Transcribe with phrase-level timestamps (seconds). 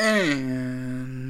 [0.00, 1.28] And.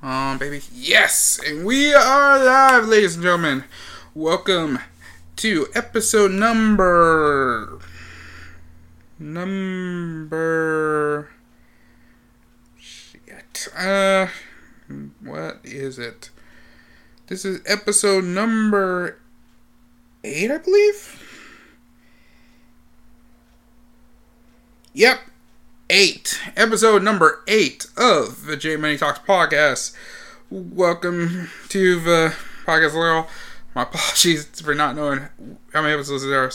[0.00, 0.62] Um, baby.
[0.72, 1.40] Yes!
[1.44, 3.64] And we are live, ladies and gentlemen.
[4.14, 4.78] Welcome
[5.34, 7.80] to episode number.
[9.18, 10.50] Number.
[12.78, 13.66] Shit.
[13.76, 14.28] Uh.
[15.20, 16.30] What is it?
[17.26, 19.18] This is episode number.
[20.22, 21.26] Eight, I believe?
[24.92, 25.20] Yep,
[25.90, 26.40] eight.
[26.56, 29.92] Episode number eight of the J Money Talks podcast.
[30.48, 32.32] Welcome to the
[32.64, 33.26] podcast, Laurel.
[33.74, 35.28] My apologies for not knowing
[35.72, 36.52] how many episodes there are.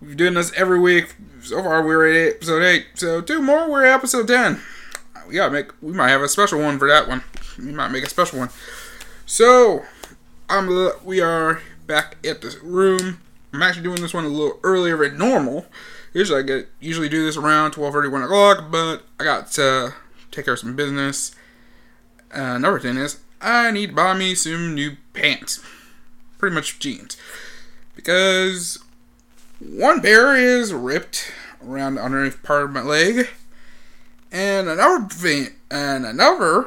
[0.00, 1.14] We're doing this every week.
[1.42, 2.86] So far, we're at episode eight.
[2.94, 4.62] So two more, we're at episode ten.
[5.28, 5.70] We gotta make.
[5.82, 7.22] We might have a special one for that one.
[7.58, 8.48] We might make a special one.
[9.26, 9.84] So,
[10.48, 10.66] I'm.
[11.04, 13.20] We are back at the room.
[13.52, 15.66] I'm actually doing this one a little earlier than normal
[16.12, 19.94] Usually I get usually do this around 12:30, 1 o'clock, but I got to
[20.30, 21.34] take care of some business.
[22.34, 25.62] Uh, another thing is I need to buy me some new pants,
[26.38, 27.16] pretty much jeans,
[27.94, 28.78] because
[29.58, 31.32] one pair is ripped
[31.64, 33.28] around the underneath part of my leg,
[34.30, 36.66] and another thing, and another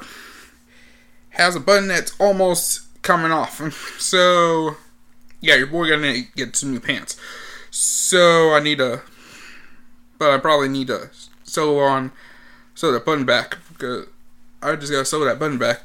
[1.32, 3.62] has a button that's almost coming off.
[4.00, 4.78] So,
[5.42, 7.20] yeah, your boy gonna get some new pants.
[7.72, 9.02] So I need to
[10.18, 11.10] but I probably need to
[11.44, 12.12] sew on,
[12.74, 14.08] sew that button back because
[14.62, 15.82] I just gotta sew that button back.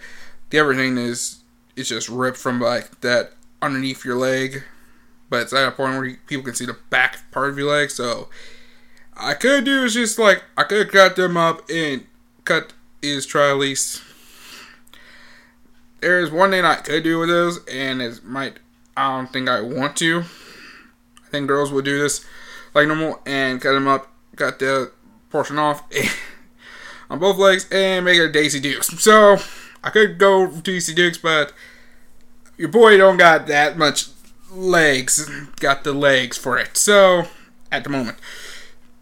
[0.51, 1.43] The other thing is,
[1.77, 4.65] it's just ripped from like that underneath your leg,
[5.29, 7.91] but it's at a point where people can see the back part of your leg.
[7.91, 8.29] So
[9.17, 12.07] I could do is just like I could cut them up and
[12.45, 12.73] cut
[13.03, 14.03] is try at least.
[16.01, 18.59] There's one thing I could do with those, and it might.
[18.97, 20.21] I don't think I want to.
[20.21, 22.25] I think girls would do this
[22.75, 24.91] like normal and cut them up got the
[25.29, 25.85] portion off
[27.11, 28.89] on both legs and make it a Daisy Dukes.
[29.01, 29.37] So
[29.85, 31.53] I could go Daisy Dukes, but
[32.57, 34.07] your boy don't got that much
[34.51, 35.31] legs.
[35.61, 36.77] Got the legs for it.
[36.77, 37.25] So
[37.71, 38.19] at the moment,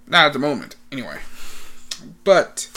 [0.06, 1.18] not at the moment, anyway.
[2.24, 2.68] But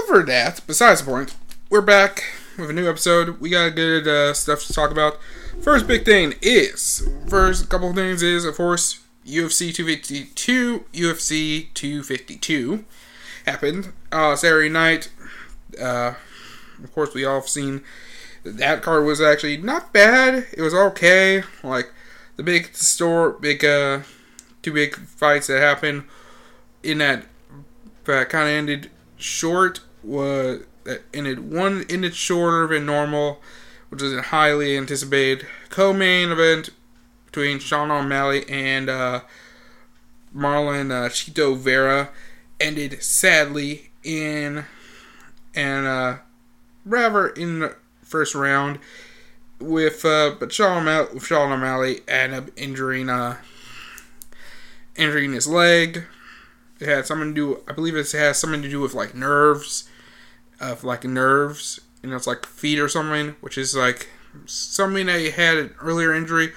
[0.00, 1.34] over that, besides the point,
[1.70, 2.24] we're back
[2.58, 3.40] with a new episode.
[3.40, 5.18] We got good uh, stuff to talk about.
[5.60, 12.84] First big thing is, first couple things is, of course, UFC 252, UFC 252
[13.46, 15.10] happened uh, Saturday night.
[15.80, 16.14] Uh,
[16.82, 17.82] of course, we all have seen
[18.44, 20.46] that card was actually not bad.
[20.52, 21.42] It was okay.
[21.62, 21.92] Like
[22.36, 24.00] the big store, big uh,
[24.62, 26.04] two big fights that happened
[26.82, 27.24] in that
[28.04, 33.40] that kind of ended short was that ended one ended shorter than normal,
[33.88, 36.70] which was a highly anticipated co-main event
[37.32, 39.22] between Sean O'Malley and uh,
[40.36, 42.10] Marlon uh, Chito Vera
[42.60, 44.66] ended sadly in
[45.54, 46.16] and uh,
[46.84, 48.78] rather in the first round
[49.58, 53.38] with uh, but Sean O'Malley, Sean O'Malley ended up injuring uh,
[54.94, 56.04] injuring his leg.
[56.80, 57.62] It had something to do.
[57.66, 59.88] I believe it has something to do with like nerves,
[60.60, 64.10] of like nerves, know, it's like feet or something, which is like
[64.44, 66.52] something that he had an earlier injury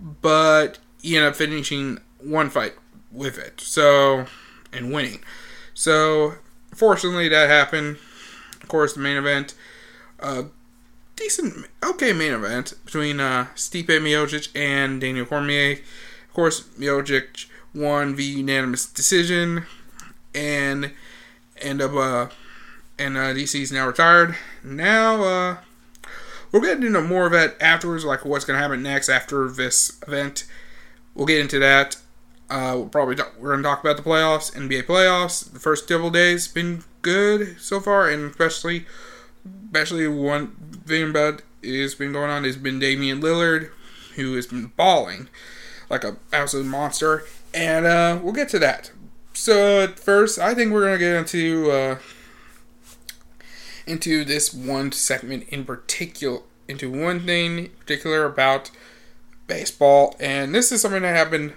[0.00, 2.74] but he ended up finishing one fight
[3.12, 3.60] with it.
[3.60, 4.26] So,
[4.72, 5.20] and winning.
[5.74, 6.34] So,
[6.74, 7.98] fortunately, that happened.
[8.62, 9.54] Of course, the main event,
[10.20, 10.44] uh,
[11.14, 15.72] decent, okay main event between uh, Stipe Miocic and Daniel Cormier.
[16.28, 19.66] Of course, Miocic won the unanimous decision,
[20.34, 20.92] and
[21.60, 22.28] end up uh,
[22.98, 24.36] and uh, DC's now retired.
[24.64, 25.56] Now, uh,
[26.52, 29.98] We'll get into more of that afterwards, like what's going to happen next after this
[30.06, 30.44] event.
[31.14, 31.96] We'll get into that.
[32.48, 35.52] Uh, we'll probably talk, we're going to talk about the playoffs, NBA playoffs.
[35.52, 38.86] The first double days been good so far, and especially,
[39.66, 40.48] especially one
[40.86, 43.70] thing about is been going on has been Damian Lillard,
[44.14, 45.28] who has been balling
[45.90, 48.92] like a absolute monster, and uh, we'll get to that.
[49.32, 51.98] So first, I think we're gonna get into uh,
[53.86, 58.70] into this one segment in particular, into one thing in particular about
[59.46, 61.52] baseball, and this is something that happened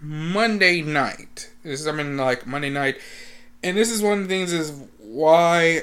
[0.00, 1.50] Monday night.
[1.62, 2.96] This is something like Monday night,
[3.62, 5.82] and this is one of the things is why,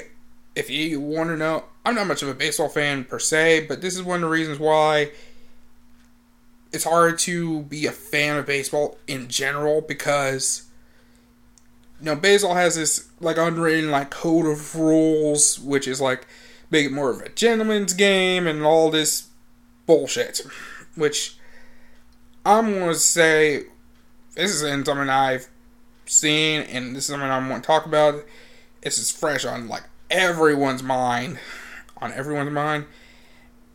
[0.54, 3.80] if you want to know, I'm not much of a baseball fan per se, but
[3.80, 5.10] this is one of the reasons why
[6.72, 10.64] it's hard to be a fan of baseball in general because
[12.06, 16.26] know, baseball has this like unwritten like code of rules, which is like
[16.70, 19.28] make it more of a gentleman's game and all this
[19.86, 20.42] bullshit.
[20.96, 21.36] Which
[22.44, 23.64] I'm gonna say
[24.34, 25.48] this isn't something I've
[26.06, 28.24] seen, and this is something I want to talk about.
[28.82, 31.38] It's just fresh on like everyone's mind,
[31.98, 32.86] on everyone's mind,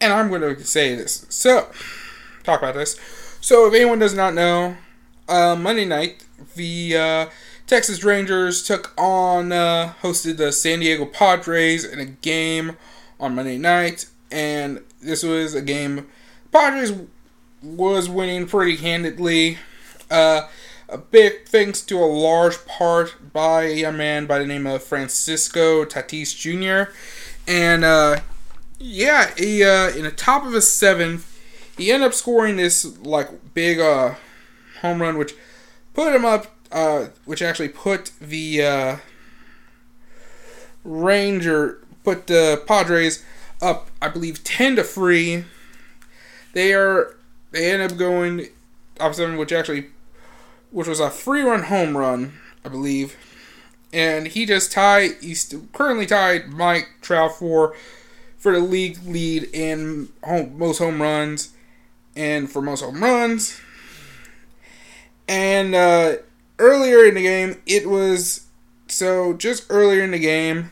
[0.02, 1.26] and I'm to say this.
[1.30, 1.70] So,
[2.44, 3.00] talk about this.
[3.40, 4.76] So, if anyone does not know,
[5.30, 6.26] uh, Monday night
[6.56, 7.26] the uh,
[7.68, 12.78] Texas Rangers took on uh, hosted the San Diego Padres in a game
[13.20, 16.08] on Monday night, and this was a game.
[16.54, 16.94] Padres
[17.62, 19.58] was winning pretty handedly.
[20.10, 20.48] Uh,
[20.88, 25.84] a big thanks to a large part by a man by the name of Francisco
[25.84, 26.92] Tatis Jr.
[27.46, 28.22] And uh,
[28.80, 31.38] yeah, he uh, in the top of his seventh,
[31.78, 34.16] he ended up scoring this like big uh,
[34.82, 35.36] home run, which
[35.94, 38.98] put him up, uh, which actually put the uh,
[40.84, 43.24] Ranger put the Padres
[43.62, 45.46] up, I believe, ten to three.
[46.54, 47.16] They are
[47.52, 48.48] they end up going
[49.00, 49.88] up seven, which actually
[50.72, 53.16] which was a free run home run, I believe.
[53.94, 55.12] And he just tied.
[55.22, 57.76] He's currently tied Mike Trout for
[58.38, 61.54] for the league lead in home, most home runs
[62.16, 63.60] and for most home runs.
[65.28, 66.18] And uh,
[66.60, 68.48] earlier in the game, it was
[68.88, 70.72] so just earlier in the game.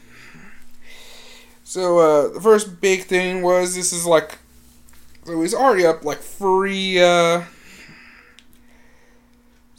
[1.64, 4.40] So uh, the first big thing was this is like
[5.26, 7.02] so he's already up like free.
[7.02, 7.44] Uh,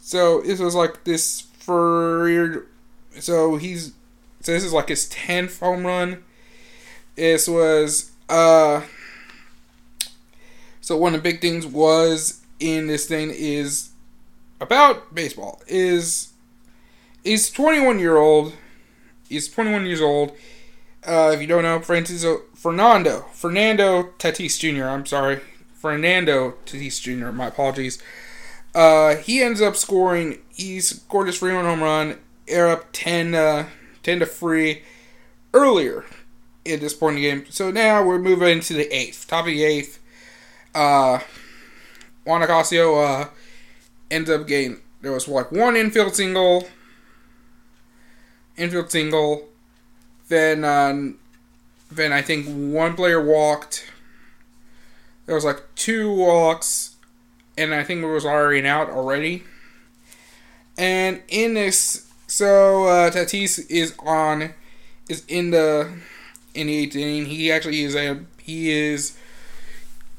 [0.01, 2.67] so this was like this for.
[3.21, 3.93] So he's.
[4.41, 6.23] So this is like his tenth home run.
[7.15, 8.11] This was.
[8.29, 8.83] uh
[10.81, 13.91] So one of the big things was in this thing is
[14.61, 16.33] about baseball is
[17.25, 18.55] he's 21 year old.
[19.29, 20.33] He's 21 years old.
[21.05, 24.85] Uh, if you don't know, Francisco Fernando Fernando Tatis Jr.
[24.85, 25.41] I'm sorry,
[25.75, 27.31] Fernando Tatis Jr.
[27.31, 28.03] My apologies.
[28.75, 30.39] Uh, he ends up scoring.
[30.53, 32.19] He scored his free run home run.
[32.49, 33.69] Air up 10, uh,
[34.03, 34.83] 10 to free
[35.55, 36.05] earlier
[36.67, 37.47] at this point in the game.
[37.49, 39.99] So now we're moving into the eighth, top of the eighth.
[40.75, 41.21] Uh,
[42.25, 43.31] Juan Nicasio
[44.11, 46.67] ends up getting there was like one infield single,
[48.57, 49.49] infield single.
[50.29, 51.13] Then, uh,
[51.93, 53.89] then I think one player walked.
[55.27, 56.97] There was like two walks
[57.57, 59.45] and I think it was already out already.
[60.77, 64.53] And in this, so uh, Tatis is on,
[65.09, 65.91] is in the
[66.55, 67.27] in the eighth inning.
[67.27, 69.17] He actually is a he is.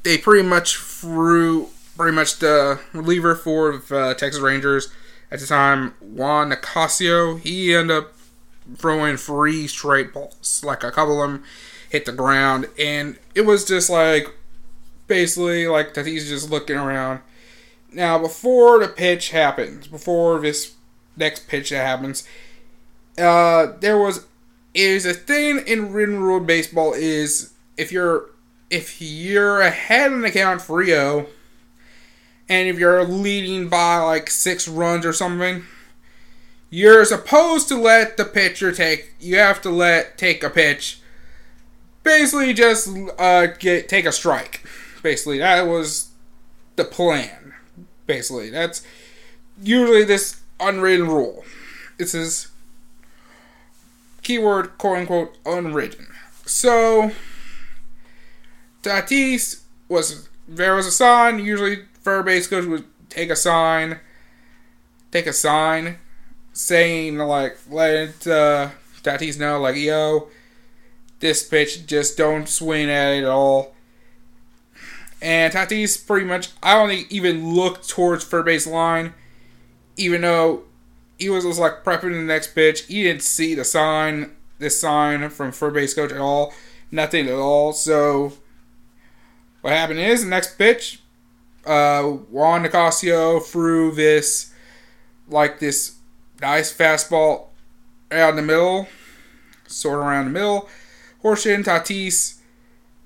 [0.02, 1.68] They pretty much threw
[1.98, 4.88] pretty much the reliever for uh, Texas Rangers
[5.30, 7.38] at the time, Juan Nicasio.
[7.38, 8.14] He ended up
[8.76, 11.44] throwing three straight balls, like a couple of them
[11.90, 14.34] hit the ground, and it was just like
[15.06, 17.20] basically like that he's just looking around
[17.92, 20.74] now, before the pitch happens, before this
[21.16, 22.26] next pitch that happens,
[23.16, 24.26] uh, there was
[24.74, 28.30] is a thing in written rule baseball is if you're
[28.70, 31.26] if you're ahead in the count 3-0
[32.48, 35.64] and if you're leading by like six runs or something,
[36.70, 39.14] you're supposed to let the pitcher take.
[39.20, 41.00] You have to let take a pitch.
[42.02, 44.64] Basically, just uh, get take a strike.
[45.02, 46.10] Basically, that was
[46.76, 47.48] the plan
[48.08, 48.50] basically.
[48.50, 48.84] That's
[49.62, 51.44] usually this unwritten rule.
[51.98, 52.48] This is
[54.22, 56.08] keyword quote unquote unwritten.
[56.44, 57.12] So
[58.82, 61.38] Tatis was there was a sign.
[61.38, 61.84] Usually,
[62.22, 64.00] base coach would take a sign,
[65.10, 65.98] take a sign
[66.52, 68.70] saying like let uh,
[69.02, 70.28] Tatis know like yo,
[71.20, 73.74] this pitch just don't swing at it at all.
[75.20, 79.14] And Tatis pretty much, I don't even look towards third base line,
[79.96, 80.64] even though
[81.18, 82.82] he was just like prepping the next pitch.
[82.86, 86.54] He didn't see the sign, this sign from third base coach at all.
[86.90, 87.72] Nothing at all.
[87.72, 88.34] So
[89.60, 91.02] what happened is the next pitch,
[91.68, 94.52] uh, Juan Nicasio threw this
[95.28, 95.96] like this
[96.40, 97.48] nice fastball
[98.10, 98.88] out in the middle,
[99.66, 100.68] sort of around the middle.
[101.22, 102.38] Horshin Tatis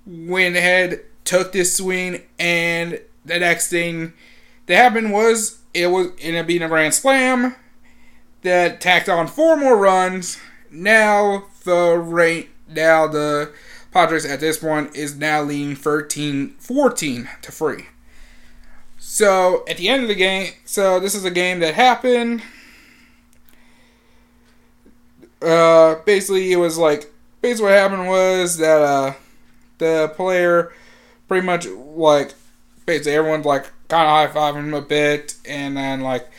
[0.06, 4.12] went ahead took this swing, and the next thing
[4.66, 7.54] that happened was it was ended up being a grand slam
[8.42, 10.38] that tacked on four more runs.
[10.70, 13.52] Now the rate now the
[13.92, 17.86] Padres at this point is now leading 13 14 to 3.
[19.12, 22.42] So at the end of the game, so this is a game that happened.
[25.42, 29.12] Uh, basically, it was like basically what happened was that uh,
[29.76, 30.72] the player
[31.28, 32.32] pretty much like
[32.86, 36.30] basically everyone's like kind of high fiving him a bit, and then like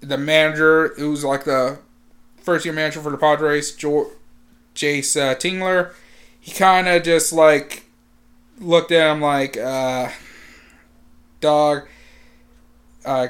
[0.00, 1.78] the manager, who's like the
[2.38, 4.08] first year manager for the Padres, George,
[4.74, 5.92] Jayce uh, Tingler,
[6.40, 7.84] he kind of just like
[8.58, 10.08] looked at him like, uh,
[11.42, 11.86] dog,
[13.06, 13.28] uh,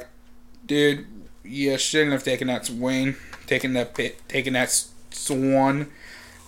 [0.64, 1.06] dude,
[1.44, 3.16] you shouldn't have taken that swing,
[3.46, 4.70] taken that pit, taken that
[5.10, 5.90] swan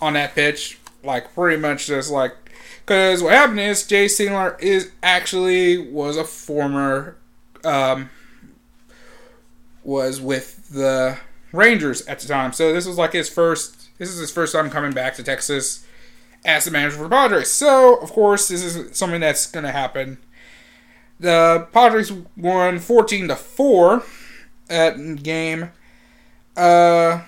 [0.01, 0.79] on that pitch.
[1.03, 2.35] Like pretty much just like,
[2.81, 7.15] because what happened is Jay Tingler is actually was a former,
[7.63, 8.09] um,
[9.83, 11.17] was with the
[11.51, 12.51] Rangers at the time.
[12.51, 13.89] So this was like his first.
[13.97, 15.85] This is his first time coming back to Texas
[16.45, 17.51] as the manager for the Padres.
[17.51, 20.17] So of course this is something that's going to happen.
[21.19, 24.03] The Padres won fourteen to four
[24.69, 25.71] at game.
[26.55, 27.21] Uh,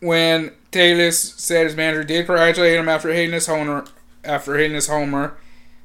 [0.00, 3.84] when Tatis said his manager did congratulate him after hitting his homer,
[4.24, 5.36] after hitting his homer.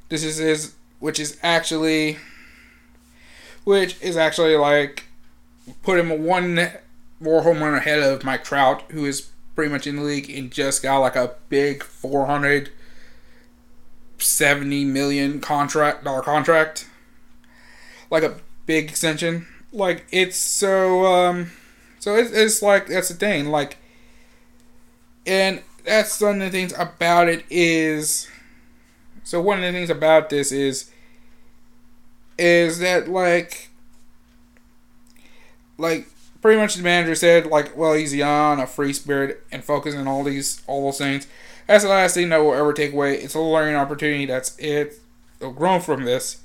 [0.09, 2.17] This is his, which is actually,
[3.63, 5.05] which is actually like
[5.83, 6.69] put him one
[7.19, 10.51] more home run ahead of Mike Trout, who is pretty much in the league and
[10.51, 12.71] just got like a big four hundred
[14.21, 16.87] seventy million contract dollar contract,
[18.09, 19.47] like a big extension.
[19.73, 21.51] Like it's so um,
[21.99, 23.49] so it's, it's like that's the thing.
[23.49, 23.77] Like,
[25.25, 28.29] and that's one of the things about it is.
[29.23, 30.91] So one of the things about this is,
[32.37, 33.69] is that like
[35.77, 36.07] like
[36.41, 40.07] pretty much the manager said like, well, he's young, a free spirit, and focusing on
[40.07, 41.27] all these all those things.
[41.67, 43.15] That's the last thing that will ever take away.
[43.15, 44.25] It's a learning opportunity.
[44.25, 44.99] That's it.
[45.39, 46.43] It'll grow from this,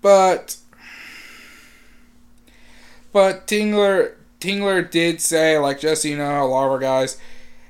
[0.00, 0.56] but
[3.12, 7.18] but Tingler Tingler did say like just you know, a lot of our guys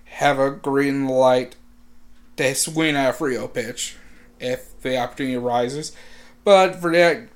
[0.05, 1.57] have a green light
[2.37, 3.97] to swing at a Frio pitch
[4.39, 5.93] if the opportunity arises.
[6.45, 7.29] But for that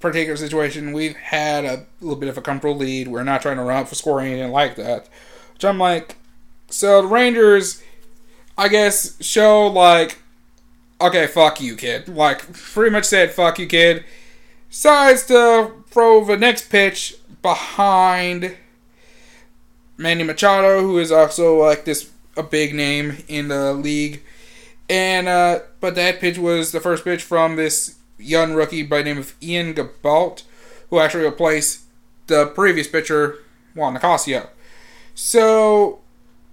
[0.00, 3.08] particular situation, we've had a little bit of a comfortable lead.
[3.08, 5.08] We're not trying to run up for scoring anything like that.
[5.54, 6.16] Which I'm like,
[6.68, 7.82] so the Rangers,
[8.56, 10.18] I guess, show like,
[11.00, 12.08] okay, fuck you, kid.
[12.08, 14.04] Like, pretty much said, fuck you, kid.
[14.70, 18.56] Decides to throw the next pitch behind
[19.96, 24.22] Manny Machado, who is also like this a big name in the league.
[24.88, 29.04] And uh, but that pitch was the first pitch from this young rookie by the
[29.04, 30.42] name of Ian Gibaut,
[30.90, 31.82] who actually replaced
[32.26, 33.38] the previous pitcher,
[33.74, 34.48] Juan Nicasio.
[35.14, 36.00] So,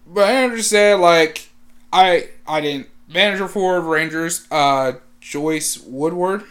[0.06, 1.49] but just said, like,
[1.92, 2.88] I I didn't.
[3.08, 6.44] Manager for Rangers, uh, Joyce Woodward.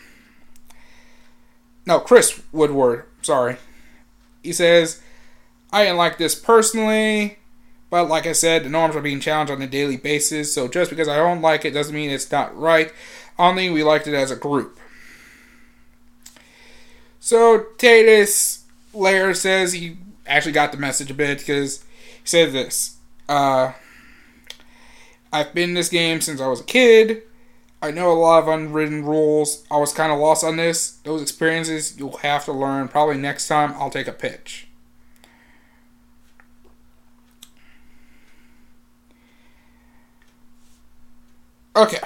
[1.87, 3.05] No, Chris Woodward.
[3.23, 3.57] Sorry.
[4.43, 5.01] He says,
[5.73, 7.39] I didn't like this personally,
[7.91, 10.91] but like I said, the norms are being challenged on a daily basis, so just
[10.91, 12.93] because I don't like it doesn't mean it's not right.
[13.39, 14.79] Only we liked it as a group.
[17.21, 21.85] So Tatis Lair says he actually got the message a bit because
[22.23, 22.97] he said this.
[23.29, 23.73] Uh,
[25.33, 27.23] I've been in this game since I was a kid.
[27.81, 29.65] I know a lot of unwritten rules.
[29.71, 30.93] I was kind of lost on this.
[31.05, 32.89] Those experiences you'll have to learn.
[32.89, 34.67] Probably next time I'll take a pitch.
[41.77, 42.01] Okay.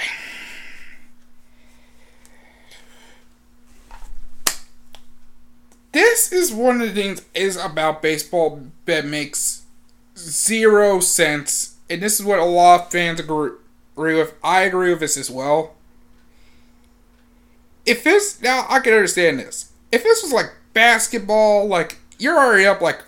[5.93, 9.63] this is one of the things is about baseball that makes
[10.17, 13.53] zero sense, and this is what a lot of fans agree,
[13.97, 14.35] with.
[14.43, 15.75] I agree with this as well.
[17.85, 19.73] If this now, I can understand this.
[19.91, 23.03] If this was like basketball, like you're already up like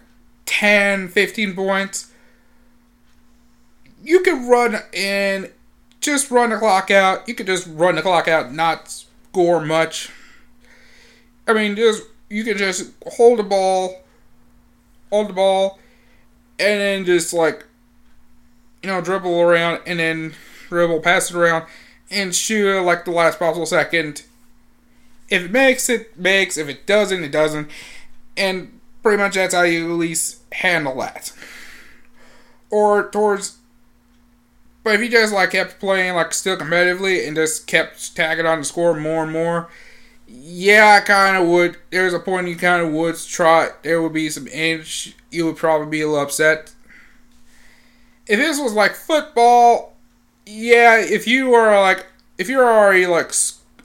[0.44, 2.12] 10, 15 points,
[4.02, 5.50] you could run and
[6.00, 7.26] just run the clock out.
[7.26, 10.10] You could just run the clock out, not score much.
[11.48, 14.02] I mean, just you can just hold the ball,
[15.10, 15.78] hold the ball,
[16.58, 17.64] and then just like,
[18.84, 20.34] you know, dribble around and then
[20.68, 21.64] dribble, pass it around,
[22.10, 24.24] and shoot like the last possible second.
[25.30, 26.58] If it makes, it makes.
[26.58, 27.70] If it doesn't, it doesn't.
[28.36, 31.32] And pretty much that's how you at least handle that.
[32.68, 33.56] Or towards.
[34.82, 38.58] But if you just like kept playing like still competitively and just kept tagging on
[38.58, 39.70] the score more and more,
[40.28, 41.78] yeah, I kind of would.
[41.88, 43.70] There's a point you kind of would try.
[43.82, 45.14] There would be some inch.
[45.30, 46.74] You would probably be a little upset.
[48.26, 49.94] If this was like football,
[50.46, 50.98] yeah.
[50.98, 52.06] If you are like,
[52.38, 53.32] if you're already like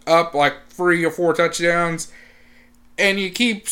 [0.08, 2.12] up like three or four touchdowns,
[2.98, 3.68] and you keep,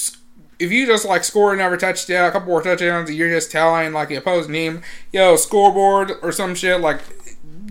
[0.60, 3.94] if you just like score another touchdown, a couple more touchdowns, and you're just telling
[3.94, 4.82] like the opposing team,
[5.12, 7.02] yo, scoreboard or some shit, like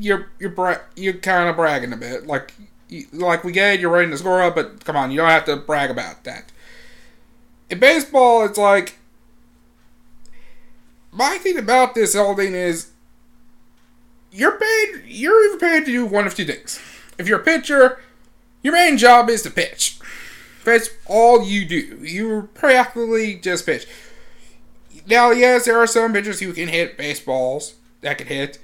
[0.01, 2.55] you're you're bra- you're kind of bragging a bit, like
[3.13, 5.57] like we get you're ready to score up, but come on, you don't have to
[5.57, 6.53] brag about that.
[7.69, 8.99] In baseball, it's like
[11.17, 12.91] my thing about this whole thing is
[14.31, 16.81] you're paid you're even paid to do one of two things.
[17.19, 18.01] If you're a pitcher,
[18.63, 19.99] your main job is to pitch.
[20.65, 21.99] That's all you do.
[22.05, 23.87] You practically just pitch.
[25.07, 28.59] Now, yes, there are some pitchers who can hit baseballs that can hit.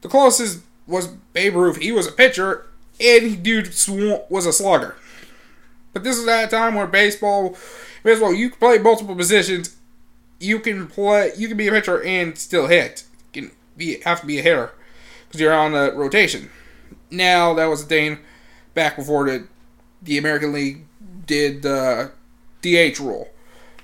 [0.00, 1.76] The closest was Babe Ruth.
[1.76, 2.66] He was a pitcher,
[2.98, 3.66] and he dude
[4.30, 4.96] was a slugger.
[5.92, 7.56] But this is at a time where baseball,
[8.02, 9.76] baseball, you play multiple positions.
[10.40, 11.32] You can play.
[11.36, 13.04] You can be a pitcher and still hit.
[13.32, 14.72] You can be have to be a hitter
[15.26, 16.50] because you're on the rotation.
[17.10, 18.18] Now that was a thing
[18.74, 19.46] back before the
[20.02, 20.86] the American League
[21.26, 22.12] did the
[22.62, 23.30] DH rule,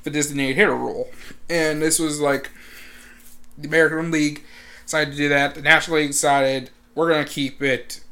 [0.03, 1.09] the designated hitter rule,
[1.49, 2.51] and this was like
[3.57, 4.45] the American League
[4.85, 5.55] decided to do that.
[5.55, 8.03] The National League decided we're gonna keep it,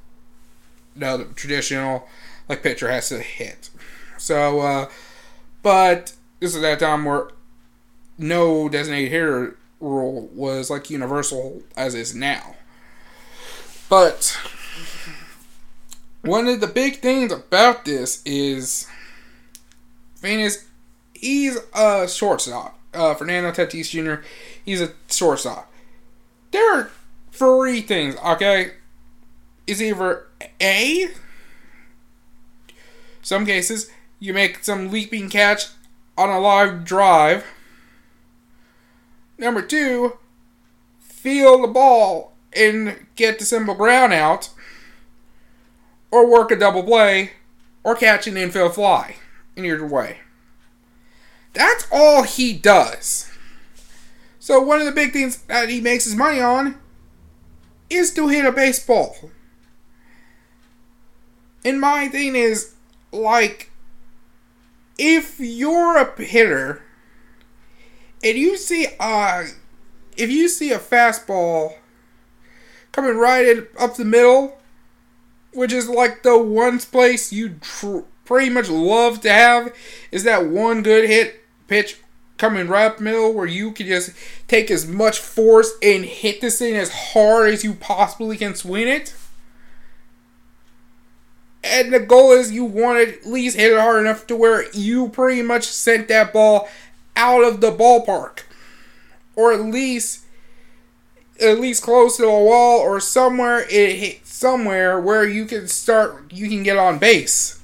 [0.95, 2.09] you know, the traditional
[2.49, 3.71] like pitcher has to hit.
[4.16, 4.90] So, uh,
[5.62, 7.28] but this is that time where
[8.19, 12.57] no designated hitter rule was like universal as is now.
[13.89, 14.37] But
[16.23, 18.87] one of the big things about this is
[20.21, 20.67] Venus,
[21.15, 22.79] he's a shortstop.
[22.93, 24.23] Uh, Fernando Tatis Jr.,
[24.65, 25.73] he's a shortstop.
[26.51, 26.91] There are
[27.33, 28.73] three things, okay?
[29.67, 30.27] Is either
[30.61, 31.09] A,
[33.23, 35.67] some cases, you make some leaping catch
[36.17, 37.45] on a line drive.
[39.38, 40.18] Number two,
[40.99, 44.50] feel the ball and get the simple ground out
[46.11, 47.33] or work a double play,
[47.85, 49.16] or catch an infield fly
[49.57, 50.18] in your way.
[51.52, 53.30] That's all he does.
[54.38, 56.78] So, one of the big things that he makes his money on
[57.90, 59.16] is to hit a baseball.
[61.64, 62.75] And my thing is,
[63.12, 63.71] like,
[64.97, 66.83] if you're a hitter
[68.23, 69.45] and you see uh
[70.17, 71.75] if you see a fastball
[72.93, 74.59] coming right in, up the middle
[75.52, 79.75] which is like the one place you tr- pretty much love to have,
[80.13, 81.97] is that one good hit pitch
[82.37, 84.13] coming right up middle where you can just
[84.47, 88.87] take as much force and hit this thing as hard as you possibly can swing
[88.87, 89.15] it.
[91.65, 94.71] And the goal is you want to at least hit it hard enough to where
[94.73, 96.69] you pretty much sent that ball
[97.19, 98.45] out of the ballpark.
[99.37, 100.25] Or at least
[101.41, 106.33] at least close to a wall or somewhere it hit somewhere where you can start
[106.33, 107.61] you can get on base.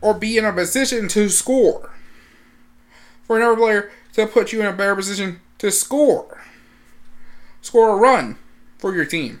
[0.00, 1.90] Or be in a position to score.
[3.24, 6.42] For another player to put you in a better position to score.
[7.60, 8.38] Score a run
[8.78, 9.40] for your team.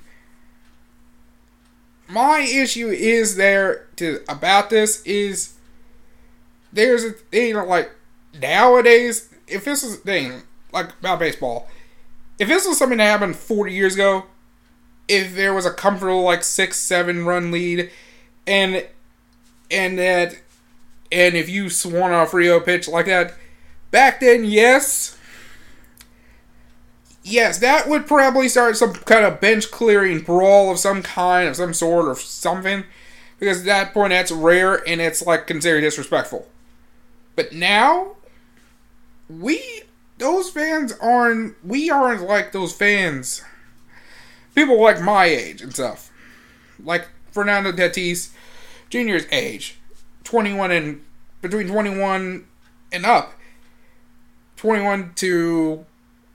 [2.06, 5.54] My issue is there to about this is
[6.72, 7.90] there's a thing like
[8.38, 11.68] nowadays if this is a thing like about baseball
[12.40, 14.24] if this was something that happened 40 years ago,
[15.06, 17.90] if there was a comfortable like six seven run lead,
[18.46, 18.86] and
[19.70, 20.40] and that
[21.12, 23.34] and if you swung off Rio pitch like that,
[23.90, 25.18] back then, yes,
[27.22, 31.56] yes, that would probably start some kind of bench clearing brawl of some kind, of
[31.56, 32.84] some sort, or something.
[33.38, 36.48] Because at that point, that's rare and it's like considered disrespectful.
[37.36, 38.16] But now,
[39.38, 39.82] we
[40.18, 41.54] those fans aren't.
[41.64, 43.42] We aren't like those fans.
[44.54, 46.10] People like my age and stuff,
[46.82, 48.30] like Fernando Tatis
[48.90, 49.78] Jr.'s age,
[50.24, 51.02] twenty one and
[51.40, 52.46] between twenty one
[52.92, 53.34] and up,
[54.56, 55.86] twenty one to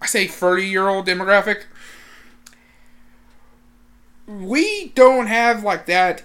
[0.01, 1.63] I say thirty year old demographic.
[4.27, 6.23] We don't have like that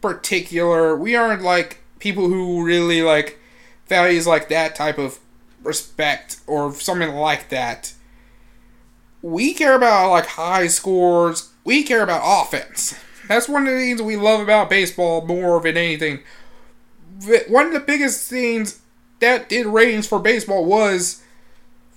[0.00, 0.96] particular.
[0.96, 3.38] We aren't like people who really like
[3.86, 5.20] values like that type of
[5.66, 7.92] respect or something like that.
[9.22, 11.50] We care about like high scores.
[11.64, 12.94] We care about offense.
[13.28, 16.20] That's one of the things we love about baseball more than anything.
[17.48, 18.80] One of the biggest things
[19.20, 21.22] that did ratings for baseball was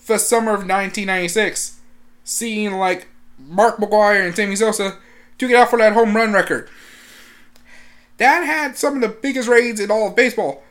[0.07, 1.79] the summer of 1996,
[2.23, 4.97] seeing like Mark McGwire and Sammy Sosa
[5.37, 6.69] to get out for that home run record.
[8.17, 10.63] That had some of the biggest ratings in all of baseball.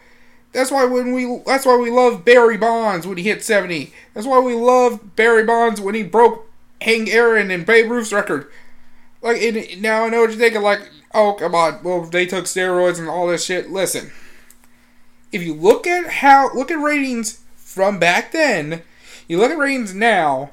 [0.53, 3.93] That's why when we that's why we love Barry Bonds when he hit 70.
[4.15, 8.51] That's why we love Barry Bonds when he broke Hank Aaron and Babe Ruth's record.
[9.21, 9.41] Like
[9.79, 10.81] now I know what you're thinking like,
[11.13, 13.71] oh come on, well they took steroids and all this shit.
[13.71, 14.11] Listen.
[15.31, 18.83] If you look at how look at ratings from back then,
[19.27, 20.51] you look at ratings now,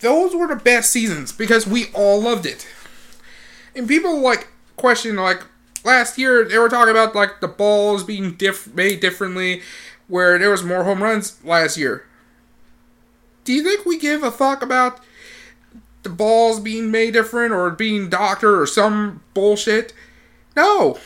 [0.00, 2.66] those were the best seasons because we all loved it.
[3.76, 5.44] And people like question like
[5.84, 9.62] last year they were talking about like the balls being diff- made differently
[10.08, 12.04] where there was more home runs last year.
[13.44, 15.00] Do you think we give a fuck about
[16.02, 19.92] the balls being made different or being doctor or some bullshit?
[20.56, 20.98] No.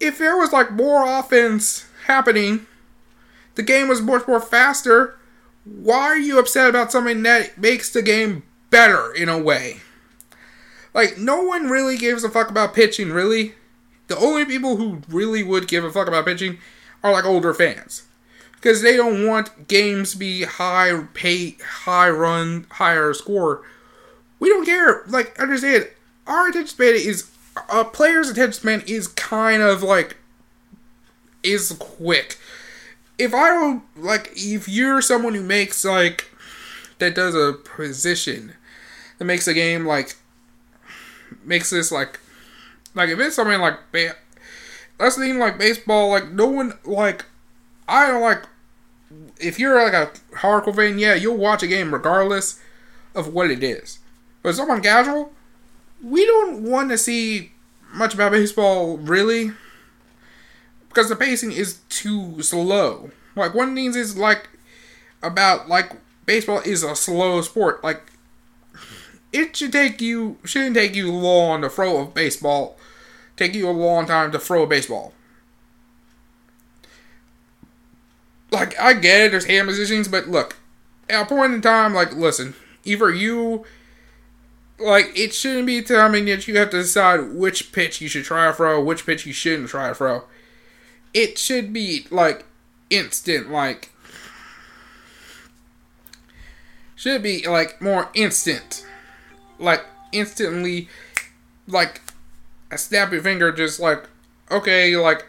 [0.00, 2.66] If there was like more offense happening,
[3.54, 5.16] the game was much more faster.
[5.64, 9.80] Why are you upset about something that makes the game better in a way?
[10.94, 13.54] Like, no one really gives a fuck about pitching, really.
[14.08, 16.58] The only people who really would give a fuck about pitching
[17.02, 18.02] are like older fans.
[18.52, 23.62] Because they don't want games to be high pay, high run, higher score.
[24.38, 25.02] We don't care.
[25.08, 25.88] Like, understand,
[26.26, 27.30] our attention span is,
[27.72, 30.16] a player's attention span is kind of like,
[31.42, 32.38] is quick.
[33.18, 36.30] If I don't, like, if you're someone who makes, like,
[36.98, 38.54] that does a position
[39.18, 40.16] that makes a game, like,
[41.44, 42.20] makes this, like,
[42.94, 44.16] like if it's something like ba-
[44.98, 47.24] that's the thing like baseball, like no one like
[47.88, 48.44] I don't like
[49.38, 52.60] if you're like a hardcore fan, yeah, you'll watch a game regardless
[53.14, 53.98] of what it is.
[54.42, 55.32] But someone casual,
[56.02, 57.52] we don't want to see
[57.92, 59.52] much about baseball really
[60.88, 63.10] because the pacing is too slow.
[63.34, 64.48] Like one things is like
[65.22, 65.92] about like
[66.26, 67.82] baseball is a slow sport.
[67.82, 68.11] Like
[69.32, 72.76] it should take you shouldn't take you long to throw a baseball
[73.36, 75.12] take you a long time to throw a baseball.
[78.50, 80.56] Like, I get it, there's hand positions, but look,
[81.08, 83.64] at a point in time, like, listen, either you,
[84.78, 88.46] like, it shouldn't be timing that you have to decide which pitch you should try
[88.46, 90.24] to throw, which pitch you shouldn't try to throw.
[91.14, 92.44] It should be, like,
[92.90, 93.90] instant, like,
[96.94, 98.86] should be, like, more instant.
[99.62, 100.88] Like, instantly,
[101.66, 102.02] like,
[102.70, 104.08] a snap your finger, just like,
[104.50, 105.26] okay, like,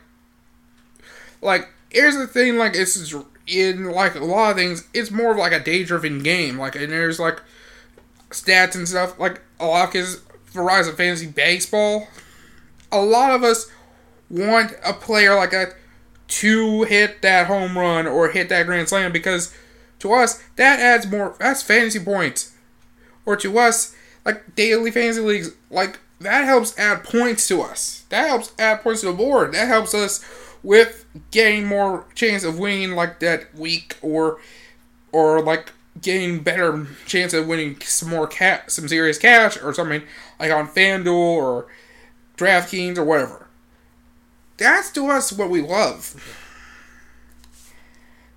[1.41, 3.13] like, here's the thing, like, it's
[3.47, 6.75] in, like, a lot of things, it's more of like a day driven game, like,
[6.75, 7.41] and there's, like,
[8.29, 10.21] stats and stuff, like, a lot of kids,
[10.53, 12.07] Verizon Fantasy Baseball,
[12.91, 13.69] a lot of us
[14.29, 15.75] want a player like that
[16.27, 19.53] to hit that home run or hit that grand slam because
[19.99, 22.51] to us that adds more that's fantasy points.
[23.25, 23.92] Or to us
[24.25, 28.05] like daily fantasy leagues like that helps add points to us.
[28.09, 29.53] That helps add points to the board.
[29.53, 30.23] That helps us
[30.63, 34.39] with getting more chance of winning like that week or
[35.11, 40.01] or like getting better chance of winning some more cat some serious cash or something
[40.39, 41.67] like on FanDuel or
[42.37, 43.47] DraftKings or whatever.
[44.57, 46.49] That's to us what we love.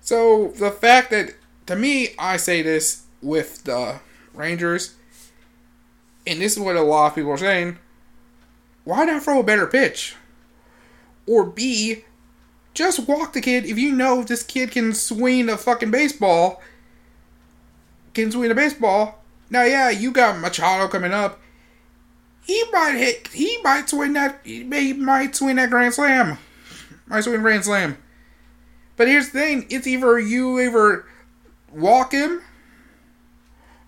[0.01, 3.99] So the fact that to me I say this with the
[4.33, 4.95] Rangers
[6.27, 7.79] and this is what a lot of people are saying,
[8.83, 10.15] why not throw a better pitch?
[11.25, 12.03] Or B,
[12.73, 16.61] just walk the kid if you know this kid can swing a fucking baseball.
[18.13, 19.23] Can swing a baseball.
[19.49, 21.39] Now, yeah, you got Machado coming up.
[22.45, 23.27] He might hit.
[23.29, 24.39] He might swing that.
[24.43, 26.37] He might swing that grand slam.
[27.07, 27.97] Might swing grand slam.
[28.95, 31.05] But here's the thing: it's either you either
[31.73, 32.41] walk him,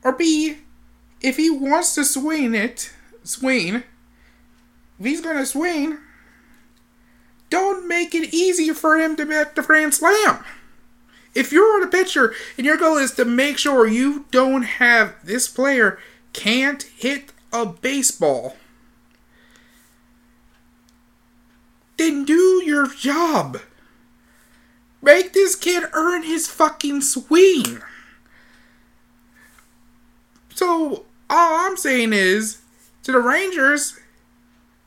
[0.04, 0.58] or B,
[1.22, 2.92] if he wants to swing it,
[3.24, 3.84] swing,
[5.00, 5.98] if he's gonna swing,
[7.50, 10.44] don't make it easy for him to make the grand slam.
[11.36, 15.48] If you're the pitcher and your goal is to make sure you don't have this
[15.48, 16.00] player
[16.34, 18.56] can't hit a baseball,
[21.98, 23.60] then do your job.
[25.02, 27.82] Make this kid earn his fucking swing.
[30.54, 32.62] So all I'm saying is
[33.04, 34.00] to the Rangers,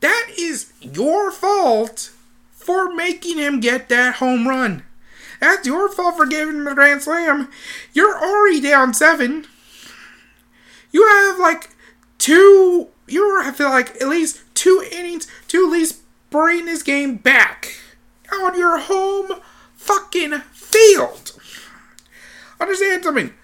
[0.00, 2.10] that is your fault
[2.50, 4.82] for making him get that home run.
[5.40, 7.48] That's your fault for giving him the grand slam.
[7.92, 9.46] You're already down seven.
[10.92, 11.70] You have like
[12.18, 12.88] two.
[13.08, 16.00] You have like at least two innings to at least
[16.30, 17.76] bring this game back
[18.32, 19.40] on your home
[19.74, 21.32] fucking field.
[22.60, 23.34] Understand something?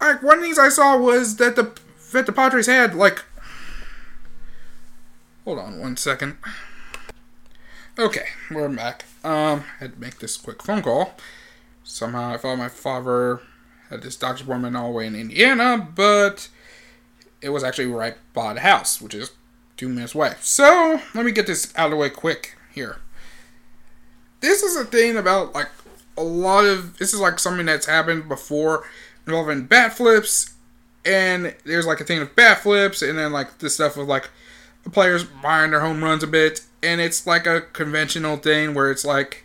[0.00, 1.72] Like one of the things I saw was that the
[2.12, 3.24] that the Padres had like.
[5.44, 6.36] Hold on one second.
[7.98, 9.04] Okay, we're back.
[9.24, 11.14] Um, had to make this quick phone call.
[11.82, 13.40] Somehow I thought my father
[13.88, 16.48] had this doctor's appointment all the way in Indiana, but
[17.42, 19.32] it was actually right by the house, which is
[19.76, 20.34] two minutes away.
[20.40, 22.98] So let me get this out of the way quick here.
[24.40, 25.68] This is a thing about like
[26.16, 28.84] a lot of this is like something that's happened before
[29.26, 30.54] involving bat flips
[31.04, 34.30] and there's like a thing with bat flips, and then like this stuff with like
[34.84, 38.90] the players buying their home runs a bit, and it's like a conventional thing where
[38.90, 39.44] it's like,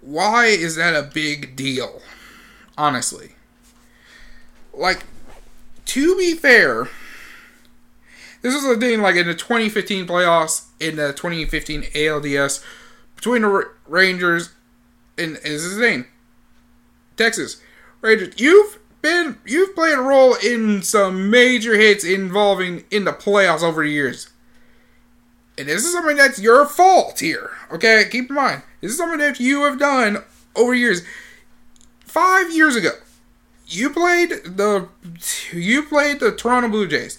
[0.00, 2.02] why is that a big deal?
[2.76, 3.32] Honestly.
[4.72, 5.04] Like,
[5.86, 6.88] to be fair,
[8.42, 12.64] this is a thing, like in the 2015 playoffs, in the 2015 ALDS,
[13.16, 14.50] between the Rangers
[15.16, 16.06] and is his name?
[17.16, 17.60] Texas
[18.00, 18.34] Rangers.
[18.38, 23.82] You've been you've played a role in some major hits involving in the playoffs over
[23.82, 24.30] the years.
[25.56, 27.50] And this is something that's your fault here.
[27.72, 28.62] Okay, keep in mind.
[28.80, 30.22] This is something that you have done
[30.54, 31.02] over years.
[32.00, 32.92] Five years ago,
[33.66, 34.88] you played the
[35.52, 37.18] you played the Toronto Blue Jays.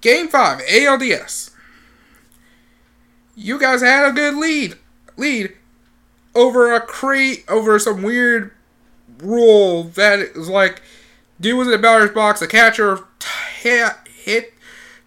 [0.00, 1.50] Game five, ALDS.
[3.34, 4.76] You guys had a good lead.
[5.16, 5.56] Lead
[6.34, 8.52] over a crate over some weird
[9.18, 10.80] rule that is like
[11.40, 12.98] dude was in the batter's box, the catcher
[13.60, 14.54] hit, hit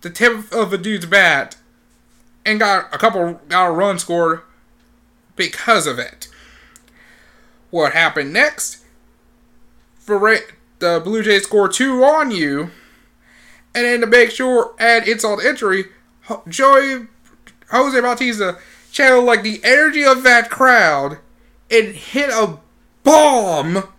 [0.02, 1.56] the tip of the dude's bat
[2.46, 4.41] and got a couple got a run scored
[5.36, 6.28] because of it.
[7.69, 8.84] What happened next?
[9.98, 10.19] For
[10.80, 12.72] the Blue Jays score two on you,
[13.74, 15.86] and then to make sure add insult to injury,
[16.48, 17.08] Joey
[17.72, 18.58] Jose Bautista
[18.91, 21.19] channeled like the energy of that crowd
[21.72, 22.60] and hit a
[23.04, 23.92] bomb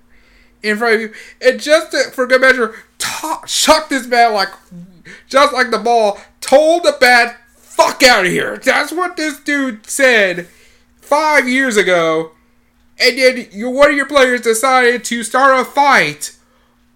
[0.64, 2.74] in front of you, and just to, for good measure,
[3.46, 4.48] chucked this bat like
[5.28, 6.18] just like the ball.
[6.40, 10.46] Told the bat, "Fuck out of here." That's what this dude said
[11.00, 12.32] five years ago,
[12.98, 16.36] and then your, one of your players decided to start a fight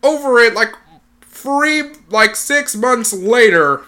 [0.02, 0.72] over it like
[1.20, 3.82] three, like six months later,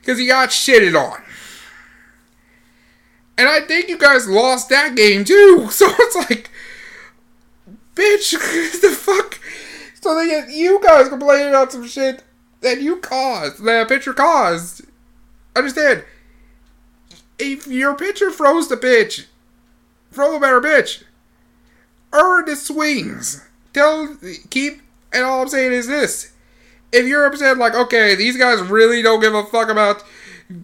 [0.00, 1.22] because he got shitted on.
[3.40, 5.68] And I think you guys lost that game too.
[5.70, 6.49] So it's like,
[8.00, 8.30] bitch,
[8.80, 9.38] the fuck.
[10.00, 12.22] So get you guys complaining about some shit
[12.62, 14.82] that you caused, that a pitcher caused.
[15.54, 16.04] Understand?
[17.38, 19.26] If your pitcher throws the pitch,
[20.12, 21.04] throw a better pitch.
[22.12, 23.46] Earn the swings.
[23.72, 24.16] Tell
[24.50, 24.82] keep
[25.12, 26.32] and all I'm saying is this.
[26.92, 30.02] If you're upset like, okay, these guys really don't give a fuck about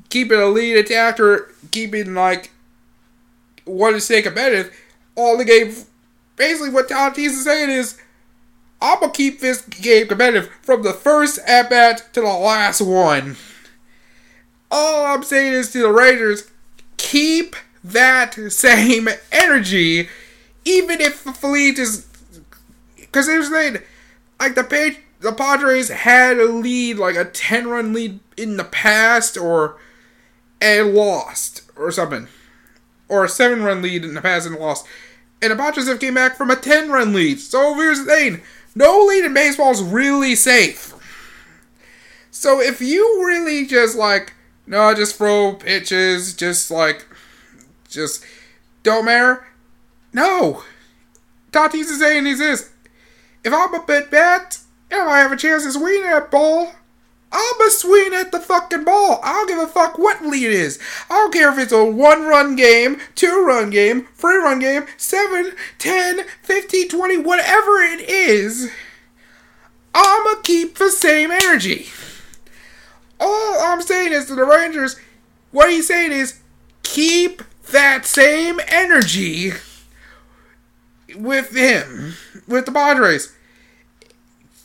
[0.08, 2.50] keeping a lead attacker, keeping like
[3.64, 4.76] what to stay competitive,
[5.14, 5.72] all the game
[6.36, 7.98] basically what Tatis is saying is
[8.80, 13.36] I'm gonna keep this game competitive from the first at bat to the last one.
[14.70, 16.50] All I'm saying is to the Rangers,
[16.96, 20.08] keep that same energy,
[20.64, 22.06] even if the fleet is.
[22.96, 23.82] Because here's the thing,
[24.40, 28.64] like the page, the Padres had a lead, like a ten run lead in the
[28.64, 29.76] past, or
[30.60, 32.28] and lost or something,
[33.08, 34.86] or a seven run lead in the past and lost.
[35.42, 37.40] And have came back from a ten run lead.
[37.40, 38.42] So here's the thing:
[38.74, 40.94] no lead in baseball is really safe.
[42.30, 44.32] So if you really just like
[44.66, 47.06] no, just throw pitches, just like,
[47.88, 48.24] just
[48.82, 49.46] don't matter.
[50.12, 50.64] No.
[51.52, 52.70] Tatis is saying is this.
[53.44, 54.58] If I'm a bit bat,
[54.90, 56.72] and I have a chance to swing that ball,
[57.38, 59.20] I'm a swing at the fucking ball.
[59.22, 60.78] I don't give a fuck what lead it is.
[61.10, 64.86] I don't care if it's a one run game, two run game, three run game,
[64.96, 68.70] 7, 10, 15, 20, whatever it is.
[69.94, 71.88] I'ma keep the same energy.
[73.20, 74.98] All I'm saying is to the Rangers,
[75.50, 76.40] what he's saying is
[76.84, 79.52] keep that same energy
[81.14, 82.14] with him,
[82.48, 83.35] with the Padres.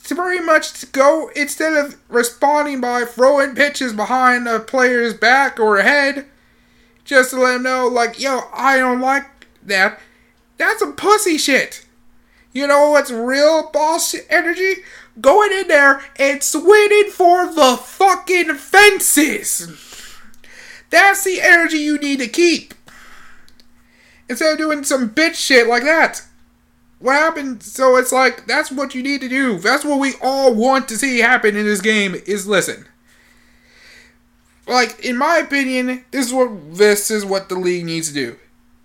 [0.04, 5.80] To very much go instead of responding by throwing pitches behind a player's back or
[5.80, 6.26] head,
[7.04, 9.26] just to let him know, like, yo, I don't like
[9.62, 10.00] that.
[10.56, 11.86] That's some pussy shit.
[12.52, 14.82] You know what's real boss energy?
[15.20, 19.78] Going in there and swinging for the fucking fences.
[20.90, 22.74] That's the energy you need to keep.
[24.28, 26.22] Instead of doing some bitch shit like that.
[27.02, 27.62] What happened?
[27.62, 29.58] So it's like, that's what you need to do.
[29.58, 32.86] That's what we all want to see happen in this game is listen.
[34.66, 38.36] Like, in my opinion, this is what this is what the league needs to do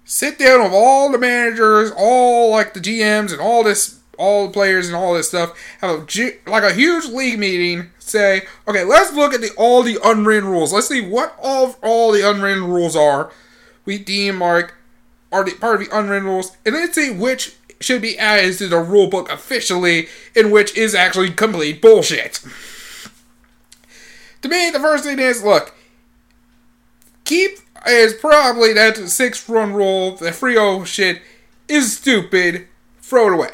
[0.08, 4.54] sit down with all the managers, all like the GMs and all this, all the
[4.54, 5.56] players and all this stuff.
[5.82, 7.92] Have a like a huge league meeting.
[8.00, 10.74] Say, okay, let's look at the all the unwritten rules.
[10.74, 13.32] Let's see what all all the unwritten rules are.
[13.86, 14.74] We deem like
[15.32, 18.68] are the, part of the unwritten rules, and let's see which should be added to
[18.68, 22.44] the rule book officially, and which is actually complete bullshit.
[24.42, 25.74] to me, the first thing is look,
[27.24, 31.22] keep is probably that six run rule, the Frio shit
[31.68, 32.68] is stupid.
[33.02, 33.52] Throw it away.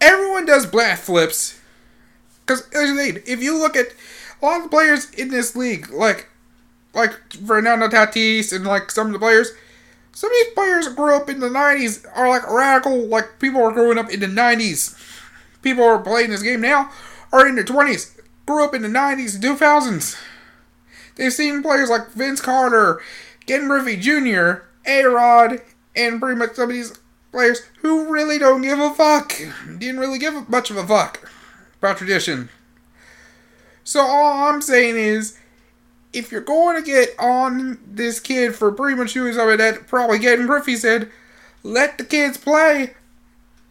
[0.00, 1.58] Everyone does bat flips.
[2.44, 3.94] Because if you look at
[4.42, 6.28] a lot of the players in this league, like
[6.92, 9.52] like Fernando Tatis and like some of the players,
[10.12, 13.72] some of these players grew up in the 90s are like radical, like people are
[13.72, 14.98] growing up in the 90s.
[15.62, 16.90] People are playing this game now
[17.32, 20.20] are in their 20s, grew up in the 90s and 2000s.
[21.16, 23.00] They've seen players like Vince Carter,
[23.46, 25.60] Ken Griffey Jr., A Rod,
[25.96, 26.98] and pretty much some of these
[27.32, 29.32] players who really don't give a fuck.
[29.78, 31.30] Didn't really give much of a fuck
[31.78, 32.50] about tradition.
[33.84, 35.38] So all I'm saying is,
[36.12, 40.46] if you're going to get on this kid for pretty much something that probably Ken
[40.46, 41.10] Griffey said,
[41.62, 42.94] let the kids play.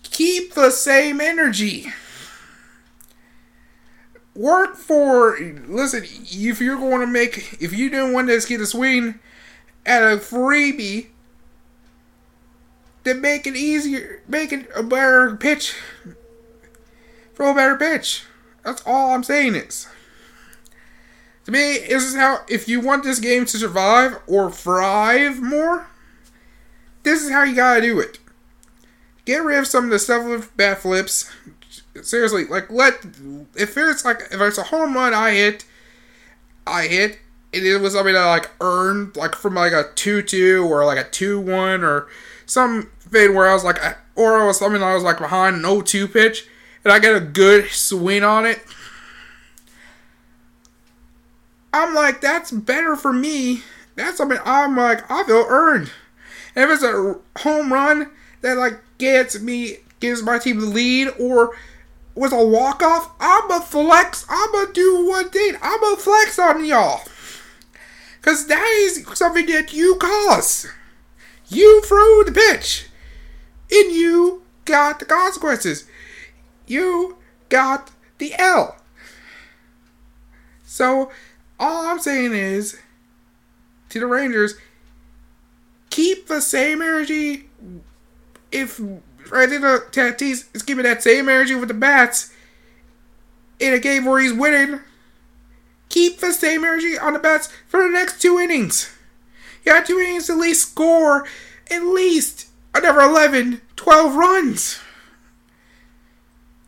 [0.04, 1.92] Keep the same energy.
[4.34, 8.66] Work for listen, if you're going to make if you don't want this kid to
[8.66, 9.20] swing
[9.86, 11.08] at a freebie,
[13.04, 15.76] then make it easier make it a better pitch.
[17.36, 18.24] Throw a better pitch.
[18.64, 19.88] That's all I'm saying is.
[21.52, 25.88] To me, this is how if you want this game to survive or thrive more,
[27.04, 28.20] this is how you gotta do it.
[29.26, 31.30] Get rid of some of the stuff with bat flips.
[32.02, 33.06] Seriously, like let
[33.56, 35.66] if it's like if it's a home run I hit,
[36.66, 37.20] I hit.
[37.54, 40.86] And it was something that I like earned like from like a two two or
[40.86, 42.08] like a two one or
[42.46, 43.78] some something where I was like
[44.16, 46.48] or it was something I was like behind an 0-2 pitch
[46.84, 48.62] and I get a good swing on it
[51.74, 53.64] I'm like, that's better for me.
[53.96, 55.92] That's something I'm like, I feel earned.
[56.56, 58.10] If it's a home run
[58.42, 61.56] that like gets me, gives my team the lead, or
[62.16, 64.26] was a walk off, I'ma flex.
[64.30, 65.56] I'ma do one thing.
[65.62, 67.02] I'ma flex on y'all.
[68.22, 70.68] Cause that is something that you cause.
[71.48, 72.88] You threw the pitch.
[73.72, 75.88] And you got the consequences.
[76.68, 77.18] You
[77.50, 78.78] got the L.
[80.64, 81.12] So
[81.62, 82.78] all I'm saying is
[83.90, 84.56] to the Rangers,
[85.90, 87.50] keep the same energy.
[88.52, 92.34] If in the Tatis is keeping that same energy with the bats
[93.60, 94.82] in a game where he's winning,
[95.88, 98.92] keep the same energy on the bats for the next two innings.
[99.64, 101.26] You got two innings to at least score
[101.72, 104.80] at least another 11, 12 runs.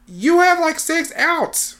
[0.07, 1.77] You have like six outs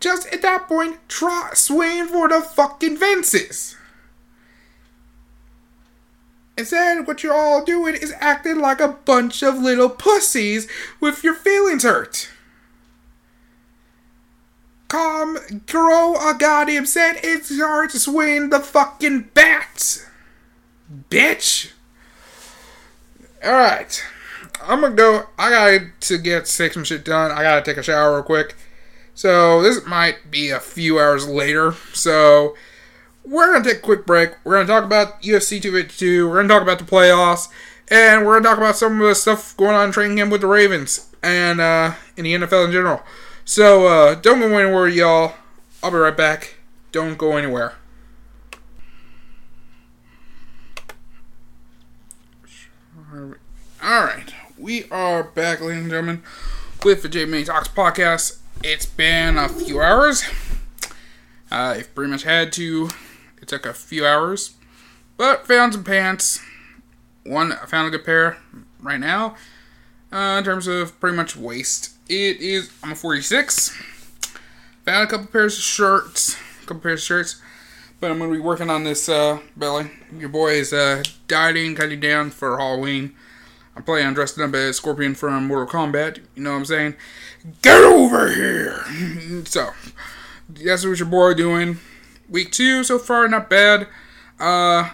[0.00, 3.76] just at that point try swing for the fucking fences.
[6.56, 10.68] Instead, what you're all doing is acting like a bunch of little pussies
[11.00, 12.28] with your feelings hurt.
[14.88, 17.20] Calm, grow a goddamn set.
[17.22, 20.04] It's hard to swing the fucking bats.
[21.08, 21.70] Bitch.
[23.44, 24.04] Alright.
[24.60, 25.28] I'm gonna go.
[25.38, 27.30] I got to get some shit done.
[27.30, 28.54] I gotta take a shower real quick.
[29.20, 31.74] So this might be a few hours later.
[31.92, 32.56] So
[33.22, 34.30] we're gonna take a quick break.
[34.44, 36.26] We're gonna talk about UFC 252.
[36.26, 37.48] We're gonna talk about the playoffs,
[37.90, 40.40] and we're gonna talk about some of the stuff going on in training camp with
[40.40, 43.02] the Ravens and uh, in the NFL in general.
[43.44, 45.34] So uh, don't go anywhere, y'all.
[45.82, 46.54] I'll be right back.
[46.90, 47.74] Don't go anywhere.
[53.82, 56.22] All right, we are back, ladies and gentlemen,
[56.82, 58.39] with the J May Talks podcast.
[58.62, 60.22] It's been a few hours.
[61.50, 62.90] Uh, I've pretty much had to.
[63.40, 64.54] It took a few hours,
[65.16, 66.44] but found some pants.
[67.24, 68.36] One, I found a good pair
[68.78, 69.34] right now.
[70.12, 72.70] Uh, in terms of pretty much waist, it is.
[72.84, 73.70] I'm a 46.
[74.84, 77.40] Found a couple pairs of shirts, a couple pairs of shirts,
[77.98, 79.90] but I'm gonna be working on this uh, belly.
[80.14, 83.14] Your boy is uh, dieting, cutting down for Halloween.
[83.74, 86.18] I'm playing dressed up as Scorpion from Mortal Kombat.
[86.34, 86.96] You know what I'm saying?
[87.62, 89.44] Get over here!
[89.46, 89.70] so,
[90.48, 91.78] that's what your boy doing.
[92.28, 93.88] Week two so far, not bad.
[94.38, 94.90] Uh,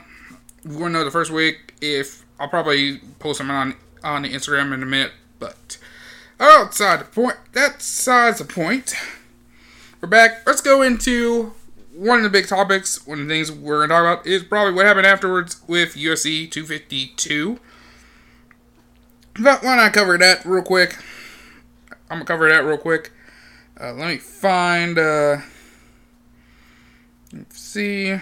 [0.65, 1.75] we want to know the first week.
[1.81, 5.79] If I'll probably post them on on the Instagram in a minute, but
[6.39, 8.95] outside the point, that's size the point.
[10.01, 10.47] We're back.
[10.47, 11.53] Let's go into
[11.93, 13.07] one of the big topics.
[13.07, 16.49] One of the things we're gonna talk about is probably what happened afterwards with UFC
[16.49, 17.59] 252.
[19.41, 20.97] But why not cover that real quick?
[22.11, 23.13] I'm gonna cover that real quick.
[23.81, 24.99] Uh, let me find.
[24.99, 25.39] Uh,
[27.33, 28.19] let's see.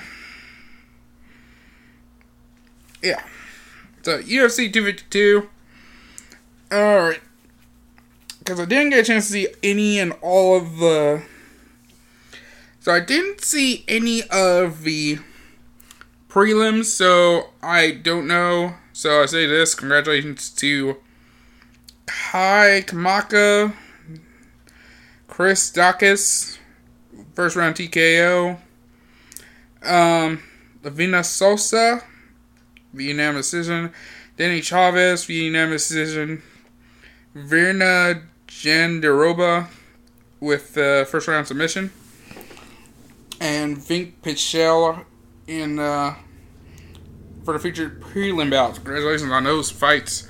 [3.03, 3.23] Yeah.
[4.03, 5.49] So UFC 252.
[6.73, 7.21] All right.
[8.39, 11.23] Because I didn't get a chance to see any and all of the.
[12.81, 15.19] So I didn't see any of the
[16.29, 18.75] prelims, so I don't know.
[18.93, 20.97] So I say this: congratulations to
[22.15, 23.73] Kai Kamaka,
[25.27, 26.59] Chris Daukaus,
[27.35, 28.59] first round TKO.
[29.83, 30.43] Um,
[30.83, 32.03] Livinha Souza
[32.93, 33.93] Vietnam decision.
[34.37, 36.43] Danny Chavez, Vietnam decision.
[37.37, 39.69] Virna Jandiroba
[40.41, 41.91] with uh, first round submission.
[43.41, 45.05] And Vinc Pichel
[45.47, 46.15] in uh,
[47.45, 48.79] for the featured prelim bouts.
[48.79, 50.29] Congratulations on those fights.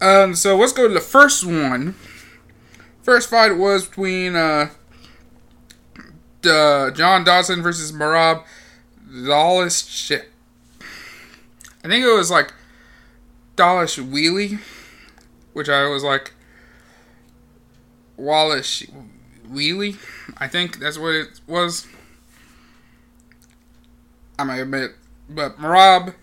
[0.00, 1.94] Um, so let's go to the first one.
[3.02, 4.70] First fight was between uh,
[6.42, 8.44] John Dodson versus Merab
[9.26, 9.86] Dallas.
[9.86, 10.30] Shit.
[11.82, 12.52] I think it was like
[13.56, 14.60] Dallas Wheelie,
[15.52, 16.32] which I was like
[18.16, 18.84] Wallace
[19.50, 19.96] Wheelie.
[20.38, 21.86] I think that's what it was.
[24.38, 24.92] I might admit,
[25.28, 26.14] but Merab,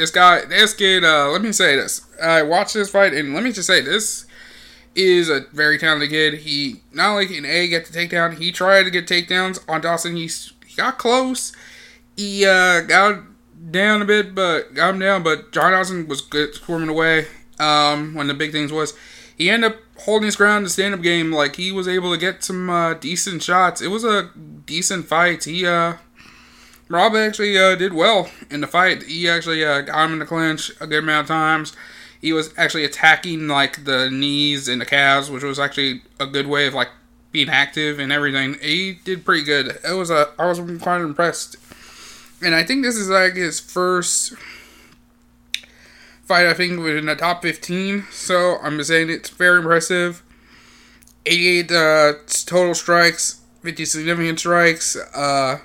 [0.00, 1.04] this guy, this kid.
[1.04, 4.26] Uh, let me say this: I watched this fight, and let me just say this
[4.94, 6.34] is a very talented kid.
[6.40, 10.16] He not only can a get the takedown, he tried to get takedowns on Dawson.
[10.16, 10.28] He,
[10.66, 11.52] he got close.
[12.16, 13.20] He uh, got
[13.70, 15.22] down a bit, but got him down.
[15.22, 17.26] But John Dawson was good swarming away.
[17.58, 18.94] Um, of the big things was
[19.36, 21.30] he ended up holding his ground in the stand-up game.
[21.30, 23.82] Like he was able to get some uh, decent shots.
[23.82, 24.30] It was a
[24.64, 25.44] decent fight.
[25.44, 25.94] He uh,
[26.90, 29.04] Rob actually uh, did well in the fight.
[29.04, 31.74] He actually uh, got him in the clinch a good amount of times.
[32.20, 36.46] He was actually attacking like the knees and the calves, which was actually a good
[36.46, 36.90] way of like
[37.32, 38.56] being active and everything.
[38.60, 39.78] He did pretty good.
[39.88, 41.56] It was a I was quite impressed
[42.42, 44.34] and I think this is like his first
[46.24, 46.46] fight.
[46.46, 48.06] I think within the top fifteen.
[48.10, 50.22] So I'm just saying it's very impressive.
[51.26, 52.12] 88 uh,
[52.46, 55.58] total strikes, 50 significant strikes, uh,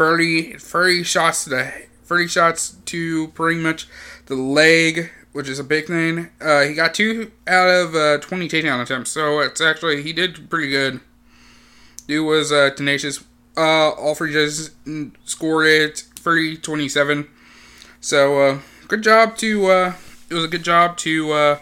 [0.00, 1.72] 30, 30 shots to the
[2.04, 3.86] 30 shots to pretty much
[4.26, 6.30] the leg, which is a big thing.
[6.40, 10.48] Uh, he got two out of uh, 20 takedown attempts, so it's actually he did
[10.48, 11.00] pretty good.
[12.06, 13.22] Dude was uh, tenacious
[13.58, 14.70] uh, all three judges
[15.26, 17.28] scored it 30 27.
[18.00, 19.92] So, uh, good job to, uh,
[20.30, 21.58] it was a good job to, uh,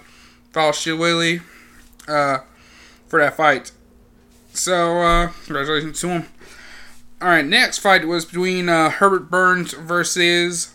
[0.54, 2.38] uh,
[3.08, 3.72] for that fight.
[4.52, 6.26] So, congratulations to him.
[7.20, 10.72] Alright, next fight was between, uh, Herbert Burns versus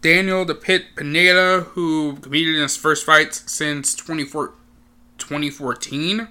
[0.00, 6.28] Daniel the Pit Pineda, who competed in his first fight since 2014.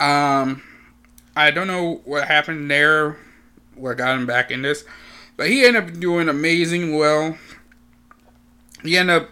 [0.00, 0.62] Um,
[1.36, 3.18] I don't know what happened there,
[3.74, 4.84] what got him back in this,
[5.36, 7.36] but he ended up doing amazing well.
[8.82, 9.28] He ended up,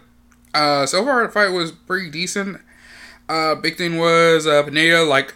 [0.53, 2.61] uh, so far the fight was pretty decent.
[3.27, 5.33] Uh, big thing was, uh, Pineda, like,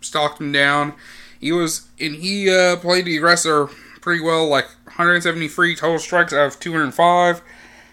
[0.00, 0.94] stalked him down.
[1.42, 3.66] He was, and he, uh, played the aggressor
[4.00, 7.42] pretty well, like 173 total strikes out of 205.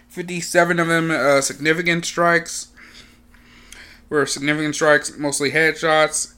[0.08, 2.68] 57 of them, uh, significant strikes.
[4.08, 6.34] Were significant strikes, mostly headshots.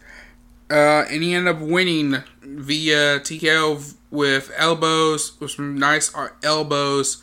[0.70, 7.22] Uh, and he ended up winning via TKO with elbows, with some nice elbows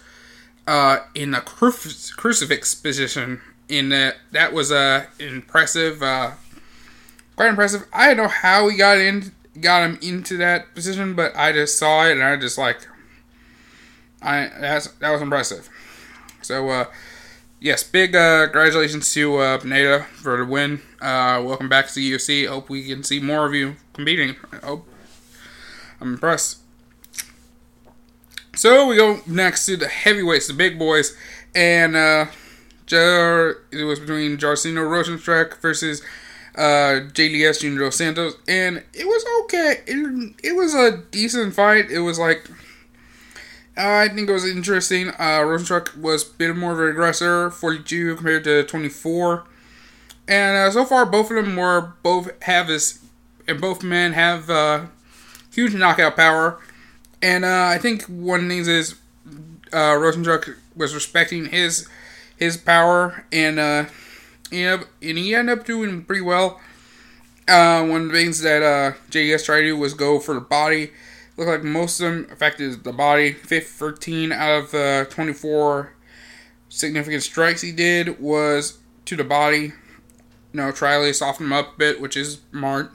[0.67, 3.41] uh, in a crucif- crucifix position.
[3.67, 6.31] In that, that was uh, impressive, uh,
[7.35, 7.87] quite impressive.
[7.91, 9.31] I don't know how he got in,
[9.61, 12.87] got him into that position, but I just saw it and I just like,
[14.21, 15.69] I that's that was impressive.
[16.41, 16.85] So uh,
[17.59, 20.81] yes, big uh, congratulations to uh, Pineda for the win.
[21.01, 22.47] Uh, welcome back to the UFC.
[22.47, 24.35] Hope we can see more of you competing.
[24.51, 24.87] I hope.
[26.01, 26.59] I'm impressed.
[28.55, 31.15] So we go next to the heavyweights, the big boys,
[31.55, 32.25] and uh,
[32.85, 36.01] Jar- it was between Jairzinho Rozenstruik versus
[36.59, 39.81] uh, JDS Junior Dos Santos, and it was okay.
[39.87, 41.89] It, it was a decent fight.
[41.89, 42.49] It was like
[43.79, 45.09] I think it was interesting.
[45.09, 49.45] Uh, Rozenstruik was a bit more of an aggressor, 42 compared to 24.
[50.27, 52.99] And uh, so far, both of them were both have this,
[53.47, 54.87] and both men have uh,
[55.53, 56.59] huge knockout power.
[57.21, 58.95] And uh, I think one of the things is
[59.71, 61.87] uh, Rozenstruik was respecting his
[62.35, 63.85] his power, and uh,
[64.51, 66.59] you and he ended up doing pretty well.
[67.47, 70.91] Uh, one of the things that uh, tried to do was go for the body
[71.39, 73.31] Looked like most of them affected the body.
[73.31, 75.93] 15 out of the 24
[76.67, 79.61] significant strikes he did was to the body.
[79.61, 79.71] You
[80.51, 82.91] know, try to soften him up a bit, which is smart.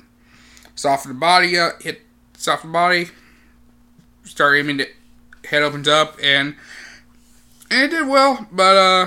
[0.74, 2.02] Soften the body up, hit
[2.36, 3.08] soften the body,
[4.24, 4.88] start aiming to
[5.48, 6.54] head opens up, and
[7.70, 8.46] and it did well.
[8.52, 9.06] But uh,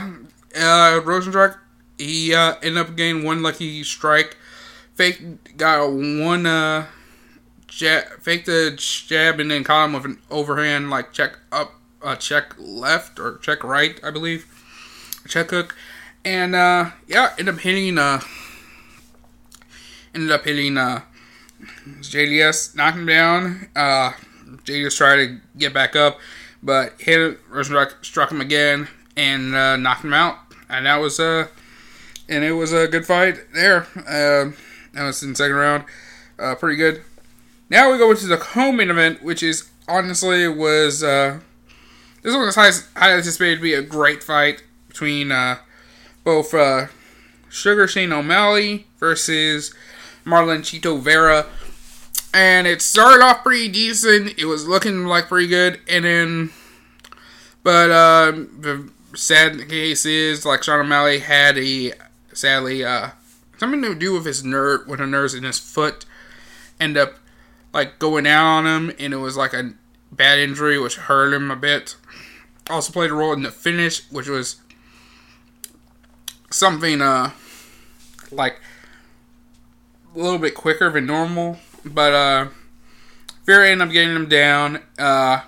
[0.56, 1.60] uh, Rozenstruik,
[1.98, 4.38] he uh, ended up getting one lucky strike.
[4.96, 6.88] Fake got one uh
[7.68, 12.16] jab, fake the jab and then caught him with an overhand like check up, uh,
[12.16, 14.46] check left or check right, I believe,
[15.28, 15.76] check hook,
[16.26, 18.22] and uh, yeah, ended up hitting uh,
[20.16, 21.02] ended up hitting uh,
[22.00, 23.70] JDS, knocked him down.
[23.76, 24.12] Uh,
[24.64, 26.20] JDS tried to get back up,
[26.64, 30.38] but hit struck, struck him again and uh, knocked him out,
[30.70, 31.48] and that was uh,
[32.30, 33.88] and it was a good fight there.
[33.96, 34.52] Uh,
[34.94, 35.84] that was in second round,
[36.40, 37.02] uh, pretty good.
[37.70, 41.40] Now we go into the co-main event, which is honestly was uh,
[42.22, 45.58] this one was highly anticipated to be a great fight between uh,
[46.24, 46.88] both uh,
[47.50, 49.74] Sugar Shane O'Malley versus
[50.26, 51.46] Marlon Chito Vera.
[52.34, 54.38] And it started off pretty decent.
[54.38, 55.80] It was looking like pretty good.
[55.90, 56.50] And then,
[57.64, 61.94] but uh, the sad case is, like, Sean O'Malley had a,
[62.38, 63.10] sadly, uh,
[63.58, 66.06] something to do with his nerve, with a nerve in his foot.
[66.80, 67.16] End up,
[67.74, 68.96] like, going out on him.
[69.00, 69.74] And it was like a
[70.12, 71.96] bad injury, which hurt him a bit.
[72.70, 74.58] Also played a role in the finish, which was
[76.52, 77.32] something, uh,
[78.32, 78.62] like,
[80.16, 82.48] a little bit quicker than normal, but uh,
[83.46, 84.80] Vera ended up getting him down.
[84.98, 85.42] Uh,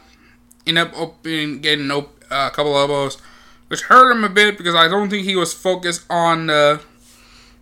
[0.68, 3.18] ended up opening, getting op- uh, a couple elbows,
[3.70, 6.80] which hurt him a bit because I don't think he was focused on uh,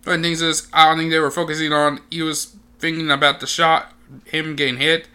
[0.02, 0.68] things.
[0.72, 2.00] I don't think they were focusing on.
[2.10, 3.92] He was thinking about the shot,
[4.24, 5.08] him getting hit.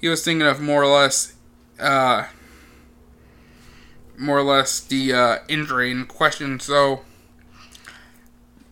[0.00, 1.34] He was thinking of more or less,
[1.78, 2.26] uh,
[4.16, 6.60] more or less the uh, injury in question.
[6.60, 7.02] So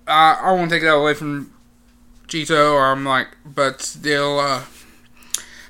[0.06, 1.52] I won't take that away from
[2.34, 4.62] or I'm like, but still, uh,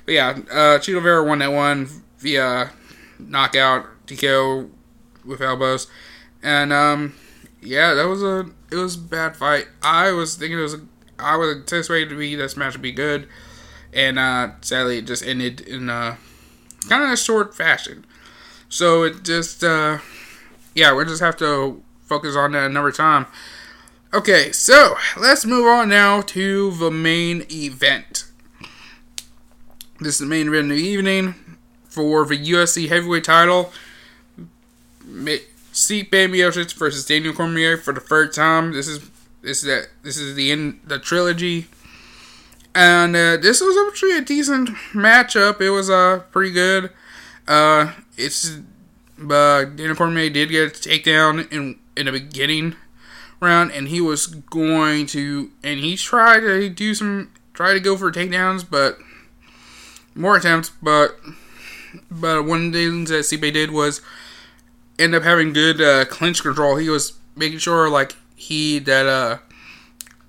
[0.05, 1.87] but yeah, uh, Chito Vera won that one
[2.19, 2.71] via
[3.19, 4.69] knockout, TKO
[5.27, 5.87] with elbows,
[6.41, 7.15] and um,
[7.61, 9.67] yeah, that was a it was a bad fight.
[9.81, 10.81] I was thinking it was a,
[11.19, 13.27] I was anticipating to be this match would be good,
[13.93, 16.17] and uh, sadly it just ended in a
[16.87, 18.05] kind of a short fashion.
[18.69, 19.99] So it just uh,
[20.73, 23.25] yeah, we just have to focus on that another time.
[24.13, 28.25] Okay, so let's move on now to the main event.
[29.99, 31.35] This is the main event of the evening
[31.89, 33.73] for the UFC heavyweight title.
[35.07, 38.73] Stipe Miocic versus Daniel Cormier for the third time.
[38.73, 39.09] This is
[39.41, 41.67] this is that this is the end the trilogy,
[42.75, 45.61] and uh, this was actually a decent matchup.
[45.61, 46.91] It was uh pretty good.
[47.47, 48.59] Uh, it's
[49.19, 52.75] uh, Daniel Cormier did get a takedown in in the beginning
[53.39, 57.97] round, and he was going to, and he tried to do some, try to go
[57.97, 58.97] for takedowns, but
[60.15, 61.19] more attempts, but
[62.09, 64.01] but one of the things that Stipe did was
[64.99, 66.75] end up having good uh, clinch control.
[66.77, 69.37] He was making sure like he that uh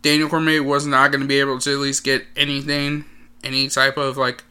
[0.02, 3.04] Daniel Cormier was not going to be able to at least get anything,
[3.42, 4.44] any type of like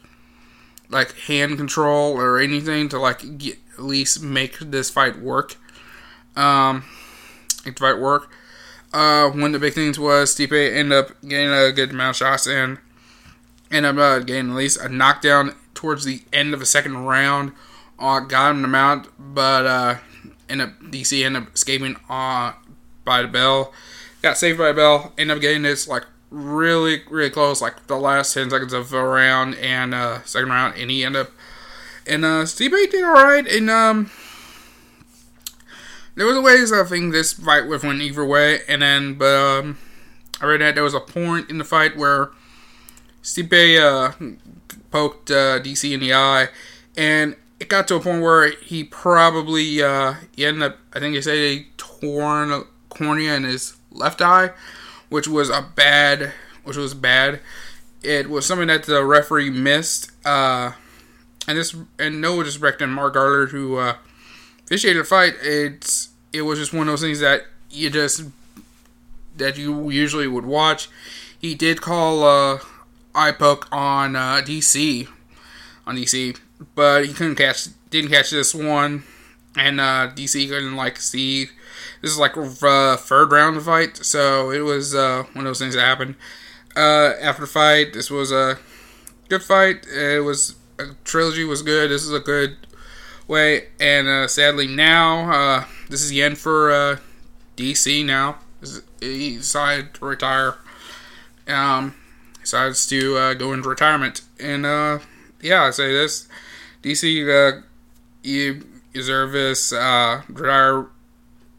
[0.90, 5.56] like hand control or anything to like get, at least make this fight work.
[6.36, 6.84] Um,
[7.64, 8.30] make the fight work.
[8.92, 12.16] Uh, one of the big things was Stipe ended up getting a good amount of
[12.16, 12.78] shots and
[13.70, 17.52] ended up uh, getting at least a knockdown towards the end of the second round.
[17.98, 19.96] Uh, got him the mount, but uh,
[20.48, 22.52] ended up DC end up escaping uh,
[23.04, 23.72] by the bell.
[24.22, 25.12] Got saved by the bell.
[25.16, 29.02] End up getting this like really really close, like the last ten seconds of the
[29.02, 31.32] round and uh, second round, and he ended up
[32.06, 34.10] and uh, Stipe did all right, and um
[36.18, 39.36] there was a ways I think this fight would went either way, and then but
[39.36, 39.78] um,
[40.40, 42.30] I read that there was a point in the fight where
[43.22, 44.12] Stipe uh,
[44.90, 46.48] poked uh, DC in the eye,
[46.96, 51.14] and it got to a point where he probably uh, he ended up I think
[51.14, 54.50] he said he torn cornea in his left eye,
[55.08, 56.32] which was a bad,
[56.64, 57.40] which was bad.
[58.02, 60.72] It was something that the referee missed, uh,
[61.46, 63.96] and this and no disrespect to Mark Garler who uh,
[64.64, 65.34] officiated the fight.
[65.42, 68.24] It's it was just one of those things that you just
[69.36, 70.88] that you usually would watch.
[71.38, 72.58] He did call uh,
[73.14, 75.08] eye poke on uh, DC
[75.86, 76.38] on DC,
[76.74, 79.04] but he couldn't catch didn't catch this one,
[79.56, 81.46] and uh, DC couldn't like see.
[82.02, 85.74] This is like uh, third round fight, so it was uh, one of those things
[85.74, 86.14] that happened.
[86.76, 88.58] Uh, after fight, this was a
[89.28, 89.86] good fight.
[89.86, 91.90] It was a trilogy was good.
[91.90, 92.56] This is a good
[93.26, 96.96] way, and uh, sadly now uh, this is the end for uh,
[97.56, 98.38] DC now.
[99.00, 100.56] He decided to retire.
[101.46, 101.94] Um,
[102.40, 104.98] decides to uh, go into retirement, and uh,
[105.40, 106.28] yeah, I say this:
[106.82, 107.62] DC, uh,
[108.22, 108.62] you
[108.92, 109.72] this.
[109.72, 110.86] Uh, retire.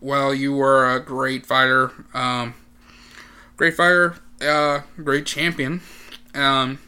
[0.02, 2.54] Well, you were a great fighter, um,
[3.58, 5.82] great fighter, uh, great champion.
[6.34, 6.80] Um,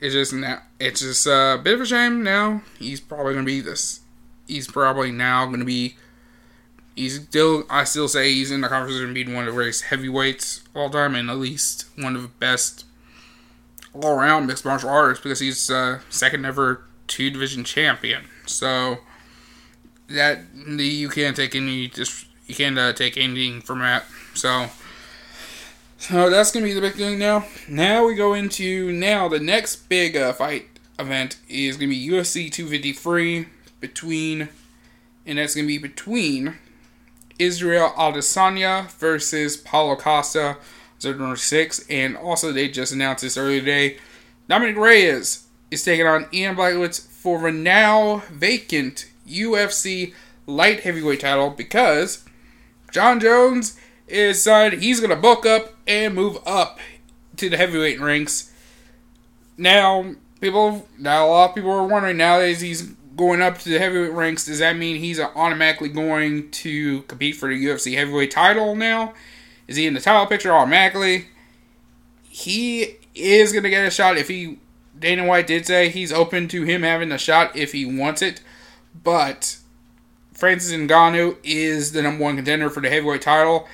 [0.00, 2.24] it's just now, it's just a bit of a shame.
[2.24, 4.00] Now he's probably gonna be this.
[4.48, 5.96] He's probably now gonna be
[6.96, 10.62] he's still I still say he's in the conversation being one of the greatest heavyweights
[10.74, 12.84] all time and at least one of the best
[13.94, 18.24] all around mixed martial artists because he's uh, second ever two division champion.
[18.46, 18.98] So
[20.08, 24.04] that you can't take any just you can't uh, take anything from that.
[24.34, 24.68] So
[25.98, 27.44] so that's gonna be the big thing now.
[27.68, 30.66] Now we go into now the next big uh, fight
[30.98, 33.46] event is gonna be UFC 253
[33.80, 34.48] between,
[35.24, 36.56] and that's gonna be between
[37.38, 40.56] Israel Adesanya versus Paulo Costa,
[41.04, 43.98] number six, and also they just announced this earlier today.
[44.48, 50.12] Dominic Reyes is taking on Ian Blachowicz for a now vacant UFC
[50.46, 52.24] light heavyweight title because
[52.90, 56.78] Jon Jones is decided he's gonna bulk up and move up
[57.38, 58.52] to the heavyweight ranks.
[59.56, 62.82] Now, people, now a lot of people are wondering now nowadays he's
[63.16, 64.44] going up to the heavyweight ranks.
[64.44, 69.14] Does that mean he's automatically going to compete for the UFC heavyweight title now?
[69.68, 71.28] Is he in the title picture automatically?
[72.28, 74.58] He is gonna get a shot if he.
[75.02, 78.40] Dana White did say he's open to him having a shot if he wants it,
[79.02, 79.58] but
[80.32, 83.68] Francis Ngannou is the number one contender for the heavyweight title.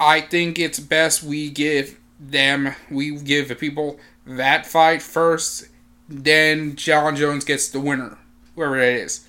[0.00, 5.68] I think it's best we give them, we give the people that fight first,
[6.08, 8.18] then Jon Jones gets the winner,
[8.54, 9.26] whoever that is.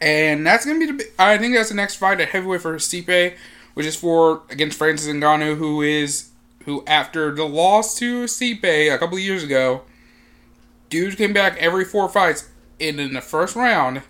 [0.00, 1.10] And that's gonna be the.
[1.18, 3.34] I think that's the next fight at heavyweight for Stipe,
[3.74, 6.29] which is for against Francis Ngannou, who is
[6.64, 9.82] who after the loss to Stipe a couple years ago,
[10.88, 12.48] dude came back every four fights,
[12.78, 14.02] and in the first round,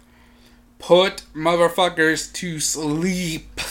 [0.78, 3.60] put motherfuckers to sleep.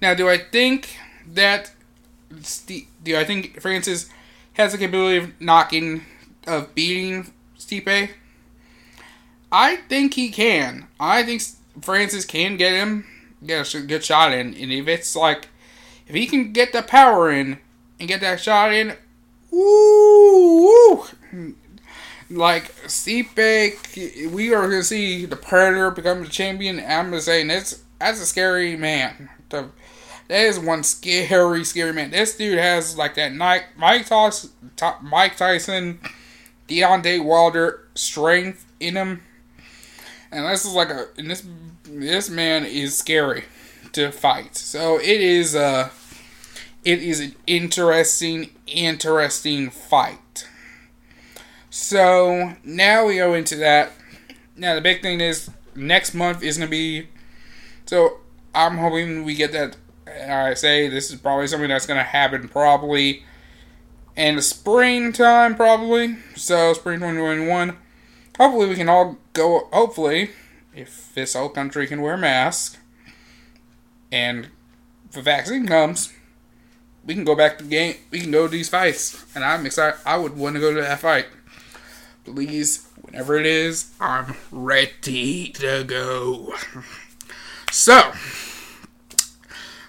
[0.00, 0.96] Now, do I think
[1.26, 1.72] that
[3.02, 4.10] do I think Francis
[4.54, 6.02] has the capability of knocking
[6.46, 8.10] of beating Stipe?
[9.50, 10.88] I think he can.
[11.00, 11.42] I think
[11.80, 13.06] Francis can get him
[13.44, 15.48] get a good shot in, and if it's like
[16.06, 17.58] if he can get the power in
[17.98, 18.96] and get that shot in,
[19.50, 21.06] woo, woo
[22.30, 26.82] like Stipe, we are gonna see the Predator become the champion.
[26.86, 29.30] I'm just saying that's that's a scary man.
[29.50, 29.70] To,
[30.28, 32.10] that is one scary, scary man.
[32.10, 34.50] This dude has like that Mike, Mike, Tyson,
[35.02, 36.00] Mike Tyson,
[36.68, 39.22] Deontay Wilder strength in him,
[40.32, 41.46] and this is like a and this
[41.84, 43.44] this man is scary
[43.96, 44.56] to fight.
[44.56, 45.90] So it is uh
[46.84, 50.48] it is an interesting, interesting fight.
[51.70, 53.92] So now we go into that.
[54.56, 57.08] Now the big thing is next month is gonna be.
[57.86, 58.20] So
[58.54, 59.76] I'm hoping we get that
[60.06, 63.24] I say this is probably something that's to happen probably
[64.14, 66.16] in the springtime, probably.
[66.36, 67.76] So, spring 2021.
[68.38, 69.68] Hopefully, we can all go.
[69.72, 70.30] Hopefully,
[70.74, 72.78] if this whole country can wear masks
[74.10, 74.48] and
[75.06, 76.12] if the vaccine comes,
[77.04, 77.96] we can go back to the game.
[78.10, 80.00] We can go to these fights, and I'm excited.
[80.04, 81.26] I would want to go to that fight.
[82.24, 86.54] Please, whenever it is, I'm ready to go.
[87.70, 88.12] So.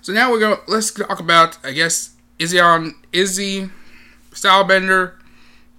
[0.02, 0.60] So now we go.
[0.68, 3.70] Let's talk about I guess Izzy on Izzy
[4.32, 5.14] Stylebender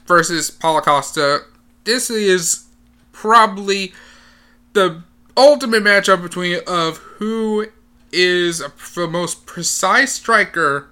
[0.07, 1.43] versus Paulo Costa.
[1.85, 2.67] This is
[3.13, 3.93] probably
[4.73, 5.03] the
[5.37, 7.67] ultimate matchup between of who
[8.13, 8.63] is
[8.95, 10.91] the most precise striker,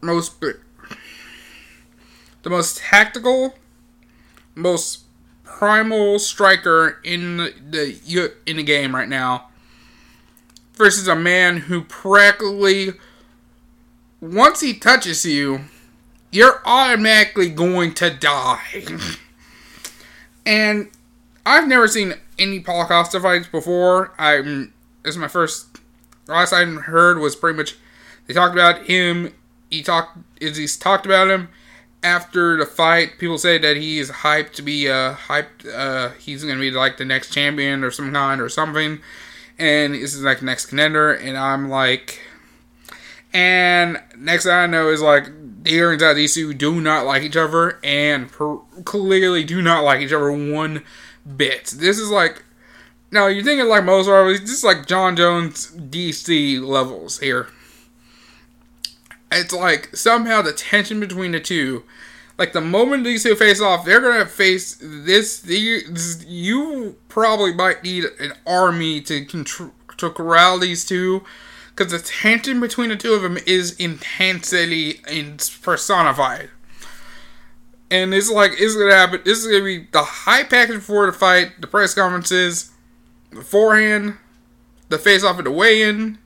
[0.00, 3.54] most the most tactical,
[4.54, 5.02] most
[5.44, 9.48] primal striker in the in the game right now
[10.78, 12.92] versus a man who practically,
[14.20, 15.62] once he touches you,
[16.30, 18.84] you're automatically going to die.
[20.46, 20.88] and
[21.44, 24.14] I've never seen any Costa fights before.
[24.18, 24.72] I'm
[25.08, 25.80] this is my first.
[26.26, 27.76] Last I heard was pretty much
[28.26, 29.32] they talked about him.
[29.70, 31.48] He talked is he's talked about him
[32.02, 33.18] after the fight.
[33.18, 35.66] People say that he is hyped to be uh hyped.
[35.72, 39.00] Uh, he's gonna be like the next champion or some kind or something
[39.58, 42.20] and this is like next contender, and I'm like,
[43.32, 45.28] and next thing I know is like
[45.64, 49.82] it turns out these two do not like each other, and per- clearly do not
[49.82, 50.84] like each other one
[51.36, 51.66] bit.
[51.76, 52.44] This is like,
[53.10, 57.48] now you're thinking like most this is like Jon Jones DC levels here.
[59.30, 61.84] It's like somehow the tension between the two
[62.38, 65.40] like the moment these two face off, they're gonna face this.
[65.40, 71.24] this you probably might need an army to control to corral these two,
[71.74, 75.00] because the tension between the two of them is intensely
[75.60, 76.50] personified.
[77.90, 79.22] And it's like it's gonna happen.
[79.24, 82.70] This is gonna be the high package for the fight, the press conferences,
[83.30, 84.16] beforehand,
[84.88, 86.18] the face off at the weigh-in,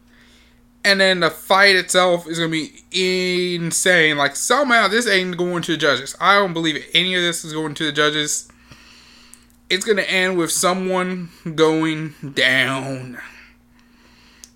[0.84, 4.16] and then the fight itself is gonna be insane.
[4.16, 6.16] Like somehow this ain't going to the judges.
[6.20, 8.48] I don't believe any of this is going to the judges.
[9.72, 13.18] it's going to end with someone going down.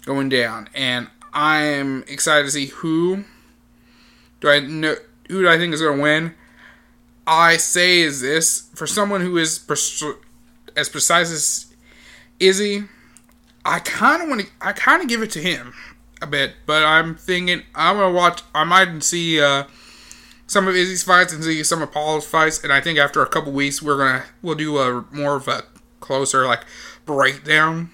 [0.04, 0.68] Going down.
[0.74, 3.24] And I am excited to see who
[4.40, 4.96] do I know
[5.28, 6.34] who do I think is going to win.
[7.26, 9.58] I say is this for someone who is
[10.76, 11.74] as precise as
[12.38, 12.84] Izzy.
[13.64, 14.46] I kind of want to.
[14.60, 15.74] I kind of give it to him
[16.22, 18.42] a bit, but I'm thinking I'm gonna watch.
[18.54, 19.64] I might see uh,
[20.46, 23.28] some of Izzy's fights and see some of Paul's fights, and I think after a
[23.28, 25.64] couple weeks we're gonna we'll do a more of a
[26.00, 26.64] closer like
[27.04, 27.90] breakdown.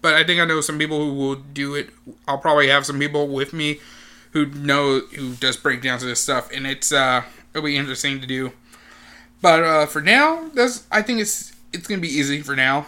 [0.00, 1.90] But I think I know some people who will do it.
[2.26, 3.80] I'll probably have some people with me
[4.32, 8.26] who know who does breakdowns of this stuff, and it's uh it'll be interesting to
[8.26, 8.52] do.
[9.40, 12.86] But uh, for now, that's I think it's it's gonna be easy for now.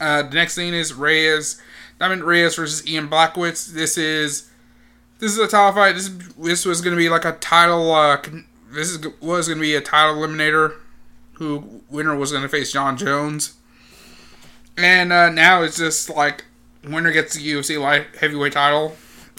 [0.00, 1.60] Uh, the next thing is Reyes,
[1.98, 3.72] Diamond Reyes versus Ian Blachowicz.
[3.72, 4.50] This is
[5.18, 5.92] this is a title fight.
[5.94, 7.92] This this was gonna be like a title.
[7.92, 8.16] Uh,
[8.72, 10.76] this is was gonna be a title eliminator.
[11.34, 13.54] Who winner was gonna face Jon Jones,
[14.76, 16.44] and uh, now it's just like
[16.82, 18.96] winner gets the UFC light heavyweight title,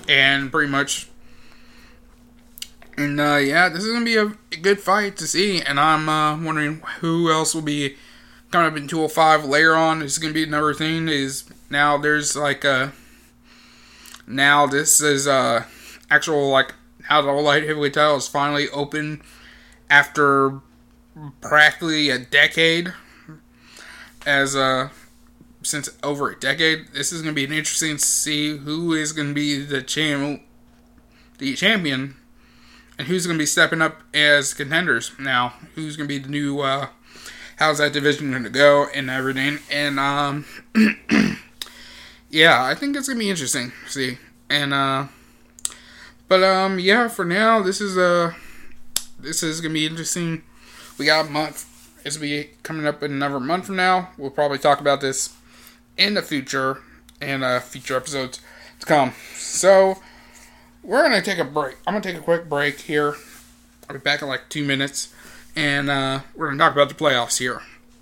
[0.07, 1.07] and pretty much.
[2.97, 6.43] And uh, yeah, this is gonna be a good fight to see, and I'm uh,
[6.43, 7.95] wondering who else will be
[8.51, 12.35] coming up in 205 later on is going to be another thing is now there's
[12.35, 12.91] like a
[14.27, 15.63] now this is uh
[16.09, 16.73] actual like
[17.09, 19.21] now the light heavyweight title is finally open
[19.89, 20.59] after
[21.41, 22.93] practically a decade.
[24.25, 24.89] As uh
[25.63, 29.13] since over a decade this is going to be an interesting to see who is
[29.13, 30.41] going to be the champ
[31.37, 32.15] the champion
[32.97, 35.11] and who's going to be stepping up as contenders.
[35.17, 36.87] Now who's going to be the new uh
[37.61, 39.59] how's that division going to go and everything.
[39.69, 40.45] And um,
[42.31, 43.71] yeah, I think it's gonna be interesting.
[43.85, 44.17] See,
[44.49, 45.05] and uh,
[46.27, 48.33] but um, yeah, for now, this is uh,
[49.19, 50.41] this is gonna be interesting.
[50.97, 51.67] We got a month.
[52.03, 54.09] It's gonna be coming up in another month from now.
[54.17, 55.35] We'll probably talk about this
[55.97, 56.79] in the future
[57.21, 58.41] and uh, future episodes
[58.79, 59.13] to come.
[59.35, 59.99] So
[60.81, 61.77] we're gonna take a break.
[61.85, 63.13] I'm gonna take a quick break here.
[63.87, 65.13] I'll be back in like two minutes
[65.55, 67.61] and uh, we're going to talk about the playoffs here.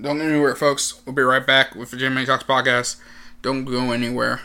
[0.00, 1.02] Don't go anywhere, folks.
[1.04, 2.96] We'll be right back with the Jim May Talks podcast.
[3.42, 4.40] Don't go anywhere.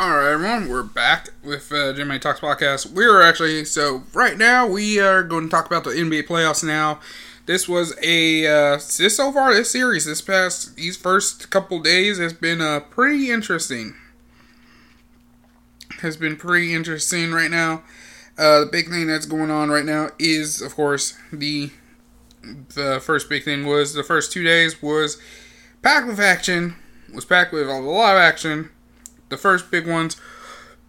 [0.00, 2.92] Alright, everyone, we're back with uh, Jim May Talks podcast.
[2.92, 7.00] We're actually, so right now, we are going to talk about the NBA playoffs now.
[7.46, 12.18] This was a, uh, this so far, this series, this past, these first couple days
[12.18, 13.96] has been uh, pretty interesting.
[16.00, 17.82] Has been pretty interesting right now.
[18.38, 21.70] Uh, the big thing that's going on right now is, of course, the
[22.74, 25.20] the first big thing was the first two days was
[25.82, 26.76] packed with action.
[27.12, 28.70] Was packed with a lot of action.
[29.28, 30.16] The first big ones,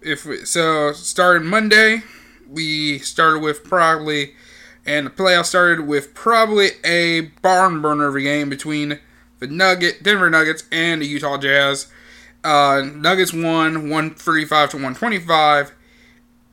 [0.01, 2.03] if we, so, started Monday.
[2.47, 4.33] We started with probably,
[4.85, 8.99] and the playoffs started with probably a barn burner of a game between
[9.39, 11.91] the Nugget, Denver Nuggets, and the Utah Jazz.
[12.43, 15.73] Uh, Nuggets won 135 to 125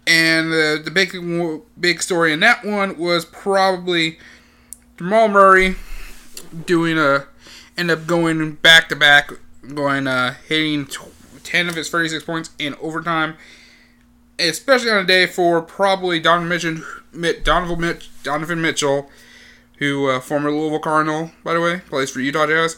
[0.07, 1.17] and the, the big
[1.79, 4.19] big story in that one was probably
[4.97, 5.77] Jamal Murray
[6.65, 7.27] doing a
[7.77, 9.31] end up going back to back,
[9.75, 10.89] going uh, hitting
[11.43, 13.37] ten of his thirty six points in overtime,
[14.39, 19.11] especially on a day for probably Donovan Mitchell, Donovan, Mitch, Donovan Mitchell,
[19.79, 22.77] who uh, former Louisville Cardinal by the way plays for Utah Jazz,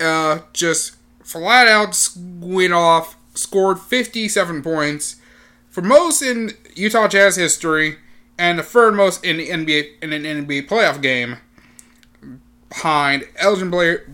[0.00, 5.19] uh, just flat out went off, scored fifty seven points
[5.70, 7.96] for most in Utah Jazz history
[8.38, 11.38] and the third most in the NBA in an NBA playoff game
[12.68, 13.70] behind Elgin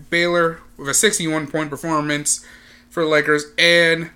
[0.09, 2.45] Baylor with a 61 point performance
[2.89, 4.11] for the Lakers and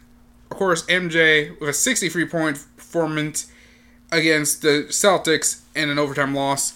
[0.49, 3.51] of course MJ with a 63 point performance
[4.11, 6.73] against the Celtics in an overtime loss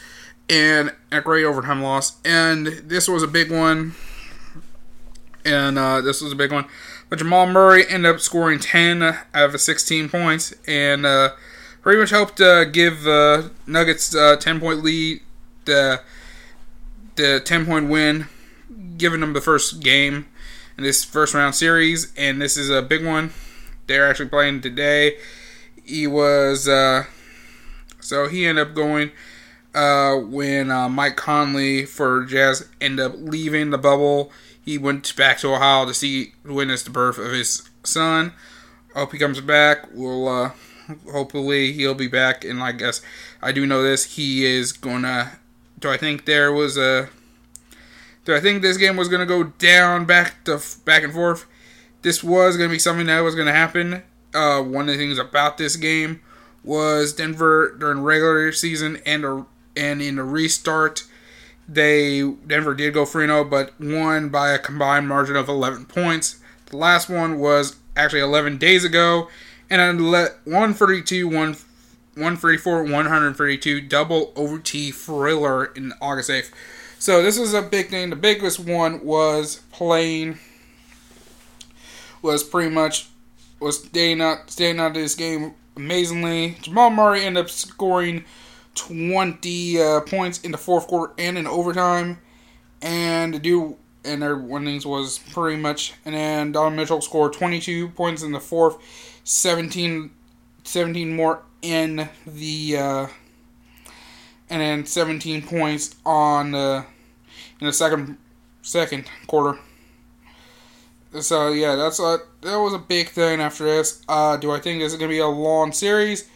[0.49, 2.17] and a great overtime loss.
[2.23, 3.95] And this was a big one.
[5.43, 6.65] And uh, this was a big one
[7.09, 11.31] but Jamal Murray ended up scoring 10 out of 16 points and uh,
[11.81, 15.21] pretty much helped uh, give uh, Nuggets uh, 10 point lead,
[15.65, 16.01] the,
[17.15, 18.27] the 10 point win,
[18.97, 20.25] giving them the first game
[20.77, 22.11] in this first round series.
[22.17, 23.31] And this is a big one.
[23.87, 25.17] They're actually playing today.
[25.83, 27.05] He was, uh,
[27.99, 29.11] so he ended up going.
[29.75, 34.31] Uh, when uh, Mike Conley for Jazz ended up leaving the bubble
[34.65, 38.33] he went back to Ohio to see witness the birth of his son.
[38.95, 39.87] Hope he comes back.
[39.93, 40.51] We'll uh,
[41.11, 42.43] hopefully he'll be back.
[42.43, 43.01] And I guess
[43.41, 44.15] I do know this.
[44.15, 45.39] He is gonna.
[45.77, 47.09] Do I think there was a?
[48.25, 51.45] Do I think this game was gonna go down back to back and forth?
[52.01, 54.01] This was gonna be something that was gonna happen.
[54.33, 56.21] Uh, one of the things about this game
[56.63, 59.45] was Denver during regular season and
[59.77, 61.03] and in the restart,
[61.67, 66.39] they Denver did go 3 0, but won by a combined margin of 11 points.
[66.67, 69.29] The last one was actually 11 days ago,
[69.69, 76.51] and I let 132, 134, 132 double OT thriller in August 8th.
[76.99, 78.09] So this is a big thing.
[78.09, 80.39] The biggest one was playing
[82.21, 83.07] was pretty much
[83.59, 86.57] was staying out staying out of this game amazingly.
[86.61, 88.25] Jamal Murray ended up scoring
[88.75, 92.19] 20 uh, points in the fourth quarter and in overtime,
[92.81, 95.93] and the dude and their winnings was pretty much.
[96.05, 98.77] And then Don Mitchell scored 22 points in the fourth,
[99.23, 100.11] 17,
[100.63, 103.07] 17 more in the, uh,
[104.49, 106.53] and then 17 points on
[107.59, 108.17] in the second
[108.61, 109.59] second quarter.
[111.21, 114.01] So yeah, that's a that was a big thing after this.
[114.07, 116.29] Uh, do I think this is gonna be a long series?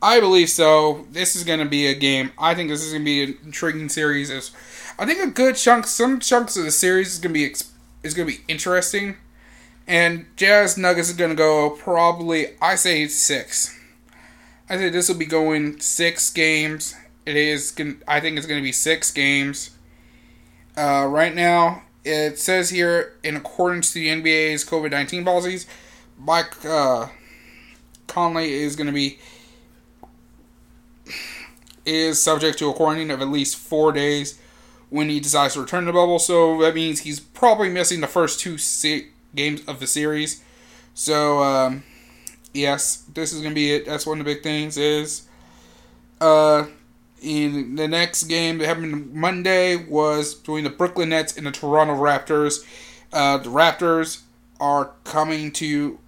[0.00, 1.06] I believe so.
[1.10, 2.32] This is gonna be a game.
[2.38, 4.30] I think this is gonna be an intriguing series.
[4.98, 7.52] I think a good chunk, some chunks of the series is gonna be
[8.02, 9.16] is gonna be interesting.
[9.86, 13.76] And Jazz Nuggets is gonna go probably I say six.
[14.70, 16.94] I say this will be going six games.
[17.26, 17.74] It is.
[18.06, 19.70] I think it's gonna be six games.
[20.76, 25.66] Uh, right now, it says here, in accordance to the NBA's COVID 19 policies,
[26.16, 27.08] Mike uh,
[28.06, 29.18] Conley is going to be
[31.88, 34.38] is subject to a quarantine of at least four days
[34.90, 36.18] when he decides to return to the bubble.
[36.18, 40.44] So that means he's probably missing the first two se- games of the series.
[40.94, 41.84] So um,
[42.52, 43.86] yes, this is gonna be it.
[43.86, 44.76] That's one of the big things.
[44.76, 45.28] Is
[46.20, 46.66] uh,
[47.22, 51.94] in the next game that happened Monday was between the Brooklyn Nets and the Toronto
[51.94, 52.64] Raptors.
[53.12, 54.22] Uh, the Raptors
[54.60, 55.98] are coming to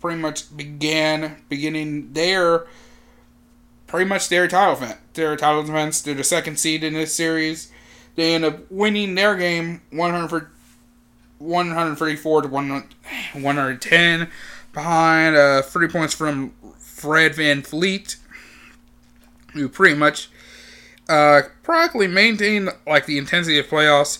[0.00, 2.66] pretty much begin beginning their
[3.96, 4.98] pretty much their title event.
[5.14, 6.02] Their title defense.
[6.02, 7.72] They're the second seed in this series.
[8.14, 10.48] They end up winning their game 100
[11.38, 14.28] 134 to 110
[14.74, 18.16] behind uh, 30 points from Fred VanVleet,
[19.54, 20.28] who pretty much
[21.08, 24.18] uh, practically maintained like the intensity of playoffs.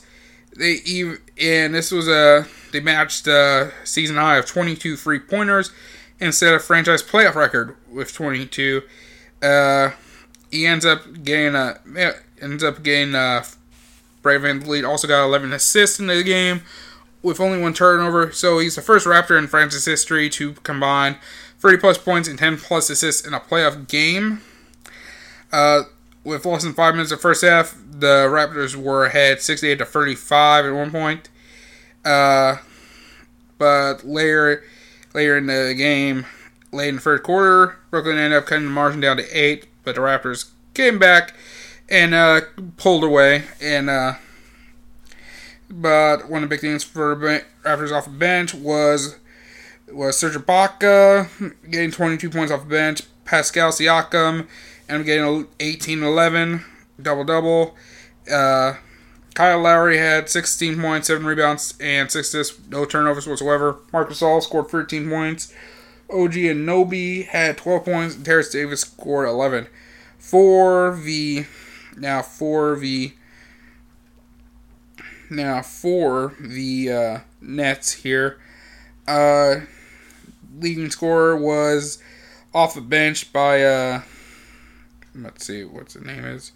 [0.56, 5.70] They even and this was a they matched a season high of 22 free pointers
[6.18, 8.82] instead of franchise playoff record with 22.
[9.42, 9.90] Uh,
[10.50, 11.78] he ends up getting a
[12.40, 13.44] ends up getting uh,
[14.22, 16.62] Brave VanVleet also got 11 assists in the game
[17.22, 18.32] with only one turnover.
[18.32, 21.16] So he's the first Raptor in franchise history to combine
[21.58, 24.40] 30 plus points and 10 plus assists in a playoff game.
[25.52, 25.82] Uh,
[26.24, 30.66] with less than five minutes of first half, the Raptors were ahead 68 to 35
[30.66, 31.28] at one point.
[32.04, 32.56] Uh,
[33.58, 34.64] but later,
[35.14, 36.26] later in the game,
[36.72, 39.66] late in the third quarter, Brooklyn ended up cutting the margin down to eight.
[39.84, 41.34] But the Raptors came back
[41.88, 42.40] and uh,
[42.76, 43.44] pulled away.
[43.60, 44.14] And uh,
[45.70, 49.16] but one of the big things for Raptors off the bench was
[49.88, 53.02] was Serge Ibaka getting 22 points off the bench.
[53.24, 54.46] Pascal Siakam
[54.88, 56.64] and getting 18 11,
[57.00, 57.76] double double.
[58.30, 58.74] Uh,
[59.34, 63.76] Kyle Lowry had 16 points, 7 rebounds, and 6 assists, no turnovers whatsoever.
[63.92, 65.52] Marc Gasol scored 13 points.
[66.10, 69.66] OG Anunoby had 12 points, and Terence Davis scored 11.
[70.18, 71.46] For the
[71.96, 73.12] now for the
[75.30, 78.38] now for the uh, Nets here,
[79.06, 79.56] uh,
[80.58, 82.02] leading scorer was
[82.54, 84.02] off the bench by uh,
[85.14, 86.52] let's see what's the name is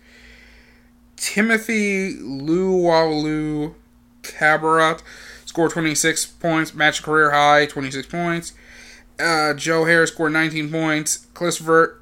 [1.16, 3.74] Timothy Luwalu
[4.22, 5.03] Cabarrot
[5.44, 8.53] scored 26 points, match career high 26 points.
[9.21, 11.27] Uh, Joe Harris scored 19 points.
[11.35, 12.01] Christopher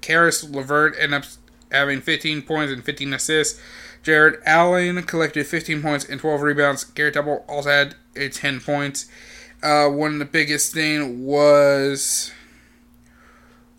[0.00, 1.28] Caris LeVert ended up
[1.70, 3.60] having 15 points and 15 assists.
[4.02, 6.84] Jarrett Allen collected 15 points and 12 rebounds.
[6.84, 9.06] Garrett Temple also had a 10 points.
[9.62, 12.32] Uh, one of the biggest thing was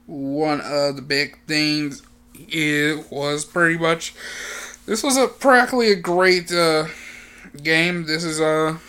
[0.06, 2.02] one of the big things
[2.50, 4.14] it was pretty much
[4.88, 6.86] this was a practically a great uh,
[7.62, 8.06] game.
[8.06, 8.80] This is a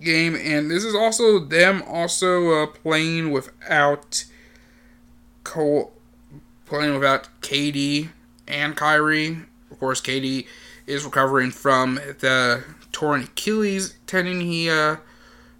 [0.00, 4.24] game, and this is also them also uh, playing without
[5.44, 8.10] playing without KD
[8.46, 9.38] and Kyrie.
[9.70, 10.46] Of course, KD
[10.86, 14.96] is recovering from the torn Achilles tendon he uh,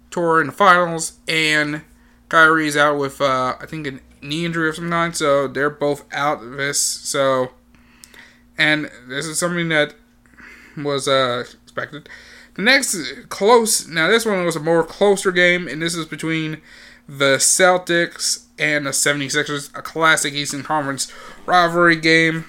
[0.09, 1.81] tore in the finals, and
[2.29, 6.05] Kyrie's out with uh, I think an knee injury of some kind, so they're both
[6.13, 6.79] out of this.
[6.79, 7.51] So,
[8.57, 9.95] and this is something that
[10.77, 12.09] was uh, expected.
[12.55, 12.97] The next
[13.29, 16.61] close, now this one was a more closer game, and this is between
[17.07, 21.11] the Celtics and the 76ers, a classic Eastern Conference
[21.45, 22.45] rivalry game.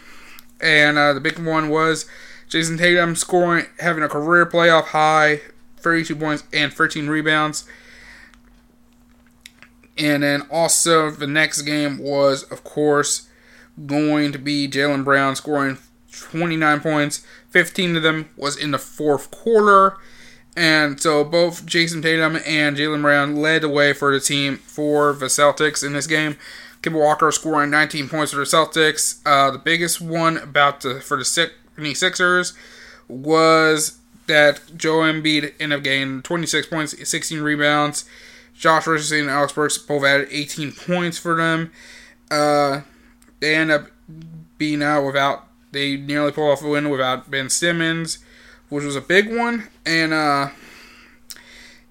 [0.60, 2.06] and uh, the big one was
[2.48, 5.40] Jayson Tatum scoring, having a career playoff high,
[5.78, 7.64] 32 points and 13 rebounds.
[9.98, 13.28] And then also the next game was, of course,
[13.86, 15.78] going to be Jaylen Brown scoring
[16.12, 17.26] 29 points.
[17.50, 19.96] 15 of them was in the fourth quarter.
[20.56, 25.12] And so both Jayson Tatum and Jaylen Brown led the way for the team for
[25.14, 26.36] the Celtics in this game.
[26.82, 29.20] Kemba Walker scoring 19 points for the Celtics.
[29.24, 32.54] Uh, the biggest one about the for the 76ers
[33.08, 38.04] was that Joe Embiid ended up getting 26 points, 16 rebounds.
[38.54, 41.72] Josh Richardson and Alec Burks both added 18 points for them.
[42.30, 42.82] Uh,
[43.40, 43.88] they end up
[44.58, 45.48] being out without.
[45.72, 48.18] They nearly pull off a win without Ben Simmons,
[48.68, 49.68] which was a big one.
[49.84, 50.50] And uh,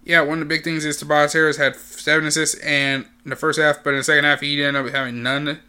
[0.03, 3.35] yeah, one of the big things is Tobias Harris had seven assists and in the
[3.35, 5.59] first half, but in the second half he ended up having none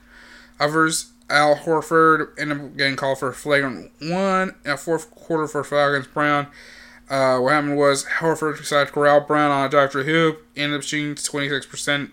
[0.61, 1.13] others.
[1.31, 5.95] Al Horford ended up getting called for flagrant one in the fourth quarter for foul
[5.95, 6.47] against Brown.
[7.09, 10.79] Uh, what happened was Horford decided to corral Brown on a drive to hoop, ended
[10.79, 12.11] up shooting 26%.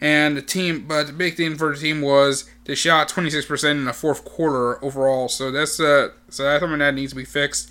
[0.00, 3.84] And the team, but the big thing for the team was they shot 26% in
[3.84, 5.28] the fourth quarter overall.
[5.28, 7.70] So that's uh, so that's something that needs to be fixed.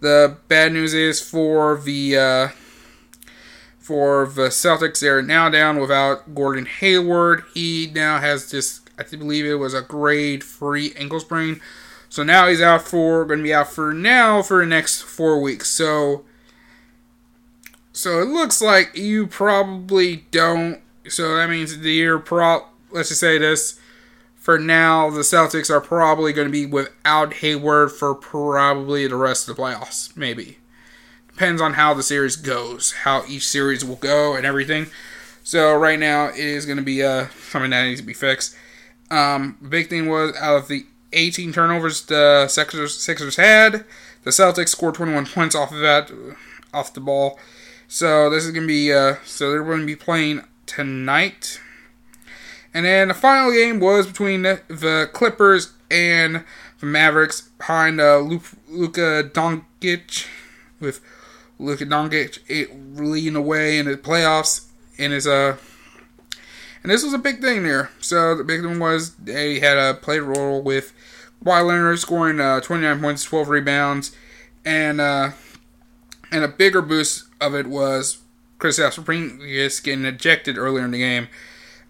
[0.00, 2.48] The bad news is for the uh,
[3.88, 7.44] for the Celtics, they're now down without Gordon Hayward.
[7.54, 11.62] He now has this, I believe it was a grade three ankle sprain.
[12.10, 15.40] So now he's out for, going to be out for now for the next four
[15.40, 15.70] weeks.
[15.70, 16.26] So,
[17.90, 20.82] so it looks like you probably don't.
[21.10, 22.66] So that means the year pro.
[22.90, 23.78] Let's just say this.
[24.34, 29.46] For now, the Celtics are probably going to be without Hayward for probably the rest
[29.46, 30.58] of the playoffs, maybe
[31.38, 34.88] depends on how the series goes, how each series will go, and everything.
[35.44, 38.56] So right now it is going to be uh, something that needs to be fixed.
[39.08, 43.84] Um, big thing was out of the 18 turnovers the Sixers, Sixers had,
[44.24, 46.10] the Celtics scored 21 points off of that,
[46.74, 47.38] off the ball.
[47.86, 51.60] So this is going to be uh, so they're going to be playing tonight.
[52.72, 56.44] And then the final game was between the, the Clippers and
[56.78, 60.26] the Mavericks behind uh, Luka Doncic
[60.78, 61.00] with
[61.58, 62.38] Luka Doncic
[62.96, 64.66] leading away in the playoffs
[64.96, 65.56] in his uh
[66.82, 67.90] and this was a big thing there.
[68.00, 70.92] So the big thing was they had a play role with
[71.44, 74.16] Kawhi Leonard scoring uh, 29 points, 12 rebounds,
[74.64, 75.30] and uh,
[76.30, 78.18] and a bigger boost of it was
[78.58, 81.28] Kristaps Porzingis getting ejected earlier in the game.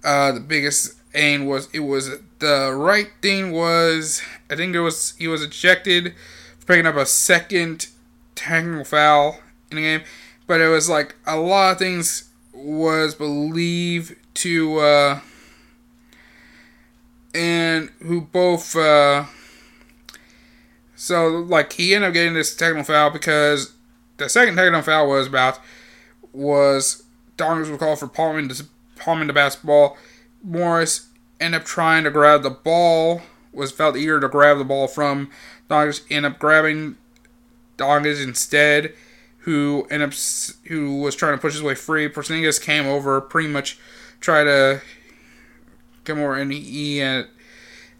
[0.04, 5.14] Uh, the biggest aim was it was the right thing was I think it was
[5.18, 6.14] he was ejected
[6.58, 7.88] for picking up a second
[8.34, 9.40] technical foul
[9.70, 10.02] in the game,
[10.46, 15.20] but it was like a lot of things was believed to uh,
[17.34, 19.24] and who both uh,
[20.94, 23.72] so like he ended up getting this technical foul because
[24.18, 25.58] the second technical foul was about
[26.38, 27.02] was
[27.36, 28.66] Doncic was called for palming the,
[28.96, 29.96] palming the basketball.
[30.42, 31.08] Morris
[31.40, 33.22] ended up trying to grab the ball,
[33.52, 35.30] was felt eager to grab the ball from
[35.68, 36.96] Doncic, ended up grabbing
[37.76, 38.94] Doncic instead
[39.38, 40.14] who ended up
[40.66, 42.08] who was trying to push his way free.
[42.08, 43.78] Porzingis came over, pretty much
[44.20, 44.82] tried to
[46.04, 47.24] come over, and he uh,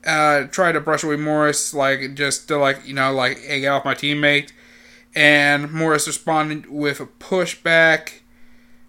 [0.06, 3.84] uh, tried to brush away Morris, like just to like you know like egg off
[3.84, 4.52] my teammate.
[5.14, 8.17] And Morris responded with a pushback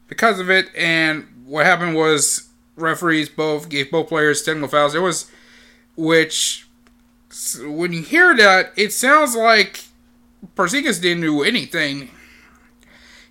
[0.10, 0.70] because of it.
[0.76, 4.96] And what happened was referees both gave both players technical fouls.
[4.96, 5.32] It was
[5.96, 6.68] which
[7.62, 9.86] when you hear that, it sounds like
[10.56, 12.10] Porzingis didn't do anything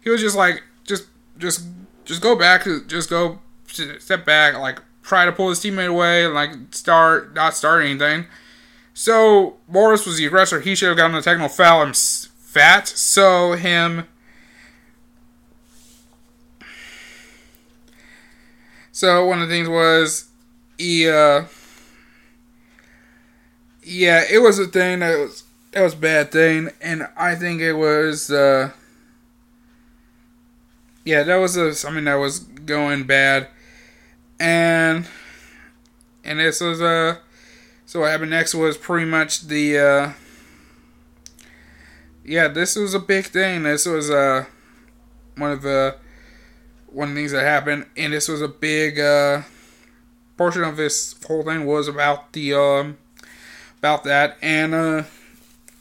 [0.08, 1.06] he was just like, just,
[1.36, 1.66] just,
[2.06, 6.50] just go back, just go step back, like try to pull his teammate away, like
[6.70, 8.24] start, not start anything.
[8.94, 10.60] So Morris was the aggressor.
[10.60, 11.82] He should have gotten a technical foul.
[11.82, 14.08] I'm fat, so him.
[18.98, 20.28] So one of the things was,
[20.76, 21.44] he, uh,
[23.80, 27.74] yeah, it was a thing that was that was bad thing, and I think it
[27.74, 28.28] was.
[28.28, 28.72] Uh,
[31.04, 33.46] yeah, that was a something that was going bad,
[34.40, 35.06] and
[36.24, 37.18] and this was uh
[37.86, 40.12] so what happened next was pretty much the uh
[42.24, 43.62] yeah this was a big thing.
[43.62, 44.46] This was uh
[45.36, 45.98] one of the
[46.92, 49.42] one of the things that happened, and this was a big uh
[50.36, 52.96] portion of this whole thing was about the um
[53.78, 55.02] about that and uh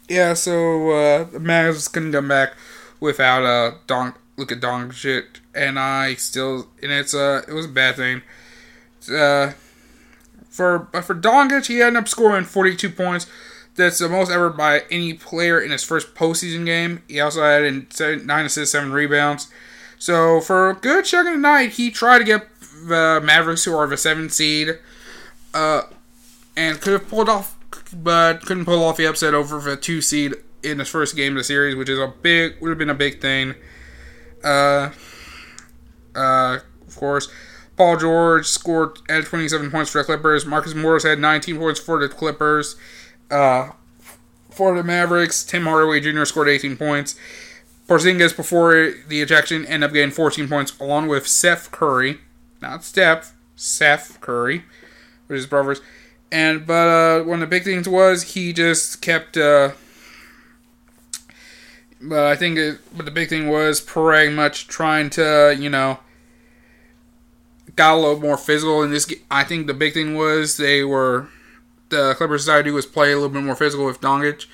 [0.09, 2.53] yeah so uh the Mavs couldn't come back
[2.99, 7.69] without uh Don look at Doncic, and I still and it's uh it was a
[7.69, 8.21] bad thing.
[9.11, 9.53] Uh,
[10.49, 13.27] for but for Doncic, he ended up scoring 42 points,
[13.75, 17.03] that's the most ever by any player in his first postseason game.
[17.07, 19.49] He also had nine assists, seven rebounds.
[19.99, 23.75] So for a good chunk of the night, he tried to get the Mavericks, who
[23.75, 24.77] are the seventh seed,
[25.53, 25.83] uh,
[26.55, 27.57] and could have pulled off,
[27.93, 31.37] but couldn't pull off the upset over the two seed in his first game of
[31.37, 33.55] the series, which is a big would have been a big thing.
[34.43, 34.91] Uh,
[36.15, 37.29] uh, of course,
[37.75, 40.45] Paul George scored at 27 points for the Clippers.
[40.45, 42.75] Marcus Morris had 19 points for the Clippers.
[43.29, 43.71] Uh,
[44.49, 46.25] for the Mavericks, Tim Hardaway Jr.
[46.25, 47.15] scored 18 points.
[47.88, 52.19] Porzingis, before the ejection, ended up getting 14 points, along with Seth Curry,
[52.61, 54.65] not Steph, Seth Curry,
[55.27, 55.81] with his brothers.
[56.29, 59.38] And but uh, one of the big things was he just kept.
[59.38, 59.71] Uh,
[62.01, 65.99] but I think, it, but the big thing was pretty much trying to, you know,
[67.75, 69.11] got a little more physical in this.
[69.31, 71.29] I think the big thing was they were
[71.89, 74.47] the Clippers decided to was play a little bit more physical with Doncic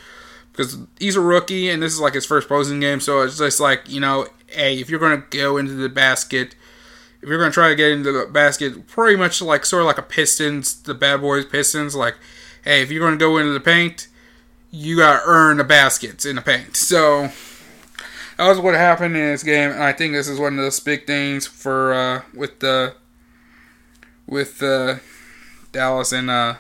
[0.54, 3.00] because he's a rookie and this is like his first posing game.
[3.00, 6.56] So it's just like you know, hey, if you're gonna go into the basket,
[7.22, 9.98] if you're gonna try to get into the basket, pretty much like sort of like
[9.98, 12.16] a Pistons, the Bad Boys Pistons, like,
[12.64, 14.08] hey, if you're gonna go into the paint,
[14.72, 16.78] you gotta earn the baskets in the paint.
[16.78, 17.32] So
[18.38, 20.80] that was what happened in this game, and I think this is one of those
[20.80, 22.96] big things for uh, with the
[24.28, 24.96] with uh,
[25.72, 26.56] Dallas and uh,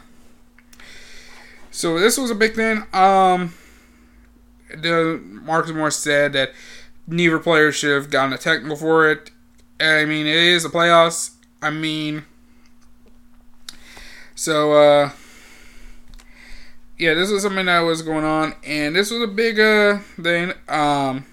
[1.73, 2.83] so this was a big thing.
[2.93, 3.53] Um,
[4.74, 6.51] the Marcus Morris said that
[7.07, 9.32] neither player should have gotten a technical for it.
[9.80, 11.32] I mean, it is the playoffs.
[11.61, 12.26] I mean,
[14.36, 15.11] so uh,
[16.97, 20.53] yeah, this was something that was going on, and this was a big uh thing.
[20.67, 21.26] Um,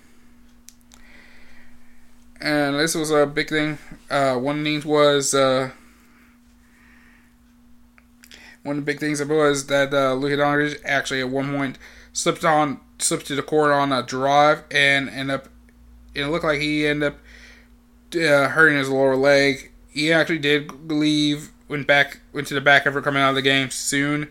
[2.40, 3.78] and this was a big thing.
[4.10, 5.70] Uh, one of the things was uh
[8.62, 11.78] one of the big things was that uh, Luka Doncic actually at one point
[12.12, 15.48] slipped on slipped to the court on a drive and end up.
[16.14, 17.18] It looked like he ended up
[18.14, 19.70] uh, hurting his lower leg.
[19.90, 23.42] He actually did leave, went back, went to the back after coming out of the
[23.42, 24.28] game soon.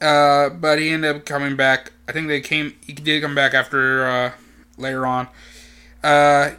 [0.00, 1.92] Uh, but he ended up coming back.
[2.08, 2.74] I think they came.
[2.86, 4.32] He did come back after uh,
[4.76, 5.28] later on.
[6.02, 6.52] Uh,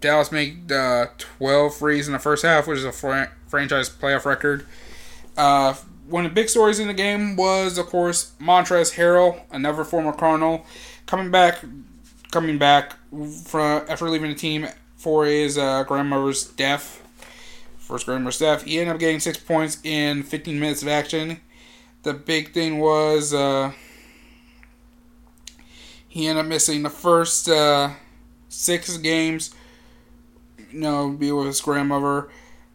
[0.00, 4.24] Dallas made uh, 12 frees in the first half, which is a fr- franchise playoff
[4.24, 4.66] record.
[5.36, 5.74] Uh,
[6.08, 10.12] one of the big stories in the game was, of course, Montrezl Harrell, another former
[10.12, 10.64] Cardinal,
[11.06, 11.62] coming back,
[12.30, 12.94] coming back
[13.44, 17.04] from after leaving the team for his uh, grandmother's death.
[17.78, 18.64] First grandmother's death.
[18.64, 21.40] He ended up getting six points in 15 minutes of action.
[22.02, 23.72] The big thing was uh,
[26.08, 27.90] he ended up missing the first uh,
[28.48, 29.54] six games.
[30.70, 32.28] You know, be with his grandmother.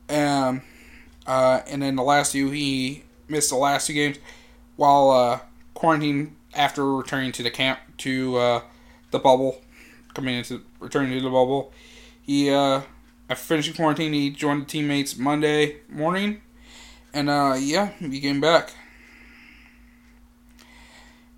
[0.09, 0.61] Um,
[1.25, 4.17] uh, and then the last two, he missed the last two games
[4.75, 5.39] while uh,
[6.55, 8.61] after returning to the camp to uh,
[9.11, 9.61] the bubble,
[10.13, 11.71] coming into returning to the bubble.
[12.21, 12.81] He uh,
[13.29, 16.41] after finishing quarantine, he joined the teammates Monday morning,
[17.13, 18.73] and uh, yeah, he came back.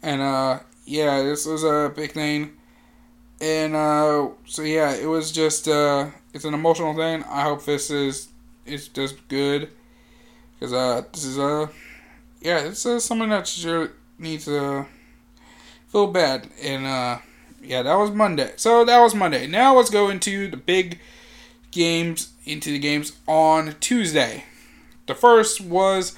[0.01, 2.57] And uh, yeah, this was a big thing.
[3.41, 7.23] And uh, so yeah, it was just uh, it's an emotional thing.
[7.23, 8.29] I hope this is
[8.66, 9.70] it's just good
[10.59, 11.67] because uh, this is uh,
[12.41, 14.86] yeah, it's uh, something that sure need to
[15.87, 16.47] feel bad.
[16.61, 17.17] And uh,
[17.61, 18.53] yeah, that was Monday.
[18.55, 19.47] So that was Monday.
[19.47, 20.99] Now let's go into the big
[21.71, 24.45] games, into the games on Tuesday.
[25.07, 26.15] The first was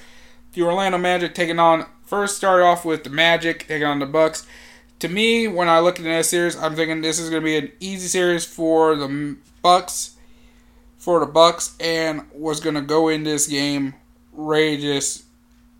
[0.52, 1.86] the Orlando Magic taking on.
[2.04, 4.46] First, start off with the Magic taking on the Bucks.
[5.00, 7.56] To me, when I look at this series, I'm thinking this is going to be
[7.56, 10.16] an easy series for the Bucks,
[10.96, 13.94] for the Bucks, and was going to go in this game
[14.78, 15.24] just,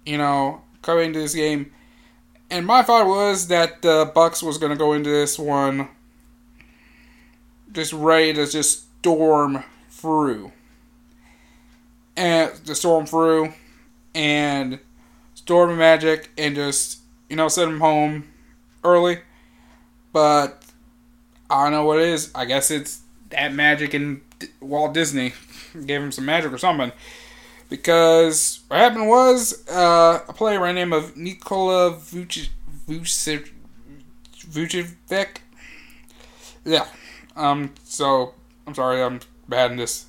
[0.05, 1.73] you know, coming into this game.
[2.51, 5.89] And my thought was that the Bucks was going to go into this one
[7.73, 10.53] just ready to just storm through.
[12.17, 13.53] And to storm through
[14.15, 14.81] and
[15.35, 16.99] storm magic and just,
[17.29, 18.25] you know, send them home
[18.83, 19.21] early.
[20.13, 20.65] But
[21.49, 22.33] I don't know what it is.
[22.35, 24.23] I guess it's that magic and
[24.61, 25.35] Walt Disney
[25.87, 26.93] gave him some magic or something.
[27.69, 33.51] Because what happened was uh, a player by the name of Nikola Vucevic.
[36.65, 36.87] Yeah.
[37.37, 37.75] Um.
[37.85, 38.35] So
[38.67, 40.07] I'm sorry, I'm bad in this.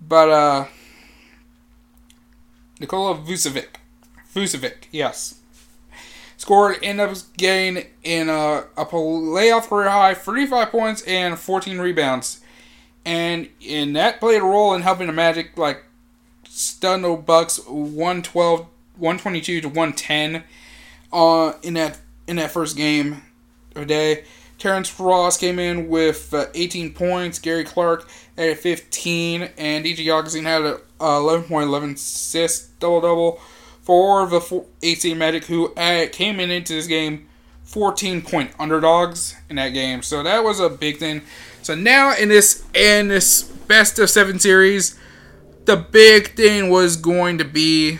[0.00, 0.66] But uh,
[2.80, 3.76] Nikola Vucevic.
[4.34, 4.84] Vucevic.
[4.90, 5.40] Yes.
[6.36, 12.40] Scored ended up getting in a, a playoff career high 35 points and 14 rebounds.
[13.04, 15.84] And in that played a role in helping the Magic like
[16.58, 18.66] stun the Bucks 112
[18.96, 20.44] 122 to 110.
[21.12, 23.22] uh, in that in that first game
[23.74, 24.24] of the day.
[24.58, 27.38] Terrence Ross came in with uh, 18 points.
[27.38, 33.40] Gary Clark at 15, and DJ Augustin had a uh, 11.11 assist double double
[33.82, 37.28] for the four, AC Magic, who uh, came in into this game
[37.64, 40.02] 14 point underdogs in that game.
[40.02, 41.22] So that was a big thing.
[41.62, 44.98] So now in this in this best of seven series,
[45.68, 47.98] the big thing was going to be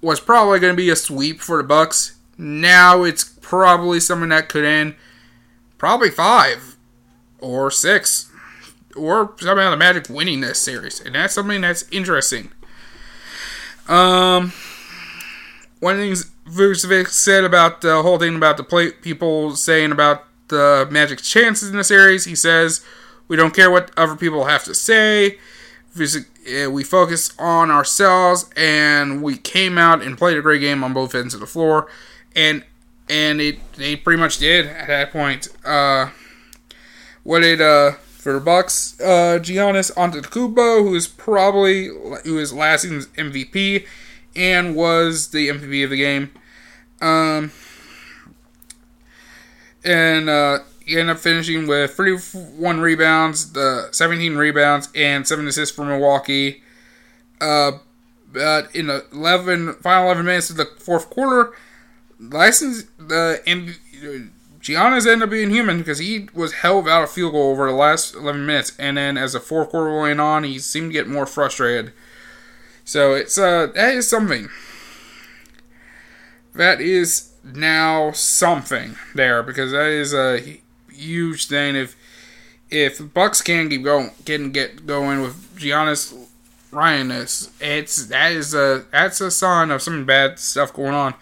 [0.00, 2.16] was probably going to be a sweep for the Bucks.
[2.36, 4.96] Now it's probably something that could end
[5.78, 6.76] probably five
[7.38, 8.32] or six
[8.96, 12.50] or somehow the Magic winning this series, and that's something that's interesting.
[13.88, 14.52] Um,
[15.78, 19.92] one of the things Vucevic said about the whole thing about the play, people saying
[19.92, 22.84] about the Magic's chances in the series, he says,
[23.28, 25.38] "We don't care what other people have to say.
[26.46, 30.92] Eh, we focus on ourselves, and we came out and played a great game on
[30.92, 31.88] both ends of the floor,
[32.34, 32.64] and
[33.08, 35.48] and it they pretty much did at that point.
[35.64, 36.10] Uh,
[37.22, 38.98] what did uh for the Bucks?
[39.00, 43.86] Uh, Giannis Antetokounmpo, who is probably who is last season's MVP
[44.34, 46.30] and was the MVP of the game.
[47.00, 47.52] Um,
[49.84, 55.74] and uh, he ended up finishing with 31 rebounds, the 17 rebounds, and 7 assists
[55.74, 56.62] for Milwaukee.
[57.40, 57.72] Uh,
[58.32, 61.52] but in the 11 final 11 minutes of the fourth quarter,
[62.18, 63.76] license the and
[64.60, 67.76] Giannis ended up being human because he was held out of field goal over the
[67.76, 71.08] last 11 minutes, and then as the fourth quarter went on, he seemed to get
[71.08, 71.92] more frustrated.
[72.84, 74.48] So it's uh that is something.
[76.54, 80.60] That is now something there because that is a
[80.92, 81.76] huge thing.
[81.76, 81.96] If
[82.70, 86.14] if the Bucks can keep going, getting get going with Giannis
[86.70, 91.14] Ryanus, it's that is a that's a sign of some bad stuff going on.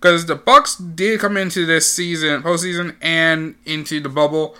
[0.00, 4.56] Because the Bucks did come into this season, postseason, and into the bubble,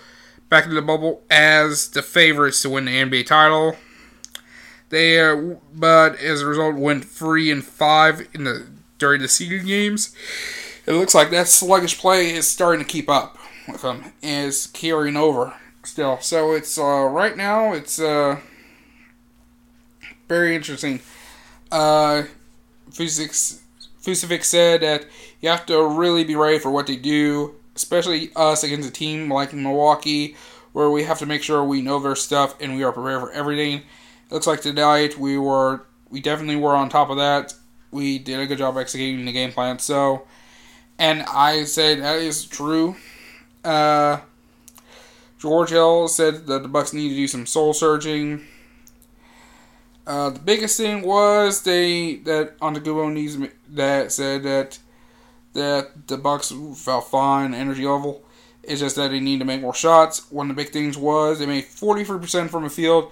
[0.49, 3.75] back into the bubble as the favorites to win the NBA title.
[4.89, 8.67] They, uh, but as a result, went three and five in the
[8.99, 10.15] during the seeding games.
[10.85, 13.37] It looks like that sluggish play is starting to keep up
[13.67, 13.83] with
[14.21, 15.53] is carrying over
[15.83, 16.19] still.
[16.19, 18.39] So it's uh, right now it's uh,
[20.27, 21.01] very interesting.
[21.71, 22.23] Uh,
[24.43, 25.05] said that
[25.41, 29.31] you have to really be ready for what they do, especially us against a team
[29.31, 30.35] like Milwaukee,
[30.73, 33.31] where we have to make sure we know their stuff and we are prepared for
[33.31, 33.79] everything.
[33.79, 37.53] It looks like tonight we were we definitely were on top of that.
[37.91, 39.79] We did a good job executing the game plan.
[39.79, 40.25] So,
[40.97, 42.95] and I say that is true.
[43.63, 44.19] Uh,
[45.39, 48.45] George Hill said that the Bucks need to do some soul searching.
[50.05, 53.37] Uh, the biggest thing was they that Antetokounmpo needs
[53.69, 54.79] that said that
[55.53, 58.23] that the Bucks felt fine energy level.
[58.63, 60.31] It's just that they need to make more shots.
[60.31, 63.11] One of the big things was they made 43% from the field,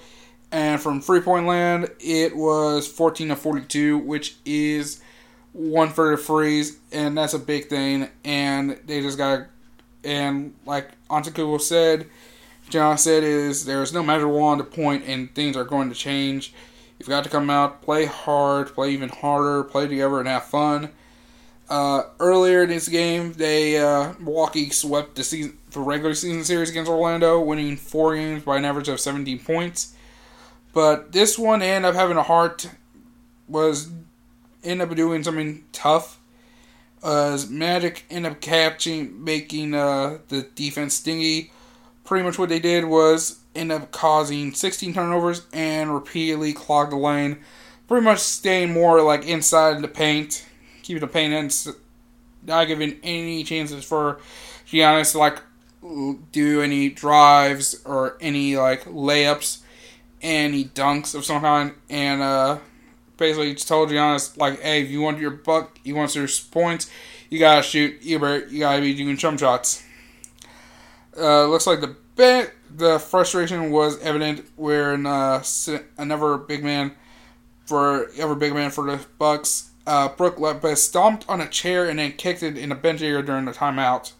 [0.51, 5.01] and from three point land it was 14 to 42, which is
[5.53, 8.09] one for the freeze, and that's a big thing.
[8.23, 9.47] And they just got
[10.03, 12.07] and like Antetokounmpo said,
[12.69, 16.53] John said is there's no measurable on the point, and things are going to change.
[16.99, 20.89] You've got to come out, play hard, play even harder, play together, and have fun.
[21.69, 26.69] Uh, earlier in this game, they uh, Milwaukee swept the season the regular season series
[26.69, 29.95] against Orlando, winning four games by an average of 17 points.
[30.73, 32.69] But this one ended up having a heart
[33.47, 33.89] was
[34.63, 36.19] ended up doing something tough
[37.03, 41.51] uh, Magic end up catching, making uh, the defense stingy.
[42.03, 46.97] Pretty much what they did was end up causing 16 turnovers and repeatedly clogged the
[46.97, 47.37] lane.
[47.87, 50.45] Pretty much staying more like inside the paint,
[50.83, 51.73] keeping the paint in,
[52.43, 54.19] not giving any chances for
[54.67, 55.41] Giannis to like
[56.31, 59.59] do any drives or any like layups,
[60.21, 62.59] any dunks of some kind, and uh,
[63.22, 66.89] basically told Giannis like, hey, if you want your buck, you want your points,
[67.30, 68.02] you gotta shoot.
[68.02, 69.84] Better, you gotta be doing jump shots.
[71.15, 75.43] Uh, looks like the bit, the frustration was evident when uh,
[75.98, 76.93] another big man
[77.65, 79.69] for every big man for the Bucks.
[79.85, 83.22] Uh, Brook Lopez stomped on a chair and then kicked it in the bench area
[83.22, 84.14] during the timeout.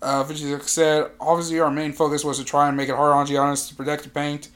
[0.00, 0.24] Uh,
[0.60, 3.74] said, obviously our main focus was to try and make it hard on Giannis to
[3.74, 4.48] protect the paint.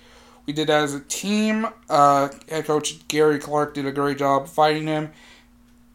[0.47, 1.67] We did that as a team.
[1.89, 5.13] Uh, head coach Gary Clark did a great job fighting him.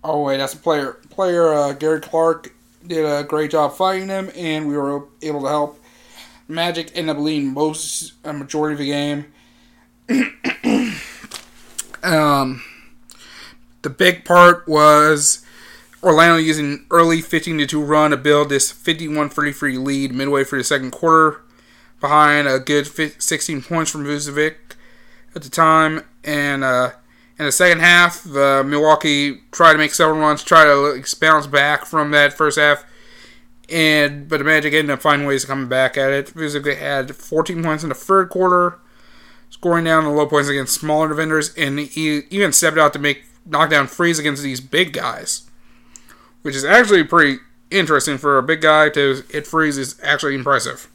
[0.04, 0.94] Oh wait, that's a player.
[1.10, 2.54] Player uh, Gary Clark
[2.86, 5.80] did a great job fighting him, and we were able to help.
[6.48, 9.26] Magic ended up leading most a majority of the game.
[12.04, 12.64] um,
[13.82, 15.44] the big part was
[16.04, 20.60] Orlando using early 15 to 2 run to build this 51 33 lead midway through
[20.60, 21.42] the second quarter,
[22.06, 24.56] behind a good 16 points from Vucevic
[25.36, 26.04] at the time.
[26.24, 26.92] And uh,
[27.40, 31.86] in the second half, uh, Milwaukee tried to make several runs, try to bounce back
[31.86, 32.86] from that first half.
[33.68, 36.28] And but the Magic ended up finding ways to come back at it.
[36.28, 38.80] Vucevic had 14 points in the third quarter,
[39.50, 43.24] scoring down the low points against smaller defenders, and he even stepped out to make
[43.44, 45.50] knockdown freeze against these big guys,
[46.44, 47.40] which is actually pretty
[47.72, 50.88] interesting for a big guy to hit freeze is actually impressive.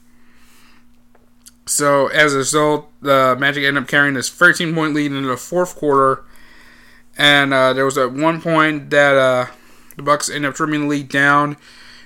[1.71, 5.37] So as a result, the Magic ended up carrying this 13 point lead into the
[5.37, 6.25] fourth quarter,
[7.17, 9.47] and uh, there was at one point that uh,
[9.97, 11.57] the Bucks ended up trimming the lead down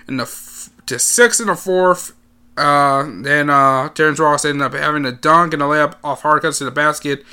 [0.07, 2.12] in the f- to six in the fourth.
[2.59, 6.43] Uh, then uh, Terrence Ross ended up having a dunk and a layup off hard
[6.43, 7.24] cuts to the basket.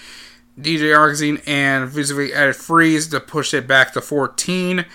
[0.57, 4.85] DJ Augustin and Vucevic added freeze to push it back to 14.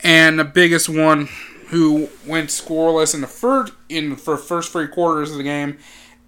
[0.00, 1.28] And the biggest one
[1.70, 5.76] who went scoreless in the third in for first three quarters of the game,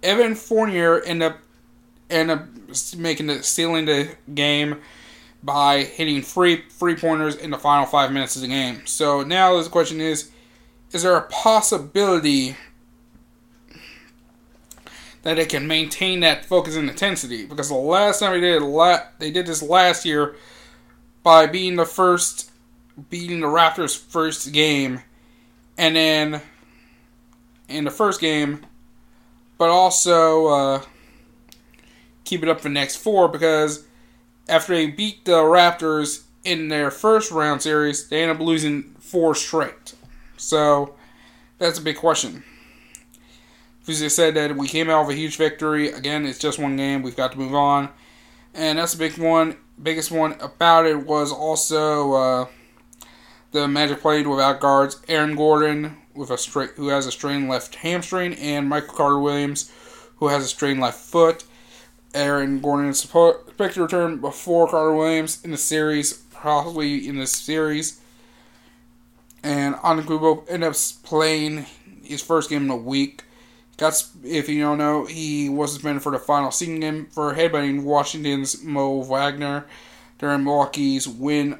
[0.03, 1.37] Evan Fournier end up
[2.09, 2.47] ended up
[2.97, 4.81] making the stealing the game
[5.43, 8.85] by hitting three three pointers in the final five minutes of the game.
[8.85, 10.31] So now the question is,
[10.91, 12.55] is there a possibility
[15.23, 17.45] that it can maintain that focus and intensity.
[17.45, 20.35] Because the last time they did it, they did this last year
[21.23, 22.51] by being the first,
[23.09, 25.01] beating the Raptors' first game,
[25.77, 26.41] and then
[27.69, 28.65] in the first game,
[29.61, 30.81] but also uh,
[32.23, 33.85] keep it up for next four because
[34.49, 39.35] after they beat the Raptors in their first round series, they end up losing four
[39.35, 39.93] straight.
[40.35, 40.95] So
[41.59, 42.43] that's a big question.
[43.81, 45.91] Fuzzy said that we came out with a huge victory.
[45.91, 47.03] Again, it's just one game.
[47.03, 47.89] We've got to move on.
[48.55, 49.57] And that's the big one.
[49.79, 52.47] Biggest one about it was also uh,
[53.51, 54.99] the Magic played without guards.
[55.07, 59.71] Aaron Gordon with a straight who has a strained left hamstring, and Michael Carter Williams
[60.21, 61.43] who has a strained left foot.
[62.13, 67.31] Aaron Gordon is expected to return before Carter Williams in the series, possibly in this
[67.31, 67.99] series.
[69.43, 71.65] And Antetokounmpo ended up playing
[72.03, 73.23] his first game in a week.
[73.77, 77.83] That's if you don't know, he was suspended for the final season game for headbutting
[77.83, 79.65] Washington's Mo Wagner
[80.19, 81.57] during Milwaukee's win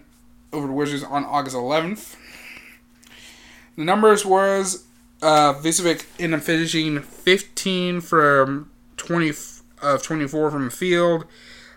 [0.54, 2.16] over the Wizards on August 11th.
[3.78, 4.86] The numbers was
[5.22, 9.32] uh, Vucevic ended up finishing 15 from 20
[9.82, 11.26] of 24 from the field,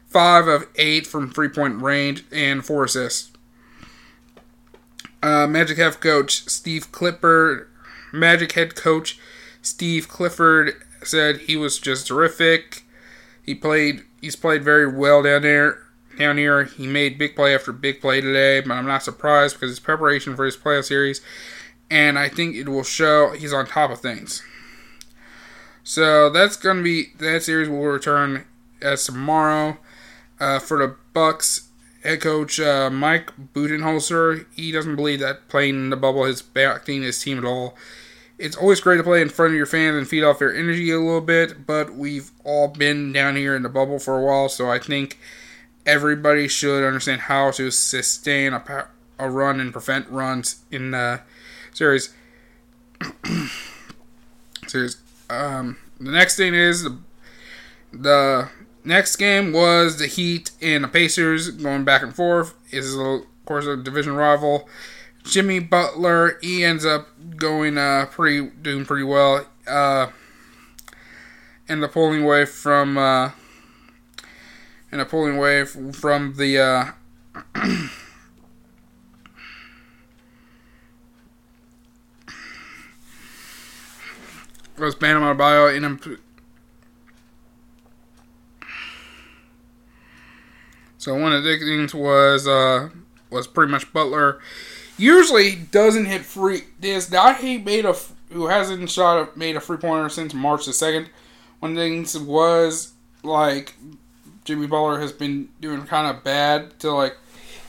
[0.06, 3.30] 5 of 8 from three point range, and 4 assists.
[5.22, 7.68] Uh, Magic head coach Steve Clifford,
[8.12, 9.18] Magic head coach
[9.62, 12.84] Steve Clifford said he was just terrific.
[13.42, 14.02] He played.
[14.20, 15.80] He's played very well down there.
[16.18, 19.70] Down here, he made big play after big play today, but I'm not surprised because
[19.70, 21.20] his preparation for his playoff series,
[21.94, 24.42] and I think it will show he's on top of things.
[25.84, 28.46] So that's gonna be that series will return
[28.82, 29.78] as tomorrow
[30.40, 31.68] uh, for the Bucks.
[32.02, 37.02] Head coach uh, Mike Budenholzer, he doesn't believe that playing in the bubble is backing
[37.02, 37.78] his team at all
[38.36, 40.90] it's always great to play in front of your fans and feed off their energy
[40.90, 44.48] a little bit, but we've all been down here in the bubble for a while,
[44.48, 45.18] so I think
[45.86, 48.88] everybody should understand how to sustain a,
[49.20, 51.20] a run and prevent runs in the
[51.74, 52.14] series.
[54.66, 54.96] series.
[55.28, 56.98] Um, the next thing is the,
[57.92, 58.48] the
[58.84, 62.54] next game was the Heat and the Pacers going back and forth.
[62.70, 64.68] Is of course a division rival.
[65.24, 69.46] Jimmy Butler, he ends up going uh, pretty doing pretty well.
[69.66, 70.08] Uh,
[71.68, 73.30] and the pulling away from uh,
[74.90, 76.90] and the pulling away from the uh,
[84.78, 86.18] was Bam Adebayo in.
[90.98, 92.88] So one of the things was uh,
[93.30, 94.40] was pretty much Butler
[94.96, 96.62] usually doesn't hit free.
[96.80, 97.94] This guy he made a
[98.30, 101.08] who hasn't shot a, made a free pointer since March the second.
[101.60, 102.92] One of the things was
[103.22, 103.74] like
[104.44, 107.16] Jimmy Butler has been doing kind of bad to like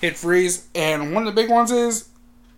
[0.01, 2.09] hit freeze, and one of the big ones is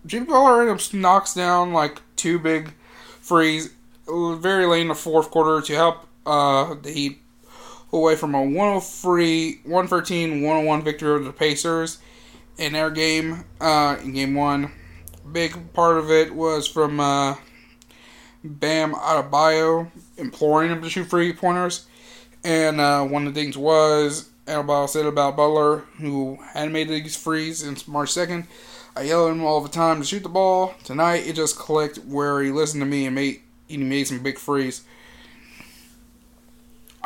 [0.06, 2.74] Jimmy Butler knocks down like two big
[3.20, 3.74] frees
[4.08, 7.22] very late in the fourth quarter to help uh, the Heat
[7.92, 12.00] away from a 103, 113, 101 victory over the Pacers
[12.58, 14.72] in their game, uh, in game one.
[15.32, 17.36] Big part of it was from uh,
[18.44, 21.86] Bam Adebayo imploring him to shoot free pointers.
[22.44, 27.18] And uh, one of the things was Alabama said about Butler, who hadn't made these
[27.18, 28.48] frees since March 2nd.
[28.96, 30.74] I yell at him all the time to shoot the ball.
[30.84, 34.38] Tonight, it just clicked where he listened to me and made he made some big
[34.38, 34.84] frees.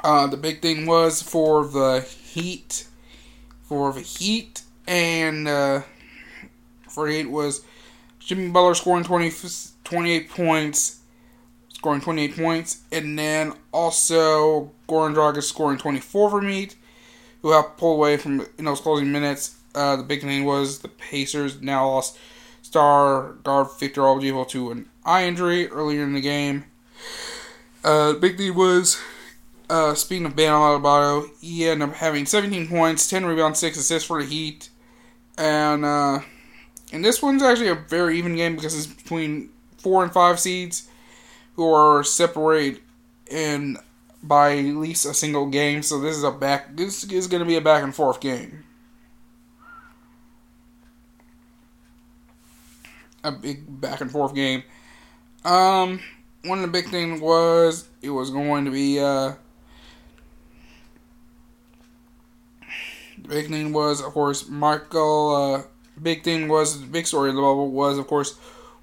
[0.04, 2.88] Uh, the big thing was for the Heat,
[3.64, 5.82] for the Heat, and uh,
[6.90, 7.64] for the Heat was
[8.20, 9.32] Jimmy Butler scoring 20,
[9.84, 11.00] 28 points,
[11.70, 16.76] scoring 28 points, and then also Goran Dragic scoring 24 for Heat,
[17.42, 19.56] who helped pull away from in those closing minutes.
[19.76, 22.18] Uh, the big thing was the Pacers now lost
[22.72, 26.64] star guard Victor Oladipo to an eye injury earlier in the game.
[27.84, 28.98] Uh, big thing was
[29.70, 34.08] uh, speaking of Bam Adebayo, he ended up having 17 points, 10 rebounds, 6 assists
[34.08, 34.70] for the Heat.
[35.38, 36.20] And, uh,
[36.94, 39.50] and this one's actually a very even game because it's between
[39.80, 40.90] 4 and 5 seeds
[41.56, 42.82] who are separated
[43.30, 43.78] in
[44.24, 45.84] by at least a single game.
[45.84, 48.64] So this is a back this is going to be a back and forth game.
[53.24, 54.64] A big back and forth game.
[55.46, 56.00] Um
[56.44, 59.34] one of the big things was it was going to be uh
[63.22, 65.36] The big thing was, of course, Michael.
[65.36, 65.64] Uh,
[66.02, 68.38] big thing was the big story of the bubble was, of course,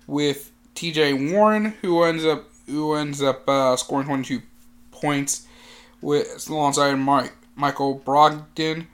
[0.07, 1.33] with T.J.
[1.33, 4.43] Warren, who ends up who ends up uh, scoring 22
[4.91, 5.47] points
[6.01, 8.87] with alongside Mike Michael Brogdon.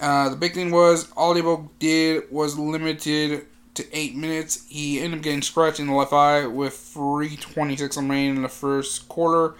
[0.00, 4.66] Uh, the big thing was Oladipo did was limited to eight minutes.
[4.68, 9.08] He ended up getting scratched in the left eye with 3:26 remaining in the first
[9.08, 9.54] quarter.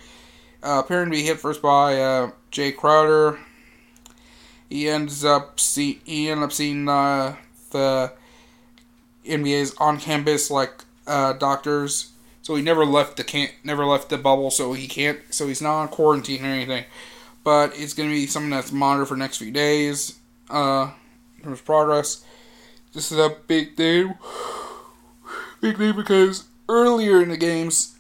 [0.63, 3.39] Uh, appearing to be hit first by uh, Jae Crowder
[4.71, 7.35] he ends up see he ends up seeing uh,
[7.73, 8.13] the
[9.27, 12.13] NBA's on campus like uh, doctors.
[12.43, 15.61] So he never left the can't never left the bubble, so he can't so he's
[15.61, 16.85] not on quarantine or anything.
[17.43, 20.19] But it's gonna be something that's monitored for next few days.
[20.49, 20.93] Uh
[21.39, 22.25] in terms of progress.
[22.93, 24.15] This is a big thing.
[25.61, 27.97] Big thing because earlier in the games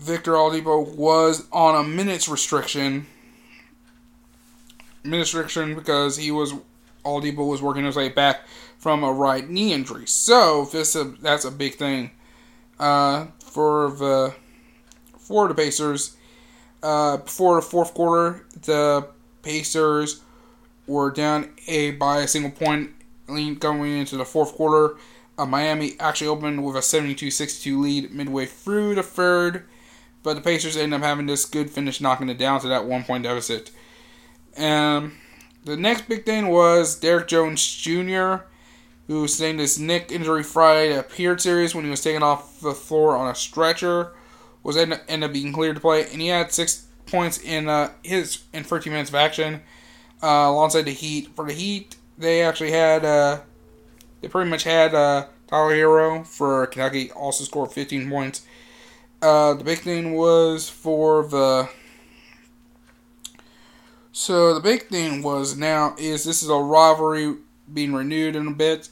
[0.00, 3.06] Victor Oladipo was on a minutes restriction
[5.06, 6.54] Minutes restriction because he was
[7.04, 8.46] Oladipo was working his way back
[8.78, 10.06] from a right knee injury.
[10.06, 12.10] So this a, that's a big thing
[12.78, 14.34] uh, for the
[15.18, 16.16] for the Pacers.
[16.82, 19.06] Uh, before the fourth quarter, the
[19.42, 20.22] Pacers
[20.86, 22.90] were down a by a single point
[23.26, 24.96] going into the fourth quarter.
[25.36, 29.64] Uh, Miami actually opened with a 72-62 lead midway through the third,
[30.22, 33.02] but the Pacers ended up having this good finish, knocking it down to that one
[33.02, 33.70] point deficit.
[34.56, 35.12] And
[35.64, 38.44] the next big thing was Derrick Jones Jr.,
[39.06, 43.16] who sustained his neck injury Friday Appeared Series when he was taken off the floor
[43.16, 44.12] on a stretcher,
[44.62, 48.44] was ended up being cleared to play, and he had six points in uh, his
[48.52, 49.62] in 13 minutes of action
[50.22, 51.28] uh, alongside the Heat.
[51.34, 53.40] For the Heat, they actually had uh,
[54.20, 58.46] they pretty much had uh, Tyler Herro for Kentucky also scored 15 points.
[59.20, 61.68] Uh, the big thing was for the
[64.12, 67.36] so the big thing was now is this is a rivalry
[67.72, 68.88] being renewed in a bit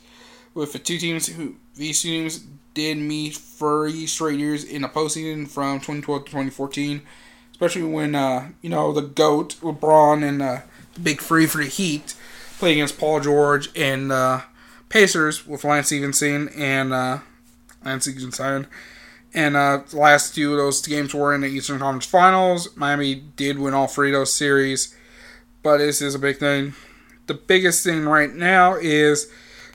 [0.54, 2.44] with the two teams who these teams
[2.74, 7.02] did meet three straight years in the postseason from 2012 to 2014,
[7.52, 10.60] especially when uh, you know the goat LeBron and uh,
[10.94, 12.14] the big three for the Heat
[12.62, 14.42] played against Paul George and uh,
[14.88, 17.18] Pacers with Lance Stephenson and uh,
[17.84, 18.66] Lance Stephenson.
[19.34, 22.76] And uh, the last two of those games were in the Eastern Conference Finals.
[22.76, 24.94] Miami did win all three of those series
[25.62, 26.74] but this is a big thing.
[27.26, 29.30] The biggest thing right now is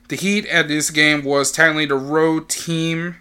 [0.08, 3.16] the Heat at this game was technically the road team,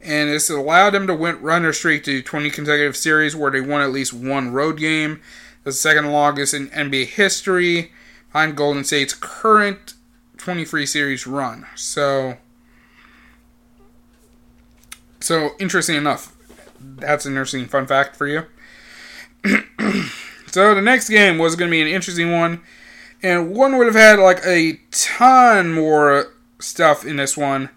[0.00, 3.60] and this allowed them to win, run their streak to 20 consecutive series where they
[3.60, 5.20] won at least one road game.
[5.64, 7.92] The second longest in NBA history,
[8.32, 9.94] behind Golden State's current
[10.36, 11.66] 23 series run.
[11.74, 12.36] So,
[15.20, 16.34] so interesting enough,
[16.80, 18.44] that's an interesting fun fact for you.
[20.52, 22.60] So the next game was going to be an interesting one,
[23.22, 27.70] and one would have had like a ton more stuff in this one,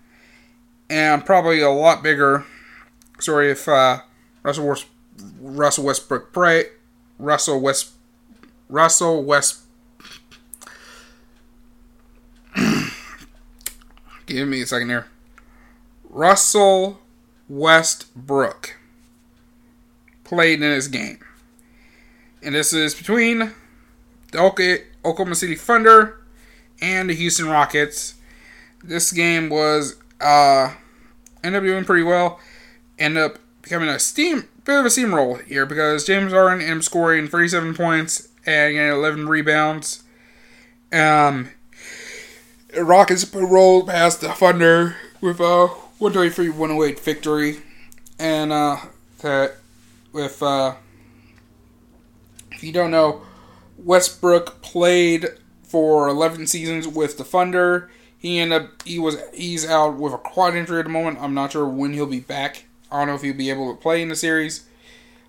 [0.90, 2.46] and probably a lot bigger.
[3.20, 4.00] Sorry if uh,
[4.42, 4.88] Russell West,
[5.40, 6.66] Russell Westbrook pray
[7.20, 7.92] Russell West
[8.70, 9.63] Russell West.
[14.34, 15.06] Give me a second here.
[16.10, 17.00] Russell
[17.48, 18.76] Westbrook
[20.24, 21.20] played in this game
[22.44, 23.52] and this is between
[24.32, 24.40] the
[25.06, 26.20] Oklahoma City Thunder
[26.82, 28.16] and the Houston Rockets.
[28.84, 30.74] This game was uh,
[31.44, 32.40] ended up doing pretty well.
[33.00, 36.84] Ended up becoming a steam bit of a steamroll here because James Harden ended up
[36.84, 40.04] scoring 37 points and getting 11 rebounds.
[40.92, 41.52] Um,
[42.76, 47.58] Rockets rolled past the Thunder with a 123 108 victory.
[48.20, 48.78] And uh,
[49.20, 49.56] that
[50.12, 50.76] with, uh,
[52.52, 53.22] if you don't know,
[53.78, 55.28] Westbrook played
[55.64, 57.90] for 11 seasons with the Thunder.
[58.18, 61.18] He ended up he was he's out with a quad injury at the moment.
[61.20, 62.66] I'm not sure when he'll be back.
[62.90, 64.66] I don't know if he'll be able to play in the series,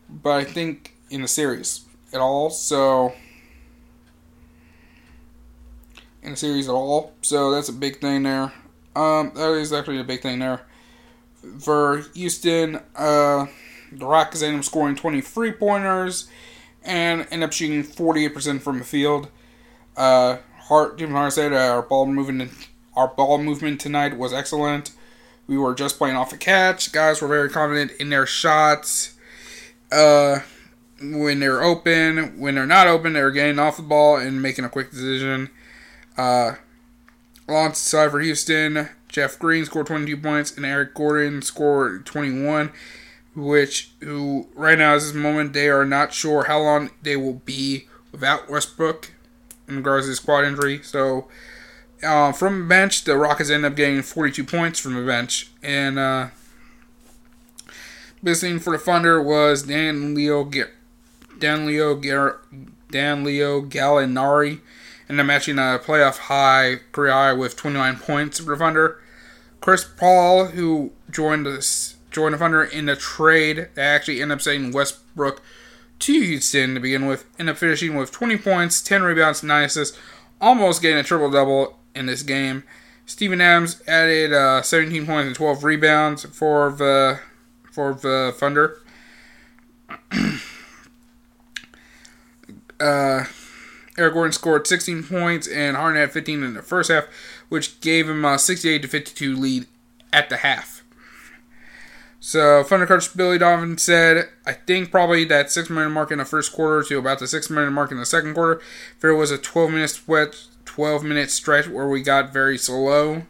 [0.09, 2.51] but I think in the series at all.
[2.51, 3.15] So
[6.25, 7.13] in the series at all.
[7.23, 8.53] So that's a big thing there.
[8.97, 10.63] Um, that is actually a big thing there.
[11.61, 13.47] For Houston, uh,
[13.93, 16.29] the Rockets ended up scoring 23 pointers
[16.83, 19.29] and end up shooting 48% from the field.
[19.97, 22.51] Uh, Hart, Jim Hart said our ball movement,
[22.97, 24.93] our ball movement tonight was excellent.
[25.47, 26.91] We were just playing off a catch.
[26.91, 29.15] Guys were very confident in their shots.
[29.93, 30.41] Uh,
[31.01, 34.71] when they're open, when they're not open, they're getting off the ball and making a
[34.71, 35.51] quick decision.
[36.17, 36.55] Uh,
[37.49, 42.73] alongside for Houston, Jeff Green scored 22 points and Eric Gordon scored 21,
[43.35, 47.35] which who right now is this moment they are not sure how long they will
[47.45, 49.13] be without Westbrook
[49.69, 50.81] in regards to his quad injury.
[50.83, 51.29] So
[52.03, 55.99] uh, from the bench, the Rockets end up getting 42 points from the bench, and
[55.99, 56.29] uh,
[58.23, 60.51] missing for the Thunder was Danilo
[61.39, 61.95] Dan Leo
[62.91, 64.61] Danilo Gallinari
[65.15, 69.01] and I'm matching a playoff high career high with 29 points for Thunder.
[69.61, 74.43] Chris Paul, who joined us joined the Thunder in a trade that actually ended up
[74.43, 75.41] sending Westbrook
[76.01, 79.97] to Houston to begin with, ended up finishing with 20 points, 10 rebounds, 9 assists,
[80.41, 82.65] almost getting a triple double in this game.
[83.07, 87.21] Steven Adams added uh, 17 points and 12 rebounds for the
[87.71, 88.83] for the Thunder.
[92.81, 93.27] uh,
[93.97, 97.05] Eric Gordon scored 16 points and Harden had 15 in the first half,
[97.49, 99.67] which gave him a 68 to 52 lead
[100.13, 100.85] at the half.
[102.21, 106.25] So Thunder coach Billy Donovan said, "I think probably that six minute mark in the
[106.25, 108.63] first quarter to about the six minute mark in the second quarter.
[109.01, 110.35] There was a 12 minute sweat,
[110.65, 113.27] 12 minute stretch where we got very slow.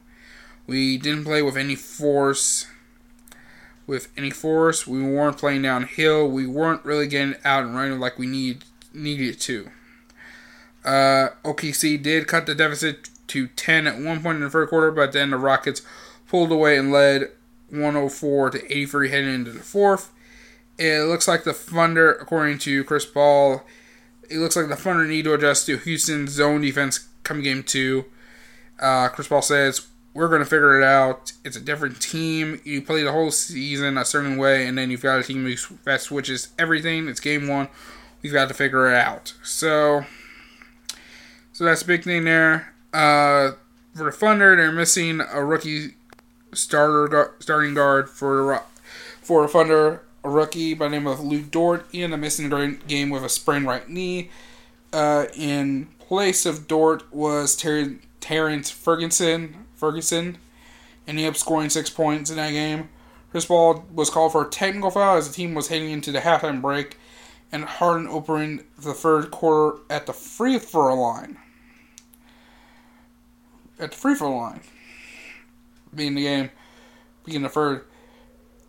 [0.68, 2.66] We didn't play with any force."
[3.86, 6.30] With any force, we weren't playing downhill.
[6.30, 8.64] We weren't really getting out and running like we need
[8.94, 9.70] needed to.
[10.85, 14.90] Uh, OKC did cut the deficit to 10 at one point in the third quarter,
[14.90, 15.82] but then the Rockets
[16.28, 17.31] pulled away and led
[17.70, 20.11] 104 to 83 heading into the fourth.
[20.78, 23.62] It looks like the Thunder, according to Chris Paul,
[24.31, 28.05] it looks like the Thunder need to adjust to Houston's zone defense coming game two.
[28.81, 31.32] Uh, Chris Paul says, We're going to figure it out.
[31.44, 32.61] It's a different team.
[32.65, 35.44] You play the whole season a certain way, and then you've got a team
[35.85, 37.09] that switches everything.
[37.09, 37.69] It's game one.
[38.23, 39.35] We've got to figure it out.
[39.43, 40.05] So
[41.55, 42.74] so that's a big thing there.
[42.93, 43.52] Uh,
[43.94, 45.94] for the Thunder, they're missing a rookie
[46.52, 48.62] starter starting guard for
[49.22, 52.51] for the Thunder, a rookie by the name of Lu Dort, and a missing
[52.89, 54.31] game with a sprained right knee.
[54.93, 60.39] Uh, in place of Dort was Ter- Terrence Ferguson, Ferguson,
[61.06, 62.89] and he up scoring six points in that game.
[63.31, 66.20] Chris Paul was called for a technical foul as the team was heading into the
[66.20, 66.97] halftime break,
[67.52, 71.39] and Harden opened the third quarter at the free throw line
[73.78, 74.60] at the free throw line.
[75.94, 76.51] Being the game,
[77.24, 77.84] being the third.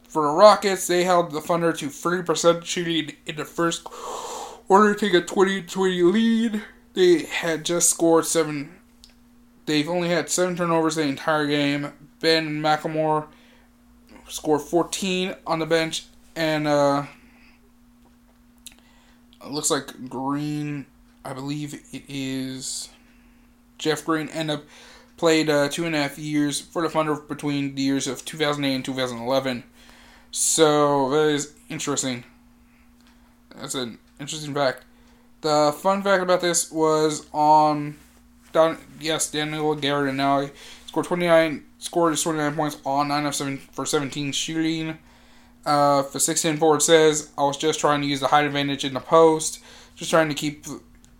[0.07, 4.99] For the Rockets, they held the Thunder to 30% shooting in the first quarter to
[4.99, 6.63] take a 20 20 lead.
[6.93, 8.75] They had just scored seven.
[9.65, 11.91] They've only had seven turnovers the entire game.
[12.21, 13.27] Ben McLemore
[14.27, 16.05] scored 14 on the bench,
[16.35, 17.05] and uh,
[19.43, 20.85] it looks like Green,
[21.23, 22.89] I believe it is
[23.77, 24.63] Jeff Green, end up
[25.17, 28.75] played uh, two and a half years for the Thunder between the years of 2008
[28.75, 29.63] and 2011.
[30.31, 32.25] So that is interesting.
[33.55, 34.83] That's an interesting fact.
[35.41, 37.95] The fun fact about this was on,
[38.51, 40.49] Don, yes, Daniel Garrett and now
[40.87, 44.97] scored 29, scored 29 points on 9 of 7 for 17 shooting.
[45.65, 48.93] Uh, for 16 forward says, I was just trying to use the height advantage in
[48.93, 49.63] the post,
[49.95, 50.65] just trying to keep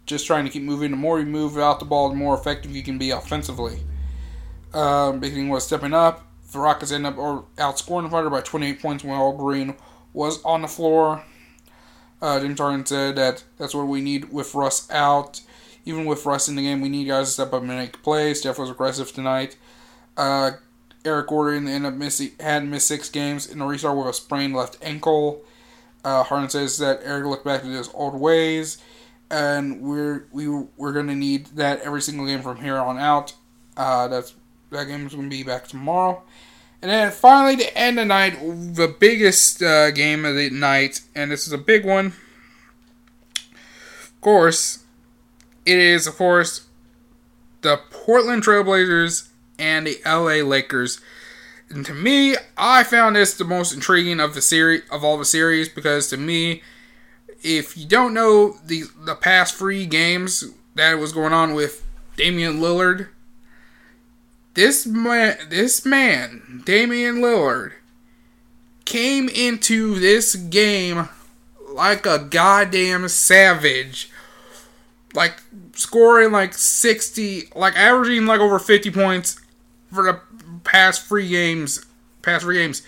[0.06, 0.92] just trying to keep moving.
[0.92, 3.80] The more you move out the ball, the more effective you can be offensively.
[4.74, 6.28] Um, Beginning was stepping up.
[6.52, 9.76] The Rockets end up or outscoring the Thunder by 28 points when All Green
[10.14, 11.24] was on the floor.
[12.22, 15.42] Uh, Jim Harden said that that's what we need with Russ out.
[15.86, 18.40] Even with Russ in the game, we need guys to step up and make plays.
[18.40, 19.58] Steph was aggressive tonight.
[20.18, 20.52] Uh,
[21.04, 24.56] Eric Gordon ended up missing, had missed six games in the restart with a sprained
[24.56, 25.44] left ankle.
[26.04, 28.78] Uh, Harden says that Eric looked back to his old ways
[29.30, 30.48] and we're we
[30.78, 33.34] we're gonna need that every single game from here on out.
[33.76, 34.34] Uh, that's
[34.72, 36.22] that game's gonna be back tomorrow.
[36.82, 41.32] And then finally, to end the night, the biggest uh, game of the night, and
[41.32, 42.14] this is a big one.
[44.04, 44.84] Of course,
[45.66, 46.68] it is, of course,
[47.62, 51.02] the Portland Trailblazers and the LA Lakers.
[51.70, 55.26] And to me, I found this the most intriguing of the series of all the
[55.26, 56.62] series because to me,
[57.46, 60.44] if you don't know the the past three games
[60.74, 61.86] that was going on with
[62.18, 63.08] Damian Lillard
[64.56, 67.74] this man, this man, Damian Lillard,
[68.86, 71.10] came into this game
[71.70, 74.10] like a goddamn savage.
[75.14, 75.42] Like
[75.74, 79.40] scoring like 60, like averaging like over 50 points
[79.92, 80.20] for the
[80.64, 81.86] past three games,
[82.22, 82.82] past three games.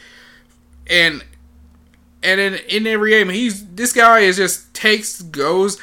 [0.89, 1.23] And
[2.23, 5.77] and in, in every game he's this guy is just takes goes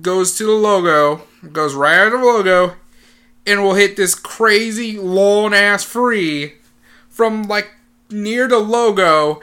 [0.00, 1.22] goes to the logo,
[1.52, 2.76] goes right out of the logo
[3.46, 6.54] and will hit this crazy long ass free
[7.08, 7.70] from like
[8.10, 9.40] near the logo,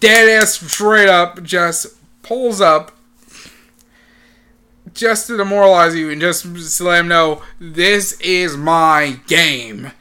[0.00, 1.86] dead ass straight up, just
[2.22, 2.92] pulls up
[4.92, 9.92] just to demoralize you and just let him know this is my game.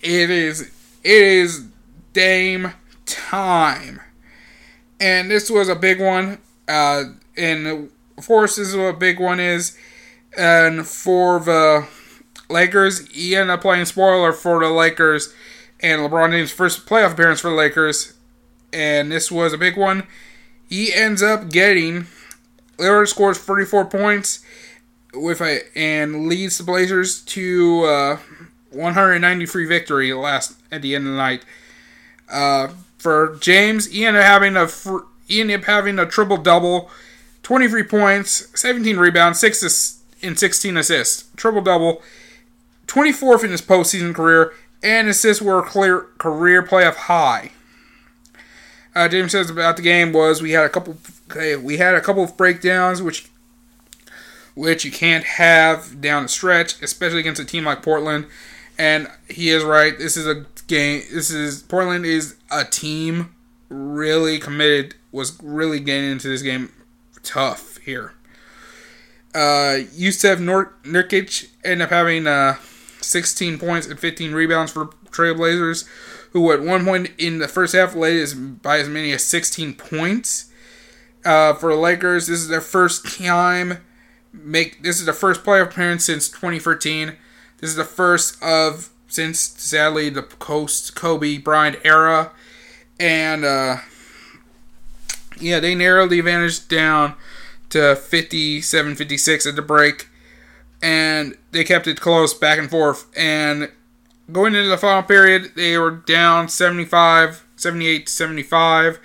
[0.00, 0.62] It is
[1.02, 1.66] it is
[2.12, 2.72] Dame
[3.10, 4.00] time.
[4.98, 6.38] And this was a big one.
[6.68, 7.04] Uh,
[7.36, 9.76] and of course, this is what a big one is
[10.36, 11.86] and for the
[12.48, 15.32] Lakers, he ended up playing spoiler for the Lakers
[15.80, 18.14] and LeBron James' first playoff appearance for the Lakers.
[18.72, 20.06] And this was a big one.
[20.68, 22.06] He ends up getting
[22.78, 24.44] Lillard scores 34 points
[25.12, 28.16] with a and leads the Blazers to uh,
[28.70, 31.44] 193 victory last at the end of the night.
[32.28, 32.68] Uh,
[33.00, 34.68] for James, he ended up having a
[35.26, 36.90] he ended up having a triple double,
[37.42, 41.30] 23 points, 17 rebounds, six assists and 16 assists.
[41.36, 42.02] Triple double.
[42.86, 44.52] 24th in his postseason career,
[44.82, 47.52] and assists were a clear career playoff high.
[48.94, 50.98] Uh, James says about the game was we had a couple
[51.62, 53.28] we had a couple of breakdowns which
[54.56, 58.26] which you can't have down the stretch, especially against a team like Portland.
[58.80, 59.98] And he is right.
[59.98, 61.02] This is a game.
[61.12, 63.36] This is Portland is a team
[63.68, 64.94] really committed.
[65.12, 66.72] Was really getting into this game
[67.22, 68.14] tough here.
[69.34, 72.56] Uh, Jusuf Nor- Nurkic ended up having uh,
[73.02, 75.86] 16 points and 15 rebounds for Trailblazers,
[76.30, 79.74] who at one point in the first half led as, by as many as 16
[79.74, 80.50] points.
[81.22, 83.84] Uh, for the Lakers, this is their first time
[84.32, 84.82] make.
[84.82, 87.18] This is the first playoff appearance since 2013.
[87.60, 92.30] This is the first of since sadly the post Kobe Bryant era,
[92.98, 93.78] and uh,
[95.40, 97.14] yeah, they narrowed the advantage down
[97.70, 100.08] to 57 56 at the break.
[100.82, 103.06] And they kept it close back and forth.
[103.16, 103.70] And
[104.32, 108.98] going into the final period, they were down 75, 78 75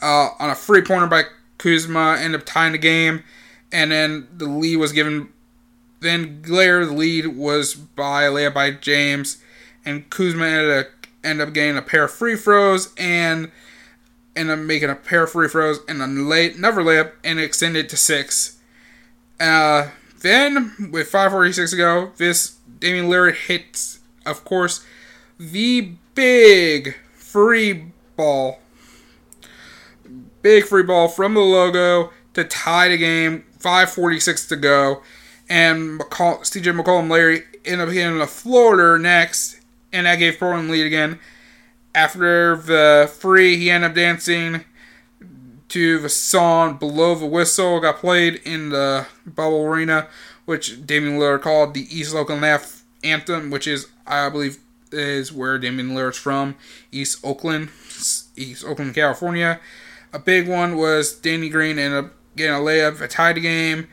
[0.00, 1.24] uh, on a free pointer by
[1.58, 3.24] Kuzma, ended up tying the game.
[3.70, 5.31] And then the lead was given.
[6.02, 9.42] Then later, the lead was by a layup by James.
[9.84, 12.92] And Kuzma ended up, ended up getting a pair of free throws.
[12.96, 13.50] And
[14.34, 17.88] and I'm making a pair of free throws and then late another layup and extended
[17.90, 18.58] to six.
[19.38, 19.88] Uh,
[20.20, 24.84] then with 5:46 to go, this Damian Lillard hits, of course,
[25.38, 28.60] the big free ball,
[30.42, 33.44] big free ball from the logo to tie the game.
[33.58, 35.02] 5:46 to go,
[35.48, 39.60] and McCall, CJ McCollum Larry ended up hitting the floater next,
[39.92, 41.18] and that gave Portland lead again.
[41.94, 44.64] After the free, he ended up dancing
[45.68, 50.08] to the song Blow the Whistle, got played in the Bubble Arena,
[50.44, 52.44] which Damian Lillard called the East Oakland
[53.02, 54.58] Anthem, which is, I believe,
[54.90, 56.56] is where Damian Lillard's from,
[56.90, 57.70] East Oakland,
[58.36, 59.60] East Oakland, California.
[60.12, 63.88] A big one was Danny Green ended up getting a layup, a tied game.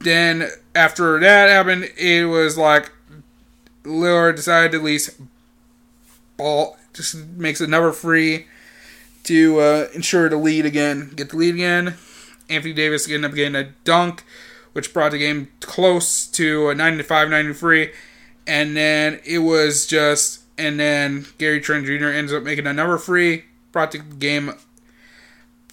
[0.00, 2.92] Then after that happened, it was like
[3.84, 5.18] Lillard decided to at least
[6.36, 8.46] ball just makes another free
[9.24, 11.12] to uh, ensure the lead again.
[11.14, 11.94] Get the lead again.
[12.48, 14.24] Anthony Davis ended up getting a dunk,
[14.72, 17.92] which brought the game close to a 95 93.
[18.46, 22.06] And then it was just, and then Gary Trent Jr.
[22.06, 24.54] ends up making another free, brought the game,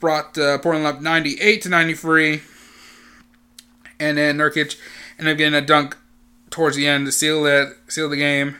[0.01, 2.41] brought uh, Portland up 98 to 93.
[3.99, 4.77] And then Nurkic
[5.17, 5.97] ended up getting a dunk
[6.49, 8.57] towards the end to seal it, seal the game.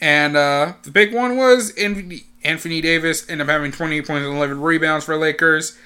[0.00, 4.60] And uh, the big one was Anthony Davis ended up having 28 points and 11
[4.60, 5.76] rebounds for Lakers.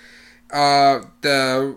[0.52, 1.76] Uh, the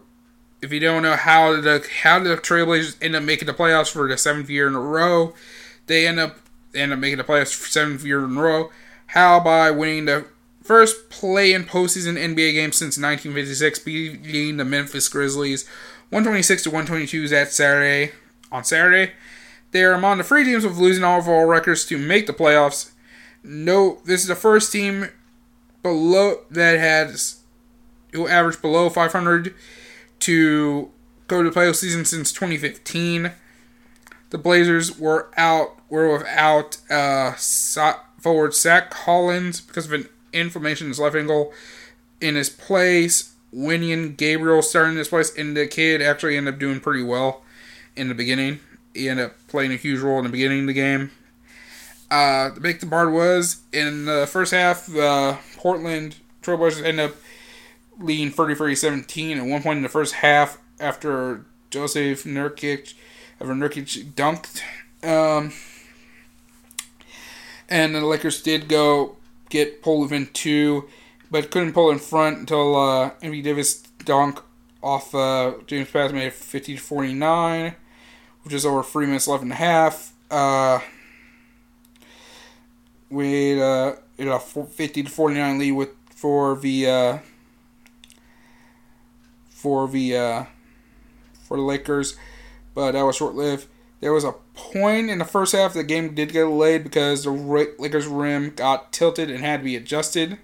[0.64, 4.08] if you don't know how the how the Trailblazers end up making the playoffs for
[4.08, 5.34] the seventh year in a row,
[5.88, 6.38] they end up
[6.74, 8.72] end up making the playoffs for seventh year in a row.
[9.08, 10.26] How by winning the
[10.64, 15.70] first play in postseason NBA game since 1956, beating the Memphis Grizzlies
[16.14, 18.12] 126 to 122 is that Saturday
[18.52, 19.14] on Saturday.
[19.72, 22.92] They are among the three teams with losing all overall records to make the playoffs.
[23.44, 25.08] No, this is the first team
[25.82, 27.42] below that has
[28.12, 29.56] who averaged below 500
[30.20, 30.92] to
[31.28, 33.32] go to the playoff season since 2015.
[34.30, 37.34] The Blazers were out were without uh,
[38.20, 41.52] forward Zach Collins because of an inflammation in his left ankle.
[42.22, 46.80] In his place, Wenyen Gabriel starting this place, and the kid actually ended up doing
[46.80, 47.44] pretty well
[47.96, 48.60] in the beginning.
[48.94, 51.12] He ended up playing a huge role in the beginning of the game.
[52.10, 57.16] Uh, the big part was in the first half, uh, Portland Trailblazers ended up
[58.00, 62.94] leading 33 17 at one point in the first half after Joseph Nurkic,
[63.40, 64.62] after Nurkic dunked.
[65.04, 65.54] Um,
[67.70, 69.18] and the Lakers did go
[69.50, 70.88] get pulled two,
[71.34, 74.40] but couldn't pull in front until uh, Davis dunk
[74.84, 77.76] off uh, James Paxson made it 50 to 49,
[78.44, 80.14] which is over three minutes left and a half.
[80.30, 80.80] Uh,
[83.10, 87.18] with uh, a 50 to 49 lead with for the uh,
[89.50, 90.46] for the uh,
[91.46, 92.16] for the Lakers,
[92.76, 93.66] but that was short lived.
[94.02, 97.32] There was a point in the first half the game did get delayed because the
[97.32, 100.38] Lakers rim got tilted and had to be adjusted.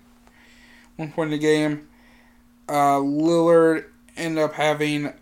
[1.00, 1.88] One point in the game,
[2.68, 3.86] uh, Lillard
[4.18, 5.14] ended up having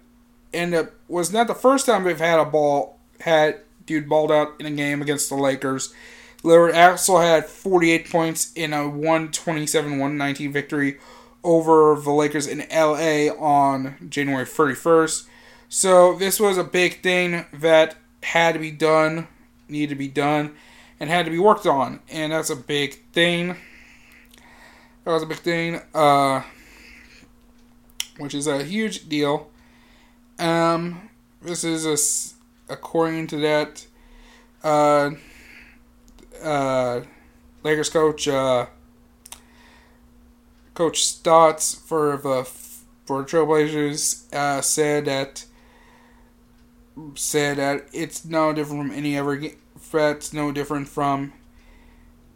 [0.52, 4.60] end up was not the first time they've had a ball had dude balled out
[4.60, 5.94] in a game against the Lakers.
[6.42, 10.98] Lillard also had 48 points in a 127-119 victory
[11.44, 15.28] over the Lakers in LA on January 31st.
[15.70, 19.28] So this was a big thing that had to be done,
[19.70, 20.56] needed to be done,
[21.00, 22.00] and had to be worked on.
[22.10, 23.58] And that's a big thing.
[25.08, 26.42] That was a big thing, uh,
[28.18, 29.50] which is a huge deal.
[30.38, 31.10] Um,
[31.42, 31.86] this is
[32.68, 33.88] a, according to that,
[34.66, 35.12] uh,
[36.44, 37.04] uh,
[37.64, 38.66] Lakers coach, uh,
[40.74, 42.44] Coach Stotts for the
[43.06, 45.46] for Trailblazers uh, said that
[47.16, 51.32] said that it's no different from any other threats, no different from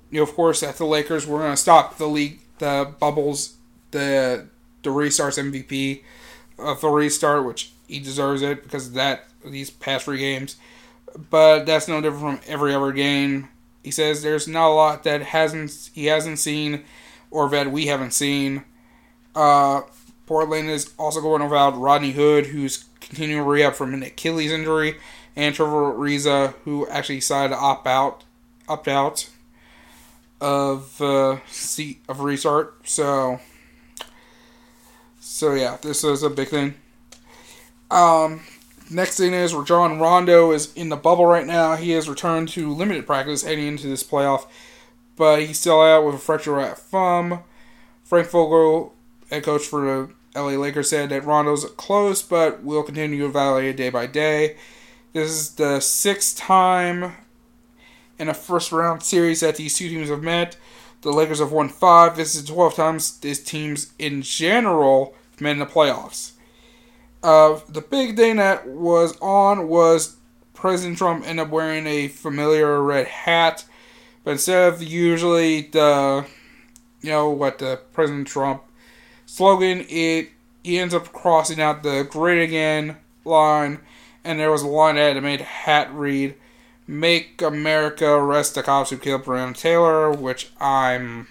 [0.10, 3.58] you know, of course that the Lakers were going to stop the league, the bubbles,
[3.90, 4.48] the
[4.84, 6.02] the restarts MVP
[6.58, 10.56] of the restart, which he deserves it because of that these past three games.
[11.30, 13.50] But that's no different from every other game.
[13.84, 16.86] He says there's not a lot that hasn't he hasn't seen
[17.32, 18.64] or that we haven't seen.
[19.36, 19.82] Uh,
[20.28, 24.98] Portland is also going without Rodney Hood, who's continuing rehab from an Achilles injury,
[25.36, 28.24] and Trevor Ariza, who actually decided to opt out,
[28.70, 29.30] opt out
[30.42, 32.88] of uh, seat of restart.
[32.88, 33.40] So,
[35.20, 36.74] so yeah, this is a big thing.
[37.90, 38.42] Um,
[38.90, 41.76] next thing is Rajon Rondo is in the bubble right now.
[41.76, 44.48] He has returned to limited practice heading into this playoff
[45.22, 47.44] but he's still out with a fracture at thumb.
[48.04, 48.96] Frank Vogel,
[49.30, 49.82] head coach for
[50.34, 54.58] the LA Lakers, said that Rondo's close, but will continue to evaluate day by day.
[55.14, 57.14] This is the sixth time
[58.22, 60.56] in a first round series that these two teams have met.
[61.02, 62.16] The Lakers have won five.
[62.16, 66.34] This is 12 times these teams in general have met in the playoffs.
[67.24, 70.18] Uh, the big thing that was on was
[70.54, 73.66] President Trump ended up wearing a familiar red hat
[74.24, 76.26] but instead of usually the,
[77.02, 78.64] you know, what the President Trump
[79.26, 80.30] slogan, it
[80.64, 83.80] he ends up crossing out the "Great Again" line,
[84.24, 86.36] and there was a line that made hat read,
[86.92, 91.28] "Make America arrest the cops who killed Breonna Taylor," which I'm,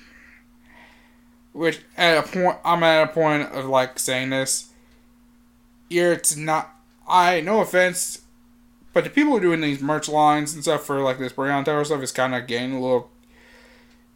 [1.52, 4.70] which at a point I'm at a point of like saying this.
[5.88, 6.74] It's not.
[7.08, 8.20] I no offense
[8.92, 11.64] but the people who are doing these merch lines and stuff for like this Breonna
[11.64, 13.10] Taylor stuff is kind of getting a little.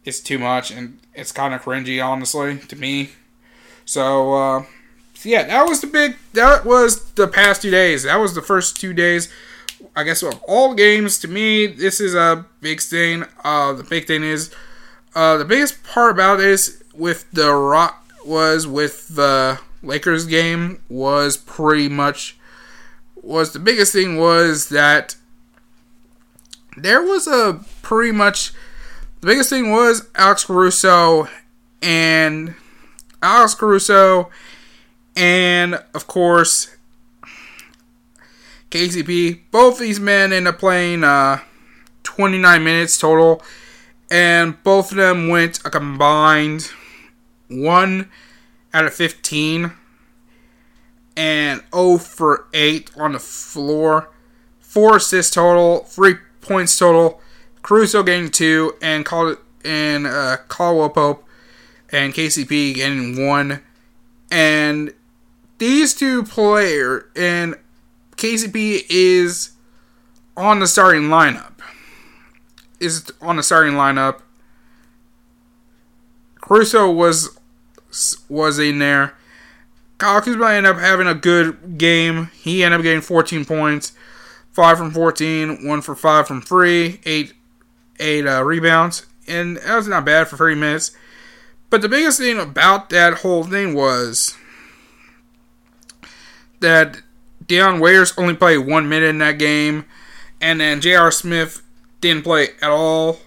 [0.03, 3.11] It's too much and it's kind of cringy, honestly, to me.
[3.85, 4.65] So, uh,
[5.13, 6.17] so yeah, that was the big.
[6.33, 8.03] That was the past two days.
[8.03, 9.31] That was the first two days.
[9.95, 13.25] I guess of all games, to me, this is a big thing.
[13.43, 14.51] Uh, the big thing is,
[15.15, 21.37] uh, the biggest part about this with the rock was with the Lakers game was
[21.37, 22.37] pretty much
[23.15, 25.15] was the biggest thing was that
[26.77, 28.51] there was a pretty much
[29.21, 31.27] the biggest thing was Alex Caruso
[31.81, 32.55] and
[33.21, 34.29] Alex Caruso
[35.15, 36.74] and of course
[38.71, 39.41] KCP.
[39.51, 41.39] Both these men end up playing uh,
[42.03, 43.41] 29 minutes total,
[44.09, 46.71] and both of them went a combined
[47.49, 48.09] 1
[48.73, 49.71] out of 15
[51.17, 54.09] and 0 for 8 on the floor.
[54.59, 57.21] 4 assists total, 3 points total.
[57.61, 61.25] Caruso getting 2, and, Cal- and uh, Caldwell Pope
[61.89, 63.61] and KCP getting 1.
[64.29, 64.93] And
[65.57, 67.55] these two players, and
[68.17, 69.51] KCP is
[70.37, 71.53] on the starting lineup.
[72.79, 74.21] Is on the starting lineup.
[76.41, 77.37] Caruso was
[78.29, 79.15] was in there.
[79.97, 82.29] Kyle Kuzma ended up having a good game.
[82.33, 83.93] He ended up getting 14 points,
[84.51, 87.33] five from 14, one for five from three, eight
[87.99, 90.91] eight uh, rebounds, and that was not bad for 30 minutes.
[91.69, 94.37] But the biggest thing about that whole thing was
[96.59, 97.01] that
[97.47, 99.85] Dion Waiters only played one minute in that game,
[100.41, 101.11] and then J.R.
[101.11, 101.61] Smith
[102.01, 103.19] didn't play at all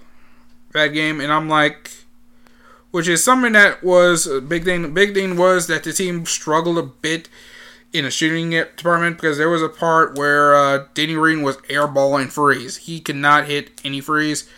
[0.72, 1.90] that game, and I'm like,
[2.90, 4.82] which is something that was a big thing.
[4.82, 7.28] The big thing was that the team struggled a bit
[7.92, 12.30] in the shooting department because there was a part where uh, Danny Green was airballing
[12.30, 12.76] frees.
[12.78, 14.48] He could not hit any frees,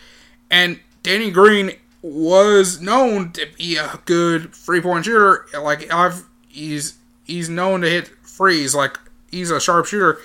[0.49, 1.71] and Danny Green
[2.01, 5.45] was known to be a good three point shooter.
[5.59, 8.75] Like I've he's he's known to hit frees.
[8.75, 8.97] Like
[9.31, 10.19] he's a sharpshooter.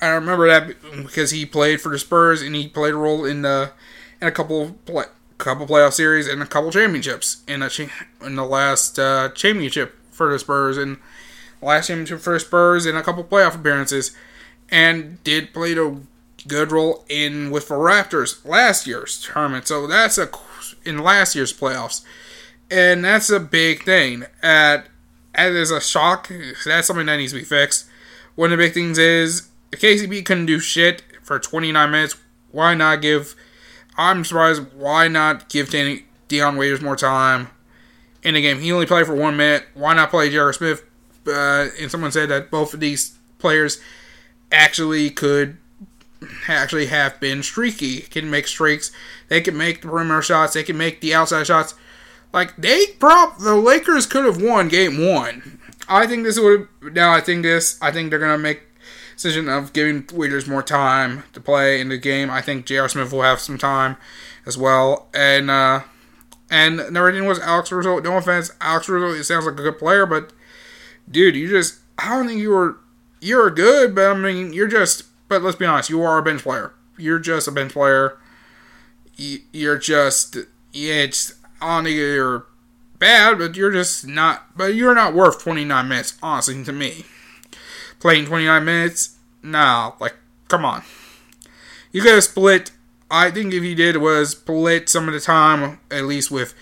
[0.00, 3.42] I remember that because he played for the Spurs and he played a role in
[3.42, 3.72] the
[4.20, 5.04] in a couple play,
[5.38, 7.70] couple playoff series and a couple championships in a
[8.24, 10.98] in the last uh, championship for the Spurs and
[11.62, 14.16] last championship for the Spurs and a couple playoff appearances
[14.70, 15.96] and did play a
[16.46, 19.66] good role in with the Raptors last year's tournament.
[19.66, 20.28] So that's a
[20.84, 22.04] in last year's playoffs,
[22.70, 24.24] and that's a big thing.
[24.42, 24.86] At
[25.34, 26.30] as a shock.
[26.64, 27.86] That's something that needs to be fixed.
[28.34, 32.16] One of the big things is if KCP couldn't do shit for 29 minutes,
[32.50, 33.34] why not give?
[33.96, 34.62] I'm surprised.
[34.74, 37.48] Why not give Danny Dion Waiters more time
[38.22, 38.60] in the game?
[38.60, 39.66] He only played for one minute.
[39.74, 40.52] Why not play J.R.
[40.52, 40.84] Smith?
[41.26, 43.80] Uh, and someone said that both of these players
[44.52, 45.56] actually could
[46.48, 48.00] actually have been streaky.
[48.00, 48.90] Can make streaks.
[49.28, 50.54] They can make the perimeter shots.
[50.54, 51.74] They can make the outside shots.
[52.32, 55.53] Like they prop the Lakers could have won game one.
[55.88, 58.62] I think this would now I think this I think they're gonna make
[59.14, 62.30] decision of giving Waiters more time to play in the game.
[62.30, 62.88] I think J.R.
[62.88, 63.96] Smith will have some time
[64.46, 65.08] as well.
[65.14, 65.82] And uh
[66.50, 67.98] and another thing was Alex Caruso.
[68.00, 69.18] No offense, Alex Caruso.
[69.18, 70.32] It sounds like a good player, but
[71.10, 72.78] dude, you just I don't think you were
[73.20, 76.42] you're good, but I mean you're just but let's be honest, you are a bench
[76.42, 76.72] player.
[76.96, 78.18] You're just a bench player.
[79.16, 80.36] You're just
[80.72, 82.46] yeah, it's think you're
[82.98, 84.56] bad, but you're just not.
[84.56, 87.04] But you're not worth 29 minutes, honestly, to me.
[88.00, 89.92] Playing 29 minutes, nah.
[90.00, 90.14] Like,
[90.48, 90.82] come on.
[91.92, 92.70] You could have split.
[93.10, 96.54] I think if you did was split some of the time, at least with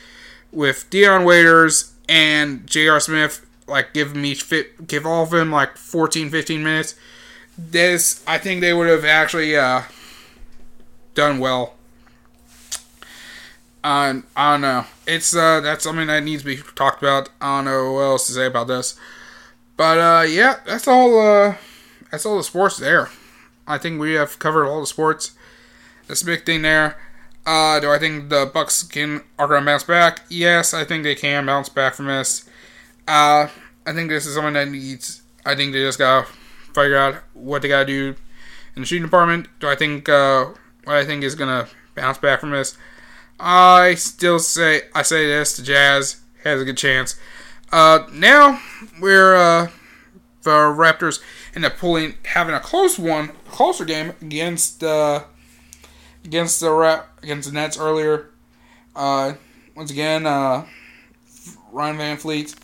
[0.51, 3.01] with Dion Waiters and J.R.
[3.01, 6.95] Smith, like give each fit, give all of them like 14, 15 minutes
[7.57, 9.83] this I think they would have actually uh,
[11.15, 11.75] done well.
[13.85, 14.85] I don't know.
[15.07, 17.31] It's uh, that's something that needs to be talked about.
[17.41, 18.99] I don't know what else to say about this,
[19.77, 21.19] but uh, yeah, that's all.
[21.19, 21.57] Uh,
[22.11, 23.09] that's all the sports there.
[23.67, 25.33] I think we have covered all the sports.
[26.07, 26.97] That's a big thing there.
[27.45, 30.21] Uh, do I think the Bucks can are gonna bounce back?
[30.29, 32.49] Yes, I think they can bounce back from this.
[33.09, 33.49] Uh,
[33.85, 35.23] I think this is something that needs.
[35.45, 36.29] I think they just gotta
[36.73, 38.15] figure out what they gotta do
[38.77, 39.49] in the shooting department.
[39.59, 40.51] Do I think uh,
[40.85, 42.77] what I think is gonna bounce back from this?
[43.45, 47.19] I still say I say this: the Jazz has a good chance.
[47.73, 48.61] Uh, now
[49.01, 49.69] we're uh,
[50.43, 51.21] the Raptors
[51.55, 55.25] end up pulling having a close one, closer game against uh,
[56.25, 58.31] against the Rap against the Nets earlier.
[58.95, 59.35] Uh,
[59.75, 60.65] once again, uh,
[61.73, 62.57] Ryan VanVleet.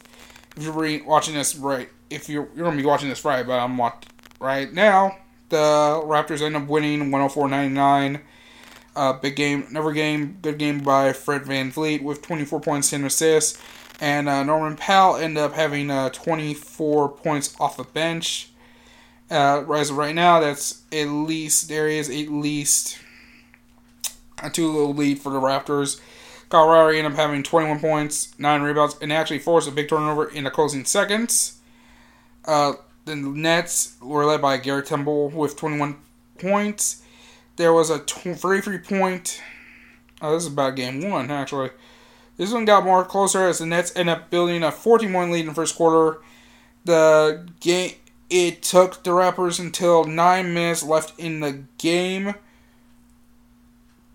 [0.57, 3.59] If you're re- watching this right, if you're you're gonna be watching this right, but
[3.59, 5.19] I'm watching right now.
[5.49, 5.57] The
[6.05, 8.21] Raptors end up winning 104-99.
[8.99, 13.07] Uh, big game, never game, good game by Fred Van VanVleet with 24 points, and
[13.07, 13.57] assists.
[14.01, 18.51] And uh, Norman Powell ended up having uh, 24 points off the bench.
[19.31, 22.99] Uh, as of right now, that's at least, there is at least
[24.43, 26.01] a two little lead for the Raptors.
[26.49, 30.29] Kyle Lowry ended up having 21 points, 9 rebounds, and actually forced a big turnover
[30.29, 31.61] in the closing seconds.
[32.45, 32.73] Uh,
[33.05, 35.99] the Nets were led by Garrett Temple with 21
[36.41, 36.98] points.
[37.59, 39.43] There was a 33 point.
[40.23, 41.71] Oh, this is about game one, actually.
[42.37, 45.41] This one got more closer as the Nets end up building a 14 point lead
[45.41, 46.21] in the first quarter.
[46.85, 47.95] The game
[48.31, 52.35] it took the Raptors until nine minutes left in the game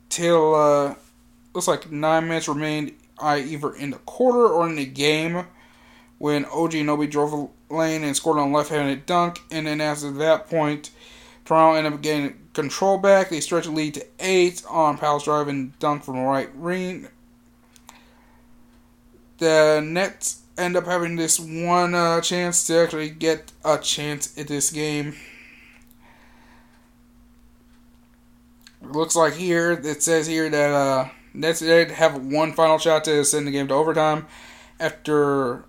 [0.07, 0.95] till uh,
[1.53, 5.45] looks like nine minutes remained either in the quarter or in the game
[6.18, 10.49] when OG Anunoby drove a lane and scored on left-handed dunk, and then after that
[10.49, 10.91] point,
[11.44, 13.30] Toronto ended up getting control back.
[13.30, 17.08] They stretch the lead to eight on Powell's drive and dunk from right ring.
[19.40, 24.48] The Nets end up having this one uh, chance to actually get a chance at
[24.48, 25.16] this game.
[28.82, 33.06] It looks like here it says here that uh, Nets did have one final shot
[33.06, 34.28] to send the game to overtime
[34.80, 35.66] after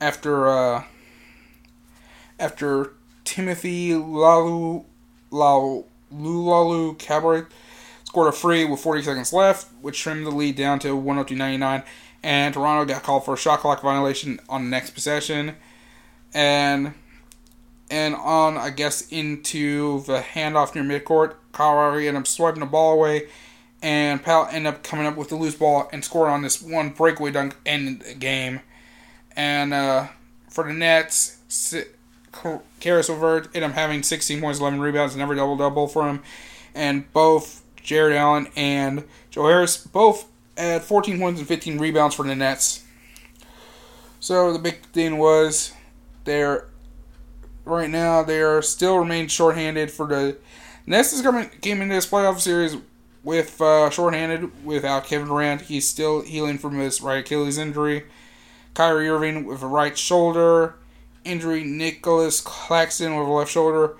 [0.00, 0.84] after uh,
[2.38, 2.94] after
[3.24, 4.84] Timothy Lalu
[5.34, 7.46] Luwawu-Cabarrot
[8.04, 11.84] scored a free with 40 seconds left, which trimmed the lead down to 102.99
[12.24, 15.54] and Toronto got called for a shot clock violation on the next possession,
[16.32, 16.94] and
[17.90, 22.94] and on I guess into the handoff near midcourt, Lowry ended up swiping the ball
[22.94, 23.28] away,
[23.82, 26.90] and Powell ended up coming up with the loose ball and scored on this one
[26.90, 28.60] breakaway dunk in the game,
[29.36, 30.06] and uh,
[30.48, 31.84] for the Nets,
[33.08, 36.22] LeVert ended up having 16 points, 11 rebounds, and every double double for him,
[36.74, 42.24] and both Jarrett Allen and Joe Harris both at 14 points and 15 rebounds for
[42.24, 42.84] the Nets.
[44.20, 45.72] So the big thing was
[46.24, 46.68] they're
[47.64, 50.36] right now they are still remain shorthanded for the
[50.86, 52.76] Nets is coming came into this playoff series
[53.22, 55.62] with uh, shorthanded without Kevin Durant.
[55.62, 58.04] He's still healing from his right Achilles injury.
[58.74, 60.74] Kyrie Irving with a right shoulder
[61.24, 61.64] injury.
[61.64, 63.96] Nicolas Claxton with left shoulder.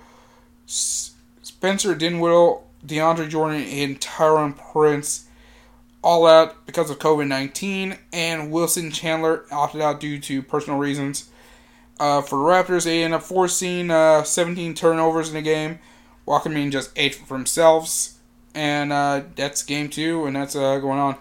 [0.65, 5.25] Spencer Dinwiddie, DeAndre Jordan, and Taurean Prince
[6.05, 11.29] all out because of COVID 19, and Wilson Chandler opted out due to personal reasons.
[11.99, 15.79] Uh, for the Raptors, they end up forcing uh, 17 turnovers in the game,
[16.25, 18.17] welcoming just 8 for themselves.
[18.53, 21.15] And uh, that's game two, and that's uh, going on.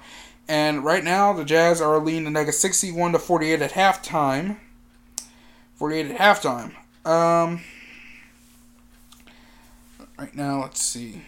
[0.47, 4.59] And right now, the Jazz are leading the Nuggets 61 to 48 at halftime.
[5.75, 6.75] 48 at halftime.
[7.09, 7.63] Um,
[10.19, 11.23] right now, let's see.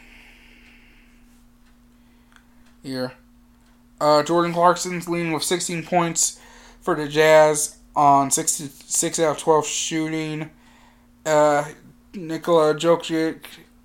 [2.83, 3.13] Here.
[4.01, 6.41] Uh, Jordan Clarkson's leading with 16 points
[6.81, 10.51] for the Jazz on 66 out of 12 shooting.
[11.25, 11.65] Uh,
[12.15, 13.41] Nikola Jokic,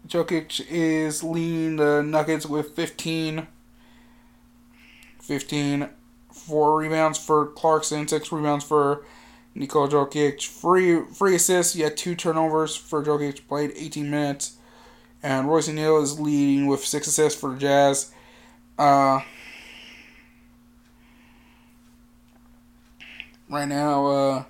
[0.07, 3.47] Jokic is leading the Nuggets with 15.
[5.19, 5.89] 15.
[6.31, 9.05] Four rebounds for Clarkson, six rebounds for
[9.55, 10.45] Nikola Jokic.
[10.45, 14.57] Free free assists, he had two turnovers for Jokic, played 18 minutes.
[15.23, 18.11] And Royce O'Neale is leading with six assists for the Jazz.
[18.77, 19.21] Uh,
[23.51, 24.05] right now.
[24.07, 24.43] Uh,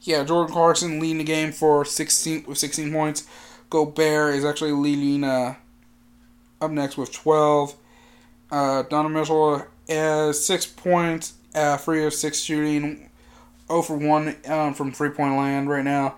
[0.00, 3.26] yeah, Jordan Clarkson leading the game for 16 with 16 points.
[3.70, 5.54] Gobert is actually leading uh,
[6.60, 7.76] up next with 12.
[8.50, 13.10] Uh, Donovan Mitchell has six points, uh, free of six shooting,
[13.68, 16.16] 0 for 1 um, from three point land right now.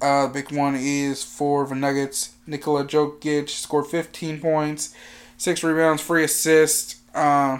[0.00, 2.34] Uh, big one is for the Nuggets.
[2.46, 4.94] Nikola Jokic scored 15 points,
[5.38, 7.58] six rebounds, free assists, Uh,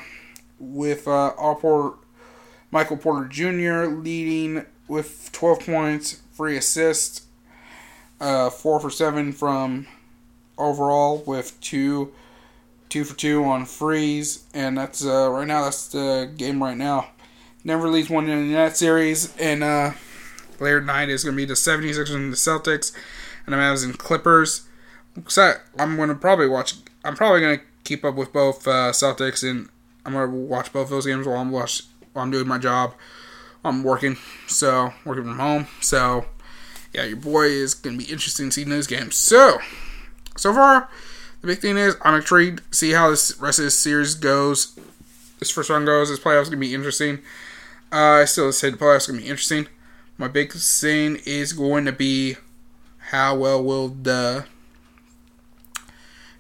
[0.59, 1.99] with uh, all
[2.71, 3.87] Michael Porter Jr.
[3.87, 7.23] leading with 12 points, free assists,
[8.21, 9.87] uh, four for seven from
[10.59, 12.13] overall with two,
[12.89, 17.09] two for two on freeze, and that's uh, right now that's the game right now.
[17.67, 19.91] Never leaves one in that series, and uh,
[20.61, 22.93] later tonight is going to be the 76ers and the Celtics,
[23.45, 24.69] and I'm having Clippers.
[25.27, 26.75] So I'm going to probably watch.
[27.05, 29.69] I'm probably going to keep up with both uh, Celtics, and
[30.05, 31.83] I'm going to watch both of those games while I'm watch
[32.13, 32.95] while I'm doing my job.
[33.65, 34.17] I'm working,
[34.47, 35.67] so working from home.
[35.81, 36.27] So
[36.95, 39.17] yeah, your boy is gonna be interesting seeing those games.
[39.17, 39.59] So
[40.37, 40.89] so far,
[41.41, 44.79] the big thing is I'm intrigued to see how this rest of this series goes.
[45.41, 46.11] This first one goes.
[46.11, 47.19] This playoffs gonna be interesting.
[47.93, 49.69] I still say the playoffs are gonna be interesting.
[50.19, 52.37] My big thing is going to be
[53.11, 54.47] how well will the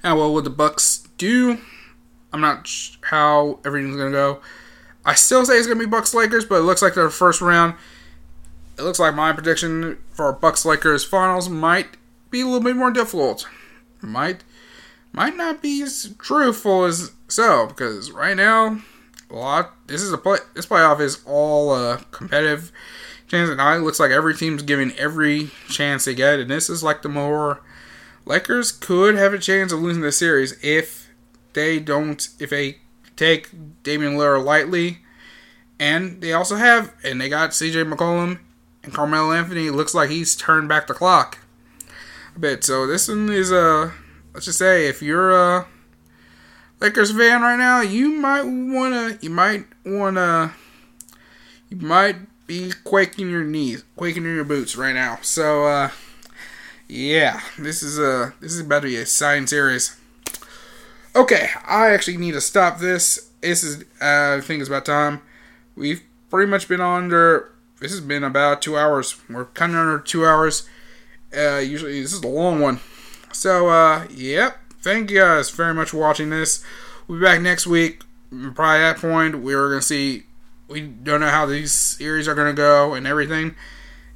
[0.02, 1.58] how well will the Bucks do.
[2.32, 4.40] I'm not sure how everything's gonna go.
[5.04, 7.74] I still say it's gonna be Bucks Lakers, but it looks like their first round.
[8.78, 11.96] It looks like my prediction for Bucks Lakers finals might
[12.30, 13.48] be a little bit more difficult.
[14.02, 14.42] Might
[15.12, 18.80] might not be as truthful as so because right now
[19.30, 22.72] a lot this is a play this playoff is all uh, competitive
[23.26, 26.82] chance and it looks like every team's giving every chance they get and this is
[26.82, 27.60] like the more
[28.26, 31.10] Lakers could have a chance of losing the series if
[31.52, 32.78] they don't if they
[33.14, 33.50] take
[33.82, 34.98] Damian Lillard lightly.
[35.78, 38.38] And they also have, and they got CJ McCollum
[38.82, 41.38] and Carmelo Anthony looks like he's turned back the clock
[42.34, 42.64] a bit.
[42.64, 43.90] So this one is a uh,
[44.34, 45.66] let's just say if you're a
[46.80, 50.54] Lakers fan right now, you might wanna you might wanna
[51.70, 52.16] you might
[52.46, 55.18] be quaking your knees, quaking in your boots right now.
[55.22, 55.90] So uh
[56.88, 59.96] yeah, this is a this is about to be a science series.
[61.14, 63.30] Okay, I actually need to stop this.
[63.40, 65.22] This is uh, I think it's about time.
[65.74, 67.52] We've pretty much been under.
[67.80, 69.16] This has been about two hours.
[69.28, 70.68] We're kind of under two hours.
[71.36, 72.80] Uh, usually this is a long one.
[73.32, 74.58] So uh, yep.
[74.86, 76.64] Thank you guys very much for watching this.
[77.08, 78.04] We'll be back next week.
[78.30, 80.26] Probably at that point we're gonna see.
[80.68, 83.56] We don't know how these series are gonna go and everything.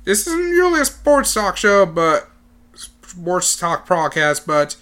[0.04, 2.30] This isn't really a sports talk show, but
[2.76, 4.76] sports talk podcast, but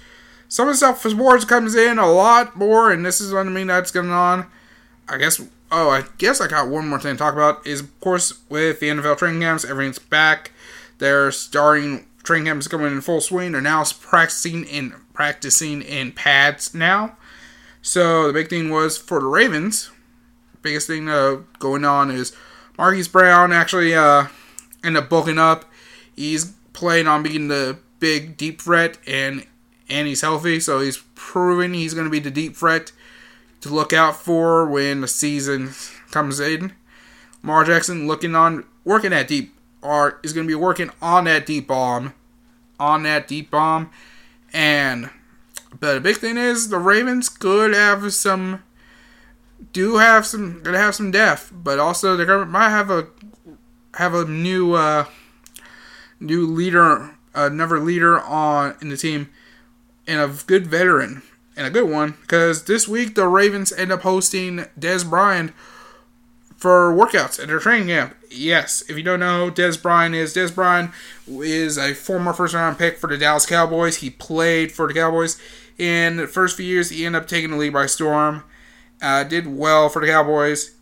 [0.46, 3.46] some of the stuff for sports comes in a lot more, and this is what
[3.46, 4.44] I mean that's going on.
[5.08, 5.40] I guess.
[5.72, 7.66] Oh, I guess I got one more thing to talk about.
[7.66, 10.50] Is of course with the NFL training camps, everything's back.
[10.98, 13.52] They're starting training camps coming in full swing.
[13.52, 17.16] They're now practicing in practicing in pads now.
[17.82, 19.90] So the big thing was for the Ravens.
[20.62, 22.32] Biggest thing uh, going on is
[22.78, 24.28] Marquise Brown actually uh,
[24.84, 25.64] ended up bulking up.
[26.14, 29.44] He's playing on being the big deep threat, and
[29.90, 32.92] and he's healthy, so he's proving he's going to be the deep threat
[33.62, 35.70] to look out for when the season
[36.12, 36.74] comes in.
[37.42, 41.44] Lamar Jackson looking on working at deep art is going to be working on that
[41.44, 42.14] deep bomb,
[42.78, 43.90] on that deep bomb,
[44.52, 45.10] and
[45.80, 48.62] but the big thing is the Ravens could have some,
[49.72, 53.08] do have some, gonna have some depth, but also they're gonna might have a
[53.94, 55.04] have a new uh,
[56.20, 59.28] new leader another leader on in the team
[60.06, 61.22] and a good veteran
[61.56, 65.52] and a good one because this week the Ravens end up hosting Dez Bryant
[66.56, 68.16] for workouts at their training camp.
[68.30, 70.90] Yes, if you don't know, Dez Bryant is Dez Bryant
[71.26, 73.96] is a former first round pick for the Dallas Cowboys.
[73.96, 75.40] He played for the Cowboys
[75.78, 76.90] in the first few years.
[76.90, 78.44] He ended up taking the league by storm.
[79.00, 80.74] Uh, did well for the Cowboys.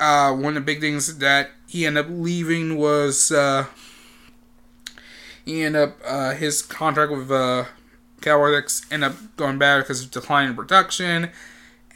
[0.00, 3.66] Uh, one of the big things that he ended up leaving was uh,
[5.44, 7.64] he ended up uh, his contract with uh,
[8.20, 11.30] Cowboys ended up going bad because of decline in production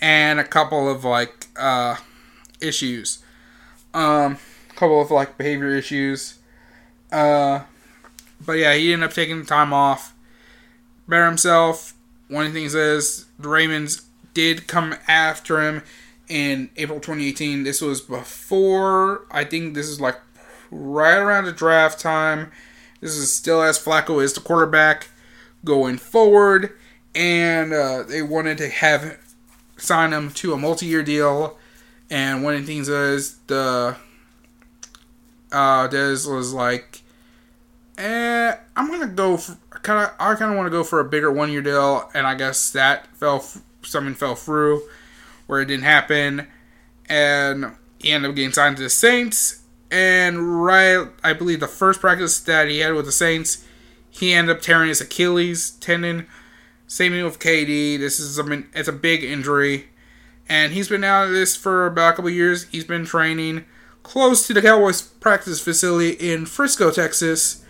[0.01, 1.97] and a couple of like uh,
[2.61, 3.23] issues,
[3.95, 4.39] um,
[4.79, 6.39] couple of like behavior issues.
[7.11, 7.61] Uh,
[8.45, 10.15] but yeah, he ended up taking time off,
[11.07, 11.95] better himself.
[12.29, 14.03] One of the things is the Ravens
[14.35, 15.83] did come after him
[16.29, 17.65] in April 2018.
[17.65, 20.21] This was before I think this is like
[20.71, 22.53] right around the draft time
[23.01, 25.09] this is still as Flacco is the quarterback
[25.65, 26.73] going forward,
[27.15, 29.19] and uh, they wanted to have
[29.77, 31.57] sign him to a multi-year deal.
[32.11, 33.97] And one of the things is the
[35.53, 37.03] uh, Dez was like,
[37.97, 39.39] eh, I'm gonna go
[39.71, 40.15] kind of.
[40.19, 43.07] I kind of want to go for a bigger one-year deal, and I guess that
[43.17, 43.45] fell.
[43.83, 44.83] Something fell through
[45.47, 46.47] where it didn't happen,
[47.09, 52.01] and he ended up getting signed to the Saints and right, I believe the first
[52.01, 53.65] practice that he had with the Saints,
[54.11, 56.27] he ended up tearing his Achilles tendon.
[56.87, 57.99] Same thing with KD.
[57.99, 59.89] This is a it's a big injury,
[60.49, 62.65] and he's been out of this for about a couple years.
[62.65, 63.65] He's been training
[64.09, 67.63] close to the Cowboys practice facility in Frisco, Texas,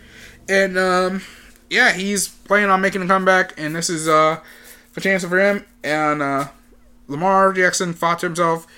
[0.49, 1.23] and um,
[1.69, 3.55] yeah, he's planning on making a comeback.
[3.59, 4.39] And this is uh,
[4.97, 5.67] a chance for him.
[5.83, 6.49] And uh,
[7.09, 8.69] Lamar Jackson fought to himself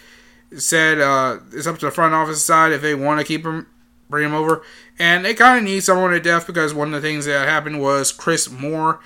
[0.56, 3.66] said uh, it's up to the front office side if they want to keep him,
[4.08, 4.62] bring him over.
[4.98, 7.80] And they kind of need someone at depth because one of the things that happened
[7.80, 9.00] was Chris Moore,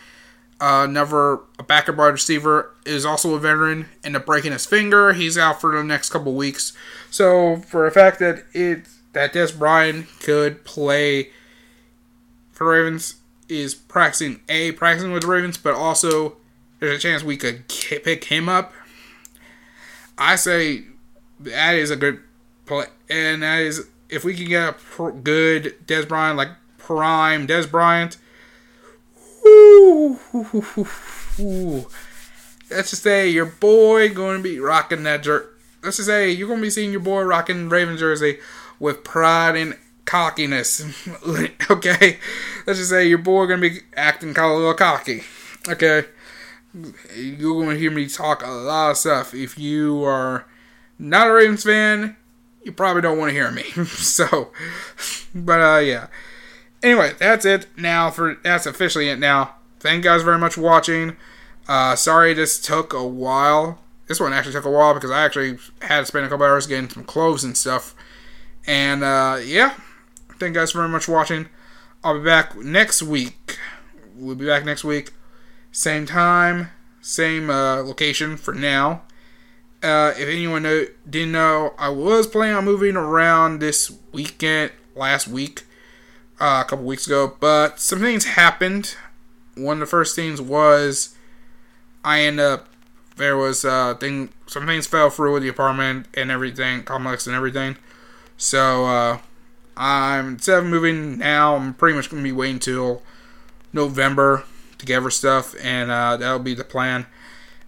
[0.60, 5.12] uh, never a backup wide receiver, is also a veteran, ended up breaking his finger.
[5.12, 6.72] He's out for the next couple weeks.
[7.10, 11.30] So for the fact that it that Dez Bryant could play
[12.52, 13.16] for Ravens
[13.48, 16.36] is practicing a practicing with the Ravens, but also
[16.80, 18.72] there's a chance we could pick him up.
[20.16, 20.84] I say
[21.40, 22.20] that is a good
[22.66, 27.70] play, and that is if we can get a good Dez Bryant, like prime Dez
[27.70, 28.16] Bryant.
[29.44, 30.18] Woo,
[32.70, 35.46] Let's just say your boy going to be rocking that jersey.
[35.82, 38.38] Let's just say you're going to be seeing your boy rocking Raven jersey
[38.78, 39.76] with pride and
[40.06, 40.82] cockiness.
[41.70, 42.18] okay,
[42.66, 45.22] let's just say your boy going to be acting kind of a little cocky.
[45.68, 46.04] Okay,
[47.14, 50.46] you're going to hear me talk a lot of stuff if you are
[50.98, 52.16] not a Ravens fan,
[52.62, 53.62] you probably don't want to hear me.
[53.84, 54.50] so,
[55.34, 56.06] but uh, yeah.
[56.84, 58.10] Anyway, that's it now.
[58.10, 59.54] For that's officially it now.
[59.80, 61.16] Thank you guys very much for watching.
[61.66, 63.80] Uh, sorry this took a while.
[64.06, 66.66] This one actually took a while because I actually had to spend a couple hours
[66.66, 67.94] getting some clothes and stuff.
[68.66, 69.74] And uh, yeah,
[70.38, 71.48] thank you guys very much for watching.
[72.04, 73.58] I'll be back next week.
[74.14, 75.12] We'll be back next week.
[75.72, 76.68] Same time,
[77.00, 79.04] same uh, location for now.
[79.82, 85.26] Uh, if anyone know, didn't know, I was planning on moving around this weekend, last
[85.26, 85.64] week,
[86.40, 88.96] uh, a couple weeks ago, but some things happened.
[89.56, 91.14] One of the first things was
[92.04, 92.68] I ended up
[93.16, 97.36] there was uh thing some things fell through with the apartment and everything, complex and
[97.36, 97.76] everything.
[98.36, 99.18] So uh,
[99.76, 103.02] I'm instead of moving now, I'm pretty much gonna be waiting till
[103.72, 104.44] November
[104.78, 107.06] to get stuff, and uh, that'll be the plan.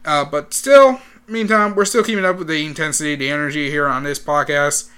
[0.05, 4.05] Uh, but still, meantime, we're still keeping up with the intensity, the energy here on
[4.05, 4.89] this podcast.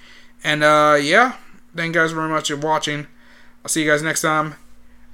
[0.43, 1.35] And uh, yeah,
[1.75, 3.07] thank you guys very much for watching.
[3.69, 4.55] I'll see you guys next time.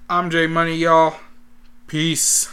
[0.09, 1.17] I'm Jay Money, y'all.
[1.87, 2.47] Peace.